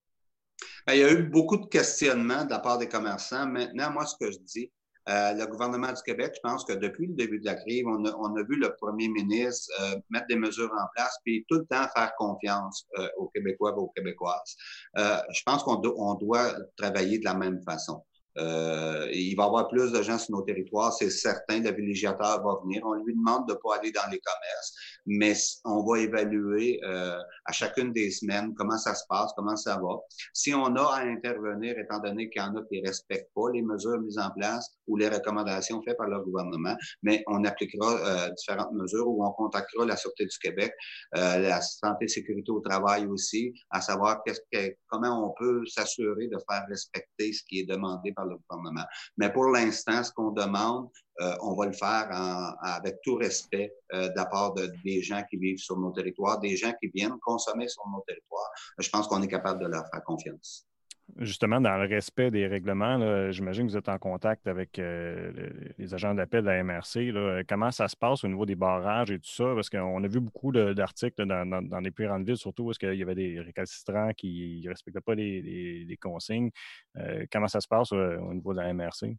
Ben, 0.86 0.94
il 0.94 1.00
y 1.00 1.04
a 1.04 1.12
eu 1.12 1.24
beaucoup 1.24 1.56
de 1.56 1.66
questionnements 1.66 2.44
de 2.44 2.50
la 2.50 2.58
part 2.58 2.78
des 2.78 2.88
commerçants. 2.88 3.46
Maintenant, 3.46 3.90
moi, 3.90 4.06
ce 4.06 4.16
que 4.16 4.30
je 4.30 4.38
dis, 4.38 4.72
euh, 5.08 5.32
le 5.32 5.46
gouvernement 5.46 5.92
du 5.92 6.02
Québec, 6.02 6.32
je 6.36 6.40
pense 6.48 6.64
que 6.64 6.74
depuis 6.74 7.08
le 7.08 7.14
début 7.14 7.40
de 7.40 7.44
la 7.44 7.54
crise, 7.54 7.84
on 7.86 8.04
a, 8.04 8.42
vu 8.44 8.56
le 8.56 8.74
premier 8.80 9.08
ministre 9.08 9.72
euh, 9.80 9.96
mettre 10.10 10.26
des 10.28 10.36
mesures 10.36 10.70
en 10.72 10.86
place, 10.94 11.16
puis 11.24 11.44
tout 11.48 11.58
le 11.58 11.66
temps 11.66 11.86
faire 11.94 12.12
confiance 12.16 12.86
euh, 12.98 13.08
aux 13.16 13.28
Québécois 13.28 13.74
et 13.76 13.80
aux 13.80 13.92
Québécoises. 13.96 14.56
je 14.96 15.42
pense 15.44 15.64
qu'on 15.64 15.76
doit 16.14 16.52
travailler 16.76 17.18
de 17.18 17.24
la 17.24 17.34
même 17.34 17.60
façon. 17.62 18.02
Euh, 18.38 19.08
il 19.12 19.34
va 19.36 19.44
y 19.44 19.46
avoir 19.46 19.68
plus 19.68 19.92
de 19.92 20.02
gens 20.02 20.18
sur 20.18 20.36
nos 20.36 20.42
territoires, 20.42 20.92
c'est 20.92 21.10
certain. 21.10 21.60
Le 21.60 21.72
villégiateur 21.72 22.42
va 22.42 22.60
venir. 22.62 22.82
On 22.84 22.94
lui 22.94 23.14
demande 23.14 23.46
de 23.48 23.52
ne 23.52 23.58
pas 23.58 23.76
aller 23.76 23.92
dans 23.92 24.08
les 24.10 24.20
commerces, 24.20 24.74
mais 25.06 25.34
on 25.64 25.84
va 25.84 25.98
évaluer 25.98 26.80
euh, 26.84 27.18
à 27.44 27.52
chacune 27.52 27.92
des 27.92 28.10
semaines 28.10 28.54
comment 28.54 28.78
ça 28.78 28.94
se 28.94 29.04
passe, 29.08 29.32
comment 29.36 29.56
ça 29.56 29.76
va. 29.76 29.98
Si 30.32 30.54
on 30.54 30.74
a 30.76 30.82
à 30.82 31.00
intervenir, 31.02 31.78
étant 31.78 31.98
donné 32.00 32.30
qu'il 32.30 32.40
y 32.40 32.44
en 32.44 32.54
a 32.56 32.62
qui 32.62 32.80
ne 32.80 32.86
respectent 32.86 33.30
pas 33.34 33.50
les 33.52 33.62
mesures 33.62 34.00
mises 34.00 34.18
en 34.18 34.30
place 34.30 34.70
ou 34.86 34.96
les 34.96 35.08
recommandations 35.08 35.82
faites 35.82 35.96
par 35.96 36.08
le 36.08 36.20
gouvernement, 36.20 36.76
mais 37.02 37.22
on 37.26 37.44
appliquera 37.44 37.94
euh, 37.94 38.30
différentes 38.30 38.72
mesures 38.72 39.08
ou 39.08 39.24
on 39.24 39.30
contactera 39.32 39.84
la 39.84 39.96
Sûreté 39.96 40.26
du 40.26 40.38
Québec, 40.38 40.72
euh, 41.16 41.38
la 41.38 41.60
santé 41.60 42.08
sécurité 42.08 42.50
au 42.50 42.60
travail 42.60 43.06
aussi, 43.06 43.52
à 43.70 43.80
savoir 43.80 44.22
qu'est-ce 44.24 44.40
que, 44.52 44.74
comment 44.88 45.28
on 45.28 45.34
peut 45.38 45.64
s'assurer 45.66 46.28
de 46.28 46.38
faire 46.48 46.64
respecter 46.68 47.32
ce 47.32 47.42
qui 47.44 47.60
est 47.60 47.66
demandé 47.66 48.12
le 48.24 48.36
gouvernement. 48.36 48.84
Mais 49.16 49.32
pour 49.32 49.46
l'instant, 49.50 50.02
ce 50.02 50.12
qu'on 50.12 50.30
demande, 50.30 50.88
euh, 51.20 51.34
on 51.42 51.54
va 51.54 51.66
le 51.66 51.72
faire 51.72 52.08
avec 52.62 52.96
tout 53.02 53.16
respect 53.16 53.72
euh, 53.92 54.08
de 54.08 54.16
la 54.16 54.26
part 54.26 54.54
de, 54.54 54.72
des 54.84 55.02
gens 55.02 55.22
qui 55.28 55.36
vivent 55.36 55.58
sur 55.58 55.78
nos 55.78 55.90
territoires, 55.90 56.40
des 56.40 56.56
gens 56.56 56.72
qui 56.80 56.88
viennent 56.88 57.18
consommer 57.20 57.68
sur 57.68 57.82
nos 57.88 58.02
territoires. 58.06 58.50
Je 58.78 58.88
pense 58.88 59.06
qu'on 59.08 59.22
est 59.22 59.28
capable 59.28 59.60
de 59.60 59.66
leur 59.66 59.86
faire 59.90 60.02
confiance 60.04 60.66
justement, 61.18 61.60
dans 61.60 61.76
le 61.76 61.88
respect 61.88 62.30
des 62.30 62.46
règlements, 62.46 63.30
j'imagine 63.30 63.66
que 63.66 63.72
vous 63.72 63.76
êtes 63.76 63.88
en 63.88 63.98
contact 63.98 64.46
avec 64.46 64.78
euh, 64.78 65.50
les 65.78 65.94
agents 65.94 66.14
d'appel 66.14 66.42
de 66.42 66.48
la 66.48 66.62
MRC. 66.62 67.44
Comment 67.48 67.70
ça 67.70 67.88
se 67.88 67.96
passe 67.96 68.24
au 68.24 68.28
niveau 68.28 68.46
des 68.46 68.54
barrages 68.54 69.10
et 69.10 69.18
tout 69.18 69.30
ça? 69.30 69.52
Parce 69.54 69.68
qu'on 69.68 70.02
a 70.02 70.08
vu 70.08 70.20
beaucoup 70.20 70.52
d'articles 70.52 71.24
dans, 71.26 71.80
les 71.80 71.90
plus 71.90 72.06
grandes 72.06 72.26
villes, 72.26 72.36
surtout 72.36 72.66
parce 72.66 72.78
qu'il 72.78 72.94
y 72.94 73.02
avait 73.02 73.14
des 73.14 73.40
récalcitrants 73.40 74.12
qui 74.16 74.62
ne 74.64 74.70
respectaient 74.70 75.00
pas 75.00 75.14
les, 75.14 75.98
consignes. 76.00 76.50
Euh, 76.96 77.26
comment 77.30 77.48
ça 77.48 77.60
se 77.60 77.68
passe 77.68 77.92
euh, 77.92 78.16
au 78.18 78.34
niveau 78.34 78.52
de 78.52 78.60
la 78.60 78.72
MRC? 78.72 79.16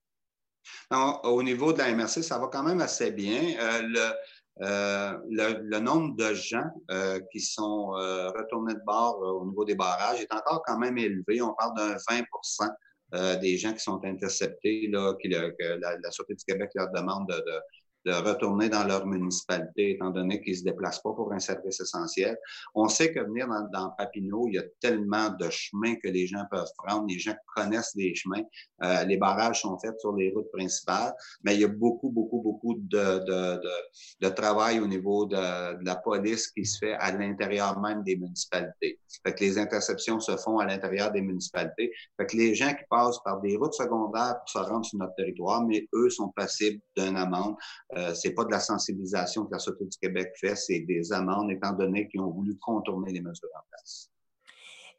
au 1.23 1.43
niveau 1.43 1.73
de 1.73 1.79
la 1.79 1.93
MRC, 1.93 2.23
ça 2.23 2.39
va 2.39 2.47
quand 2.47 2.63
même 2.63 2.79
assez 2.79 3.11
bien. 3.11 3.53
Euh, 4.61 5.17
le, 5.29 5.79
nombre 5.79 6.15
de 6.15 6.33
gens 6.33 6.69
euh, 6.91 7.19
qui 7.31 7.39
sont 7.39 7.95
euh, 7.95 8.29
retournés 8.29 8.75
de 8.75 8.81
bord 8.85 9.19
au 9.19 9.47
niveau 9.47 9.65
des 9.65 9.73
barrages 9.73 10.21
est 10.21 10.31
encore 10.31 10.61
quand 10.65 10.77
même 10.77 10.97
élevé. 10.97 11.41
On 11.41 11.53
parle 11.53 11.75
d'un 11.75 11.95
20% 11.95 12.69
des 13.39 13.57
gens 13.57 13.73
qui 13.73 13.79
sont 13.79 14.03
interceptés, 14.05 14.87
là, 14.91 15.13
qui, 15.21 15.29
que 15.29 15.79
la, 15.79 15.97
la, 15.97 16.09
du 16.27 16.45
Québec 16.47 16.71
leur 16.73 16.89
demande 16.91 17.27
de, 17.29 17.35
de 17.35 17.61
retourner 18.11 18.69
dans 18.69 18.83
leur 18.83 19.05
municipalité, 19.05 19.91
étant 19.91 20.09
donné 20.09 20.41
qu'ils 20.41 20.53
ne 20.53 20.57
se 20.57 20.63
déplacent 20.63 21.01
pas 21.01 21.13
pour 21.13 21.31
un 21.31 21.39
service 21.39 21.79
essentiel. 21.79 22.37
On 22.75 22.87
sait 22.87 23.13
que 23.13 23.19
venir 23.19 23.47
dans, 23.47 23.67
dans, 23.71 23.89
Papineau, 23.97 24.47
il 24.47 24.55
y 24.55 24.59
a 24.59 24.63
tellement 24.81 25.29
de 25.29 25.49
chemins 25.49 25.95
que 25.95 26.07
les 26.07 26.27
gens 26.27 26.43
peuvent 26.51 26.71
prendre. 26.77 27.05
Les 27.07 27.19
gens 27.19 27.35
connaissent 27.55 27.93
les 27.95 28.13
chemins. 28.15 28.43
Euh, 28.83 29.03
les 29.05 29.17
barrages 29.17 29.61
sont 29.61 29.77
faits 29.79 29.99
sur 29.99 30.15
les 30.15 30.31
routes 30.31 30.51
principales, 30.51 31.13
mais 31.43 31.55
il 31.55 31.61
y 31.61 31.65
a 31.65 31.69
beaucoup, 31.69 32.09
beaucoup, 32.09 32.41
beaucoup 32.41 32.75
de, 32.77 33.19
de, 33.19 33.61
de, 33.61 33.71
de 34.21 34.29
travail 34.29 34.79
au 34.79 34.87
niveau 34.87 35.25
de, 35.25 35.83
la 35.83 35.95
police 35.95 36.47
qui 36.47 36.65
se 36.65 36.77
fait 36.79 36.93
à 36.93 37.11
l'intérieur 37.11 37.79
même 37.79 38.03
des 38.03 38.15
municipalités. 38.15 38.99
Fait 39.25 39.33
que 39.33 39.43
les 39.43 39.57
interceptions 39.57 40.19
se 40.19 40.35
font 40.37 40.59
à 40.59 40.65
l'intérieur 40.65 41.11
des 41.11 41.21
municipalités. 41.21 41.91
Fait 42.17 42.25
que 42.25 42.37
les 42.37 42.55
gens 42.55 42.73
qui 42.73 42.83
passent 42.89 43.19
par 43.23 43.41
des 43.41 43.55
routes 43.57 43.73
secondaires 43.73 44.39
pour 44.39 44.49
se 44.49 44.57
rendre 44.57 44.85
sur 44.85 44.99
notre 44.99 45.15
territoire, 45.15 45.63
mais 45.65 45.87
eux 45.93 46.09
sont 46.09 46.29
passibles 46.29 46.81
d'une 46.97 47.17
amende 47.17 47.55
euh, 47.97 48.13
c'est 48.13 48.33
pas 48.33 48.45
de 48.45 48.51
la 48.51 48.59
sensibilisation 48.59 49.45
que 49.45 49.51
la 49.51 49.59
Société 49.59 49.85
du 49.85 49.97
Québec 49.97 50.33
fait, 50.39 50.55
c'est 50.55 50.79
des 50.81 51.11
amendes, 51.11 51.51
étant 51.51 51.73
donné 51.73 52.07
qu'ils 52.07 52.21
ont 52.21 52.31
voulu 52.31 52.57
contourner 52.57 53.11
les 53.11 53.21
mesures 53.21 53.49
en 53.55 53.63
place. 53.69 54.09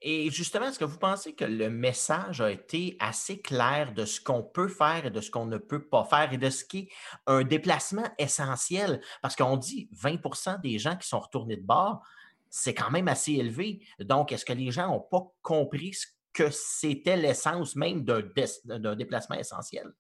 Et 0.06 0.30
justement, 0.30 0.66
est-ce 0.66 0.78
que 0.78 0.84
vous 0.84 0.98
pensez 0.98 1.34
que 1.34 1.46
le 1.46 1.70
message 1.70 2.42
a 2.42 2.50
été 2.50 2.94
assez 3.00 3.40
clair 3.40 3.94
de 3.94 4.04
ce 4.04 4.20
qu'on 4.20 4.42
peut 4.42 4.68
faire 4.68 5.06
et 5.06 5.10
de 5.10 5.20
ce 5.22 5.30
qu'on 5.30 5.46
ne 5.46 5.56
peut 5.56 5.82
pas 5.82 6.04
faire 6.04 6.30
et 6.30 6.36
de 6.36 6.50
ce 6.50 6.62
qui 6.62 6.78
est 6.80 6.88
un 7.26 7.42
déplacement 7.42 8.06
essentiel? 8.18 9.00
Parce 9.22 9.34
qu'on 9.34 9.56
dit 9.56 9.88
20% 9.94 10.60
des 10.60 10.78
gens 10.78 10.96
qui 10.96 11.08
sont 11.08 11.20
retournés 11.20 11.56
de 11.56 11.64
bord, 11.64 12.02
c'est 12.50 12.74
quand 12.74 12.90
même 12.90 13.08
assez 13.08 13.32
élevé. 13.32 13.80
Donc, 13.98 14.30
est-ce 14.30 14.44
que 14.44 14.52
les 14.52 14.70
gens 14.70 14.88
n'ont 14.88 15.00
pas 15.00 15.26
compris 15.40 15.96
que 16.34 16.50
c'était 16.50 17.16
l'essence 17.16 17.74
même 17.74 18.04
d'un 18.04 18.96
déplacement 18.96 19.36
essentiel? 19.36 19.90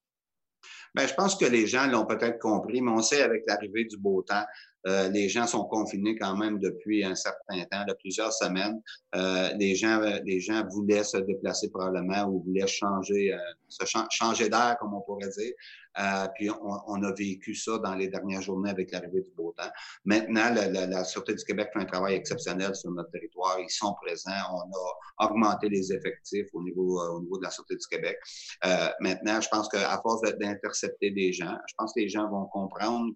Bien, 0.94 1.06
je 1.06 1.14
pense 1.14 1.34
que 1.36 1.44
les 1.44 1.66
gens 1.66 1.86
l'ont 1.86 2.06
peut-être 2.06 2.38
compris, 2.38 2.80
mais 2.80 2.92
on 2.92 3.02
sait 3.02 3.22
avec 3.22 3.42
l'arrivée 3.46 3.84
du 3.84 3.96
beau 3.96 4.22
temps, 4.22 4.44
euh, 4.86 5.08
les 5.08 5.28
gens 5.28 5.46
sont 5.46 5.64
confinés 5.64 6.16
quand 6.16 6.36
même 6.36 6.58
depuis 6.58 7.04
un 7.04 7.14
certain 7.14 7.64
temps, 7.70 7.84
de 7.86 7.94
plusieurs 7.94 8.32
semaines. 8.32 8.80
Euh, 9.14 9.50
les 9.58 9.74
gens, 9.74 10.00
les 10.24 10.40
gens 10.40 10.64
voulaient 10.70 11.04
se 11.04 11.16
déplacer 11.18 11.70
probablement 11.70 12.24
ou 12.24 12.42
voulaient 12.42 12.66
changer, 12.66 13.32
euh, 13.32 13.86
changer 14.10 14.48
d'air, 14.48 14.76
comme 14.78 14.94
on 14.94 15.00
pourrait 15.00 15.28
dire. 15.28 15.52
Euh, 16.00 16.26
puis 16.34 16.50
on, 16.50 17.02
a 17.04 17.12
vécu 17.12 17.54
ça 17.54 17.78
dans 17.78 17.94
les 17.94 18.08
dernières 18.08 18.42
journées 18.42 18.70
avec 18.70 18.90
l'arrivée 18.90 19.20
du 19.20 19.30
beau 19.36 19.54
temps. 19.56 19.70
Maintenant, 20.04 20.52
la, 20.52 20.68
la, 20.68 20.86
la, 20.86 21.04
Sûreté 21.04 21.34
du 21.34 21.44
Québec 21.44 21.70
fait 21.72 21.80
un 21.80 21.84
travail 21.84 22.14
exceptionnel 22.14 22.74
sur 22.74 22.90
notre 22.90 23.10
territoire. 23.10 23.58
Ils 23.60 23.70
sont 23.70 23.94
présents. 24.02 24.32
On 24.52 25.24
a 25.24 25.28
augmenté 25.28 25.68
les 25.68 25.92
effectifs 25.92 26.48
au 26.52 26.62
niveau, 26.62 27.00
euh, 27.00 27.10
au 27.12 27.20
niveau 27.20 27.38
de 27.38 27.44
la 27.44 27.50
Sûreté 27.50 27.76
du 27.76 27.86
Québec. 27.86 28.18
Euh, 28.64 28.88
maintenant, 29.00 29.40
je 29.40 29.48
pense 29.48 29.68
qu'à 29.68 30.00
force 30.02 30.22
d'intercepter 30.40 31.12
des 31.12 31.32
gens, 31.32 31.56
je 31.68 31.74
pense 31.78 31.92
que 31.94 32.00
les 32.00 32.08
gens 32.08 32.28
vont 32.28 32.46
comprendre 32.46 33.12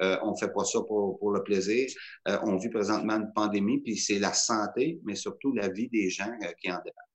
euh, 0.00 0.18
on 0.22 0.36
fait 0.36 0.52
pas 0.52 0.64
ça 0.64 0.80
pour 0.86 1.01
pour, 1.18 1.32
le 1.32 1.42
plaisir. 1.42 1.88
on 2.26 2.56
vit 2.56 2.68
présentement 2.68 3.14
une 3.14 3.32
pandémie, 3.34 3.80
puis 3.80 3.96
c'est 3.96 4.18
la 4.18 4.32
santé, 4.32 5.00
mais 5.04 5.14
surtout 5.14 5.52
la 5.54 5.68
vie 5.68 5.88
des 5.88 6.10
gens 6.10 6.30
qui 6.60 6.70
en 6.70 6.76
dépendent. 6.76 7.12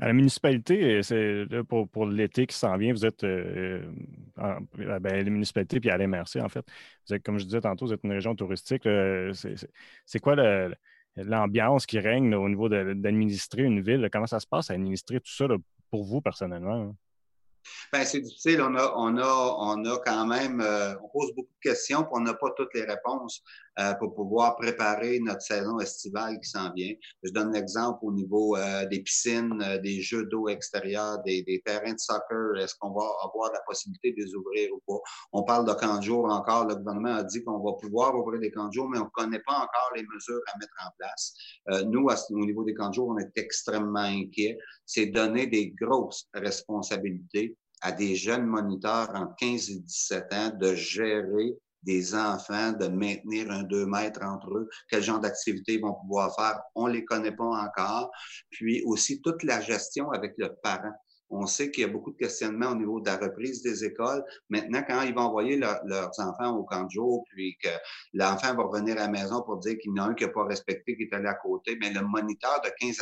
À 0.00 0.06
la 0.06 0.12
municipalité, 0.12 1.02
c'est 1.02 1.44
pour, 1.68 1.88
pour 1.88 2.06
l'été 2.06 2.46
qui 2.46 2.54
s'en 2.54 2.76
vient, 2.76 2.92
vous 2.92 3.04
êtes 3.04 3.24
euh, 3.24 3.82
en, 4.36 4.58
ben, 4.76 5.00
la 5.02 5.24
municipalité 5.24 5.80
puis 5.80 5.90
à 5.90 5.98
l'MRC, 5.98 6.40
en 6.40 6.48
fait. 6.48 6.64
Vous 7.06 7.16
êtes, 7.16 7.24
comme 7.24 7.38
je 7.38 7.44
disais 7.44 7.60
tantôt, 7.60 7.86
vous 7.86 7.92
êtes 7.92 8.04
une 8.04 8.12
région 8.12 8.36
touristique. 8.36 8.88
C'est 10.06 10.20
quoi 10.20 10.36
l'ambiance 11.16 11.84
qui 11.84 11.98
règne 11.98 12.32
au 12.36 12.48
niveau 12.48 12.68
d'administrer 12.68 13.64
une 13.64 13.80
ville? 13.80 14.08
Comment 14.12 14.28
ça 14.28 14.38
se 14.38 14.46
passe 14.46 14.70
à 14.70 14.74
administrer 14.74 15.18
tout 15.18 15.32
ça 15.32 15.46
pour 15.90 16.04
vous 16.04 16.20
personnellement? 16.20 16.94
Ben, 17.92 18.04
c'est 18.04 18.20
difficile. 18.20 18.60
On 18.62 18.74
a, 18.74 18.92
on 18.96 19.16
a, 19.16 19.56
on 19.58 19.84
a 19.84 19.98
quand 20.04 20.26
même, 20.26 20.60
euh, 20.60 20.94
on 21.02 21.08
pose 21.08 21.34
beaucoup 21.34 21.52
de 21.62 21.70
questions, 21.70 22.02
puis 22.02 22.12
on 22.12 22.20
n'a 22.20 22.34
pas 22.34 22.50
toutes 22.56 22.74
les 22.74 22.84
réponses 22.84 23.42
euh, 23.78 23.94
pour 23.94 24.14
pouvoir 24.14 24.56
préparer 24.56 25.20
notre 25.20 25.42
saison 25.42 25.78
estivale 25.78 26.38
qui 26.40 26.50
s'en 26.50 26.72
vient. 26.72 26.92
Je 27.22 27.30
donne 27.32 27.52
l'exemple 27.52 27.98
au 28.02 28.12
niveau 28.12 28.56
euh, 28.56 28.86
des 28.86 29.00
piscines, 29.00 29.62
des 29.82 30.00
jeux 30.00 30.26
d'eau 30.26 30.48
extérieurs, 30.48 31.22
des, 31.24 31.42
des, 31.42 31.60
terrains 31.64 31.92
de 31.92 31.98
soccer. 31.98 32.56
Est-ce 32.58 32.74
qu'on 32.78 32.90
va 32.90 33.06
avoir 33.24 33.52
la 33.52 33.60
possibilité 33.66 34.12
de 34.12 34.24
les 34.24 34.34
ouvrir 34.34 34.70
ou 34.72 34.82
pas? 34.86 35.00
On 35.32 35.42
parle 35.44 35.66
de 35.66 35.72
camps 35.74 35.98
de 35.98 36.02
jour 36.02 36.24
encore. 36.24 36.66
Le 36.66 36.76
gouvernement 36.76 37.16
a 37.16 37.22
dit 37.22 37.42
qu'on 37.44 37.58
va 37.58 37.72
pouvoir 37.80 38.14
ouvrir 38.16 38.40
des 38.40 38.50
camps 38.50 38.68
de 38.68 38.72
jour, 38.72 38.88
mais 38.88 38.98
on 38.98 39.04
ne 39.04 39.10
connaît 39.10 39.42
pas 39.46 39.54
encore 39.54 39.90
les 39.94 40.02
mesures 40.02 40.42
à 40.52 40.58
mettre 40.58 40.74
en 40.84 40.90
place. 40.98 41.34
nous, 41.86 42.06
au 42.08 42.46
niveau 42.46 42.64
des 42.64 42.74
camps 42.74 42.88
de 42.88 42.94
jour, 42.94 43.08
on 43.08 43.18
est 43.18 43.30
extrêmement 43.36 44.00
inquiets. 44.00 44.58
C'est 44.86 45.06
donner 45.06 45.46
des 45.46 45.70
grosses 45.70 46.26
responsabilités 46.34 47.56
à 47.80 47.92
des 47.92 48.16
jeunes 48.16 48.46
moniteurs 48.46 49.10
entre 49.14 49.34
15 49.36 49.70
et 49.70 49.78
17 49.78 50.32
ans 50.32 50.50
de 50.58 50.74
gérer 50.74 51.56
des 51.82 52.14
enfants, 52.14 52.72
de 52.72 52.88
maintenir 52.88 53.50
un 53.50 53.62
2 53.62 53.86
mètres 53.86 54.22
entre 54.22 54.50
eux, 54.56 54.68
quel 54.90 55.02
genre 55.02 55.20
d'activités 55.20 55.74
ils 55.74 55.80
vont 55.80 55.94
pouvoir 55.94 56.34
faire, 56.34 56.60
on 56.74 56.86
les 56.86 57.04
connaît 57.04 57.34
pas 57.34 57.44
encore. 57.44 58.10
Puis 58.50 58.82
aussi 58.84 59.20
toute 59.22 59.42
la 59.42 59.60
gestion 59.60 60.10
avec 60.10 60.34
le 60.38 60.54
parent. 60.62 60.92
On 61.30 61.46
sait 61.46 61.70
qu'il 61.70 61.82
y 61.82 61.84
a 61.84 61.88
beaucoup 61.88 62.10
de 62.10 62.16
questionnements 62.16 62.70
au 62.70 62.74
niveau 62.74 63.00
de 63.00 63.06
la 63.06 63.16
reprise 63.16 63.62
des 63.62 63.84
écoles. 63.84 64.24
Maintenant, 64.48 64.82
quand 64.86 65.02
ils 65.02 65.14
vont 65.14 65.22
envoyer 65.22 65.56
leurs 65.56 66.10
enfants 66.18 66.56
au 66.56 66.64
camp 66.64 66.84
de 66.84 66.90
jour, 66.90 67.24
puis 67.30 67.56
que 67.62 67.68
l'enfant 68.14 68.54
va 68.54 68.64
revenir 68.64 68.96
à 68.96 69.00
la 69.00 69.08
maison 69.08 69.42
pour 69.42 69.58
dire 69.58 69.76
qu'il 69.78 69.92
y 69.94 70.00
en 70.00 70.04
a 70.04 70.06
un 70.08 70.14
qui 70.14 70.24
n'a 70.24 70.30
pas 70.30 70.44
respecté, 70.44 70.96
qui 70.96 71.04
est 71.04 71.14
allé 71.14 71.28
à 71.28 71.34
côté, 71.34 71.76
mais 71.80 71.90
le 71.90 72.02
moniteur 72.02 72.60
de 72.64 72.70
15 72.80 73.00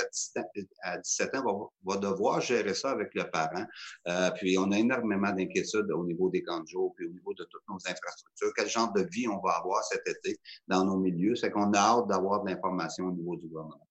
à 0.83 0.99
17 0.99 1.35
ans, 1.37 1.71
va, 1.85 1.97
devoir 1.97 2.41
gérer 2.41 2.75
ça 2.75 2.91
avec 2.91 3.15
le 3.15 3.31
parent. 3.31 3.65
Euh, 4.09 4.31
puis 4.37 4.59
on 4.59 4.71
a 4.73 4.79
énormément 4.79 5.33
d'inquiétudes 5.33 5.91
au 5.93 6.05
niveau 6.05 6.31
des 6.31 6.43
camps 6.43 6.61
de 6.61 6.67
jour, 6.67 6.93
puis 6.97 7.07
au 7.07 7.11
niveau 7.11 7.35
de 7.35 7.45
toutes 7.45 7.69
nos 7.69 7.77
infrastructures. 7.77 8.53
Quel 8.57 8.69
genre 8.69 8.93
de 8.93 9.07
vie 9.11 9.29
on 9.29 9.41
va 9.41 9.53
avoir 9.53 9.83
cet 9.85 10.07
été 10.07 10.39
dans 10.67 10.85
nos 10.85 10.97
milieux? 10.97 11.37
C'est 11.37 11.51
qu'on 11.51 11.73
a 11.73 11.79
hâte 11.79 12.09
d'avoir 12.09 12.43
de 12.43 12.51
l'information 12.51 13.07
au 13.07 13.13
niveau 13.13 13.37
du 13.37 13.47
gouvernement. 13.47 13.86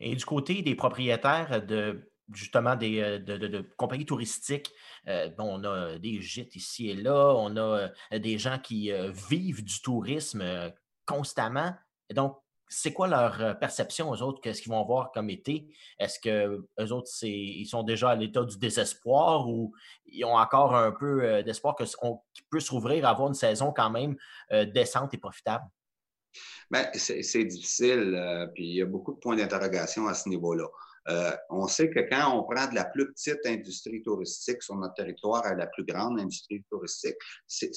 Et 0.00 0.14
du 0.14 0.24
côté 0.24 0.62
des 0.62 0.74
propriétaires 0.74 1.64
de 1.66 2.08
justement 2.32 2.76
des, 2.76 3.00
euh, 3.00 3.18
de, 3.18 3.60
compagnies 3.76 4.06
touristiques, 4.06 4.72
euh, 5.08 5.28
bon, 5.30 5.60
on 5.60 5.64
a 5.64 5.98
des 5.98 6.20
gîtes 6.20 6.56
ici 6.56 6.90
et 6.90 6.94
là, 6.94 7.34
on 7.36 7.56
a 7.56 7.90
euh, 8.12 8.18
des 8.18 8.38
gens 8.38 8.58
qui 8.58 8.90
vivent 9.28 9.64
du 9.64 9.80
tourisme 9.80 10.44
constamment. 11.06 11.72
Donc, 12.14 12.36
c'est 12.70 12.92
quoi 12.92 13.08
leur 13.08 13.58
perception, 13.58 14.10
aux 14.10 14.20
autres? 14.20 14.42
Qu'est-ce 14.42 14.60
qu'ils 14.60 14.72
vont 14.72 14.84
voir 14.84 15.10
comme 15.12 15.30
été? 15.30 15.74
Est-ce 15.98 16.20
que 16.20 16.66
autres, 16.92 17.10
ils 17.22 17.64
sont 17.64 17.82
déjà 17.82 18.10
à 18.10 18.14
l'état 18.14 18.44
du 18.44 18.58
désespoir 18.58 19.48
ou 19.48 19.72
ils 20.04 20.22
ont 20.26 20.36
encore 20.36 20.76
un 20.76 20.92
peu 20.92 21.42
d'espoir 21.42 21.76
qu'on 21.76 22.20
puisse 22.50 22.68
rouvrir, 22.68 23.08
avoir 23.08 23.28
une 23.28 23.34
saison 23.34 23.72
quand 23.74 23.88
même 23.88 24.16
décente 24.74 25.14
et 25.14 25.18
profitable? 25.18 25.64
Bien, 26.70 26.90
c'est 26.94 27.44
difficile, 27.44 28.14
euh, 28.14 28.46
puis 28.48 28.64
il 28.64 28.74
y 28.76 28.82
a 28.82 28.86
beaucoup 28.86 29.14
de 29.14 29.18
points 29.18 29.36
d'interrogation 29.36 30.06
à 30.06 30.14
ce 30.14 30.28
niveau-là. 30.28 30.66
Euh, 31.08 31.32
on 31.48 31.66
sait 31.66 31.88
que 31.88 32.00
quand 32.00 32.36
on 32.36 32.42
prend 32.42 32.68
de 32.68 32.74
la 32.74 32.84
plus 32.84 33.10
petite 33.10 33.40
industrie 33.46 34.02
touristique 34.02 34.62
sur 34.62 34.76
notre 34.76 34.92
territoire 34.92 35.46
à 35.46 35.54
la 35.54 35.66
plus 35.66 35.84
grande 35.84 36.20
industrie 36.20 36.62
touristique, 36.70 37.16
c'est 37.46 37.70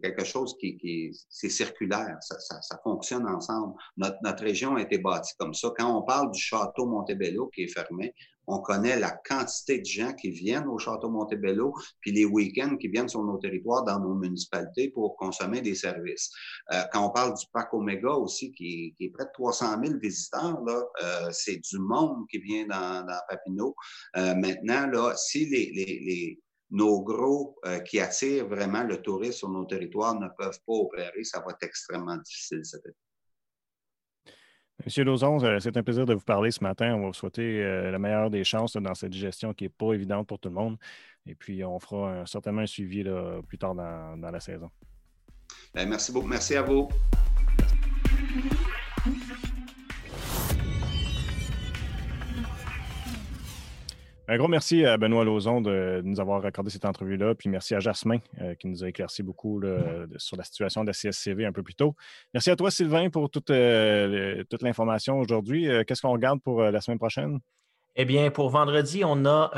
quelque 0.00 0.24
chose 0.24 0.56
qui, 0.60 0.76
qui 0.76 1.10
c'est 1.28 1.48
circulaire, 1.48 2.16
ça, 2.20 2.78
fonctionne 2.84 3.26
ensemble. 3.26 3.74
Notre 3.96 4.44
région 4.44 4.76
a 4.76 4.82
été 4.82 4.98
bâtie 4.98 5.34
comme 5.36 5.54
ça. 5.54 5.72
Quand 5.76 5.98
on 5.98 6.02
parle 6.02 6.30
du 6.30 6.38
château 6.38 6.86
Montebello 6.86 7.48
qui 7.48 7.64
est 7.64 7.74
fermé, 7.74 8.14
on 8.48 8.60
connaît 8.60 8.98
la 8.98 9.10
quantité 9.10 9.78
de 9.78 9.84
gens 9.84 10.12
qui 10.14 10.30
viennent 10.30 10.66
au 10.66 10.78
Château 10.78 11.10
Montebello, 11.10 11.74
puis 12.00 12.12
les 12.12 12.24
week-ends 12.24 12.76
qui 12.76 12.88
viennent 12.88 13.08
sur 13.08 13.22
nos 13.22 13.36
territoires 13.38 13.84
dans 13.84 14.00
nos 14.00 14.14
municipalités 14.14 14.90
pour 14.90 15.16
consommer 15.16 15.60
des 15.60 15.74
services. 15.74 16.30
Euh, 16.72 16.82
quand 16.92 17.06
on 17.06 17.10
parle 17.10 17.34
du 17.34 17.44
parc 17.52 17.72
Omega 17.74 18.10
aussi, 18.10 18.50
qui, 18.52 18.94
est 18.98 19.10
près 19.10 19.26
de 19.26 19.30
300 19.34 19.84
000 19.84 19.98
visiteurs, 19.98 20.58
euh, 21.02 21.28
c'est 21.30 21.58
du 21.58 21.78
monde 21.78 22.26
qui 22.30 22.38
vient 22.38 22.66
dans, 22.66 23.06
Papineau. 23.28 23.74
Euh, 24.16 24.34
maintenant, 24.34 24.86
là, 24.86 25.14
si 25.16 25.46
les, 25.46 26.40
nos 26.70 27.02
gros 27.02 27.58
qui 27.86 27.98
attirent 27.98 28.46
vraiment 28.46 28.82
le 28.82 29.00
tourisme 29.00 29.38
sur 29.38 29.48
nos 29.48 29.64
territoires 29.64 30.18
ne 30.20 30.28
peuvent 30.36 30.60
pas 30.66 30.72
opérer, 30.74 31.24
ça 31.24 31.40
va 31.40 31.52
être 31.52 31.62
extrêmement 31.62 32.16
difficile. 32.16 32.62
Monsieur 34.84 35.04
Lozon, 35.04 35.42
euh, 35.42 35.58
c'est 35.58 35.76
un 35.76 35.82
plaisir 35.82 36.06
de 36.06 36.14
vous 36.14 36.20
parler 36.20 36.50
ce 36.50 36.62
matin. 36.62 36.94
On 36.94 37.00
va 37.00 37.06
vous 37.08 37.12
souhaiter 37.12 37.62
euh, 37.62 37.90
la 37.90 37.98
meilleure 37.98 38.30
des 38.30 38.44
chances 38.44 38.76
dans 38.76 38.94
cette 38.94 39.12
gestion 39.12 39.52
qui 39.52 39.64
n'est 39.64 39.70
pas 39.70 39.92
évidente 39.92 40.28
pour 40.28 40.38
tout 40.38 40.48
le 40.48 40.54
monde. 40.54 40.76
Et 41.26 41.34
puis, 41.34 41.64
on 41.64 41.78
fera 41.80 42.24
certainement 42.26 42.62
un 42.62 42.66
suivi 42.66 43.04
plus 43.46 43.58
tard 43.58 43.74
dans, 43.74 44.16
la 44.16 44.40
saison. 44.40 44.70
Ben, 45.74 45.88
merci 45.88 46.12
beaucoup. 46.12 46.28
Merci 46.28 46.56
à 46.56 46.62
vous. 46.62 46.88
Un 54.30 54.36
gros 54.36 54.46
merci 54.46 54.84
à 54.84 54.98
Benoît 54.98 55.24
Lauzon 55.24 55.62
de, 55.62 56.02
nous 56.04 56.20
avoir 56.20 56.44
accordé 56.44 56.68
cette 56.68 56.84
entrevue-là. 56.84 57.34
Puis 57.34 57.48
merci 57.48 57.74
à 57.74 57.80
Jasmin 57.80 58.18
euh, 58.42 58.54
qui 58.56 58.68
nous 58.68 58.84
a 58.84 58.88
éclairci 58.90 59.22
beaucoup 59.22 59.58
sur 60.18 60.36
la 60.36 60.44
situation 60.44 60.82
de 60.82 60.88
la 60.88 60.92
CSCV 60.92 61.46
un 61.46 61.52
peu 61.52 61.62
plus 61.62 61.74
tôt. 61.74 61.96
Merci 62.34 62.50
à 62.50 62.56
toi, 62.56 62.70
Sylvain, 62.70 63.08
pour 63.08 63.30
toute, 63.30 63.48
euh, 63.48 64.44
toute 64.50 64.60
l'information 64.60 65.18
aujourd'hui. 65.18 65.66
Euh, 65.66 65.82
qu'est-ce 65.82 66.02
qu'on 66.02 66.12
regarde 66.12 66.42
pour 66.42 66.60
la 66.60 66.78
semaine 66.82 66.98
prochaine? 66.98 67.38
Eh 67.96 68.04
bien, 68.04 68.30
pour 68.30 68.50
vendredi, 68.50 69.02
on 69.02 69.24
a 69.24 69.50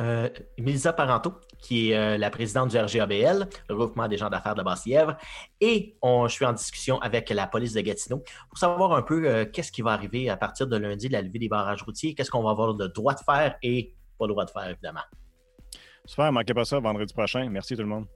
Mélissa 0.56 0.92
Parento, 0.94 1.34
qui 1.58 1.90
est 1.90 2.16
la 2.16 2.30
présidente 2.30 2.70
du 2.70 2.78
RGABL, 2.78 3.48
le 3.68 3.74
regroupement 3.74 4.08
des 4.08 4.16
gens 4.16 4.30
d'affaires 4.30 4.54
de 4.54 4.62
Basse-Lièvre, 4.62 5.18
et 5.60 5.98
on, 6.00 6.26
je 6.26 6.32
suis 6.32 6.46
en 6.46 6.54
discussion 6.54 6.98
avec 7.00 7.28
la 7.28 7.46
police 7.46 7.74
de 7.74 7.82
Gatineau 7.82 8.22
pour 8.48 8.56
savoir 8.56 8.94
un 8.94 9.02
peu 9.02 9.44
qu'est-ce 9.52 9.70
qui 9.70 9.82
va 9.82 9.90
arriver 9.90 10.30
à 10.30 10.38
partir 10.38 10.68
de 10.68 10.76
lundi, 10.78 11.10
la 11.10 11.20
levée 11.20 11.38
des 11.38 11.48
barrages 11.48 11.82
routiers, 11.82 12.14
qu'est-ce 12.14 12.30
qu'on 12.30 12.42
va 12.42 12.50
avoir 12.50 12.72
le 12.72 12.88
droit 12.88 13.12
de 13.12 13.20
faire 13.20 13.56
et 13.62 13.94
pas 14.20 14.26
le 14.26 14.32
droit 14.32 14.44
de 14.44 14.50
faire, 14.50 14.68
évidemment. 14.68 15.00
Super, 16.04 16.30
manquez 16.32 16.54
pas 16.54 16.64
ça 16.64 16.78
vendredi 16.78 17.12
prochain. 17.12 17.48
Merci 17.48 17.74
tout 17.74 17.82
le 17.82 17.88
monde. 17.88 18.06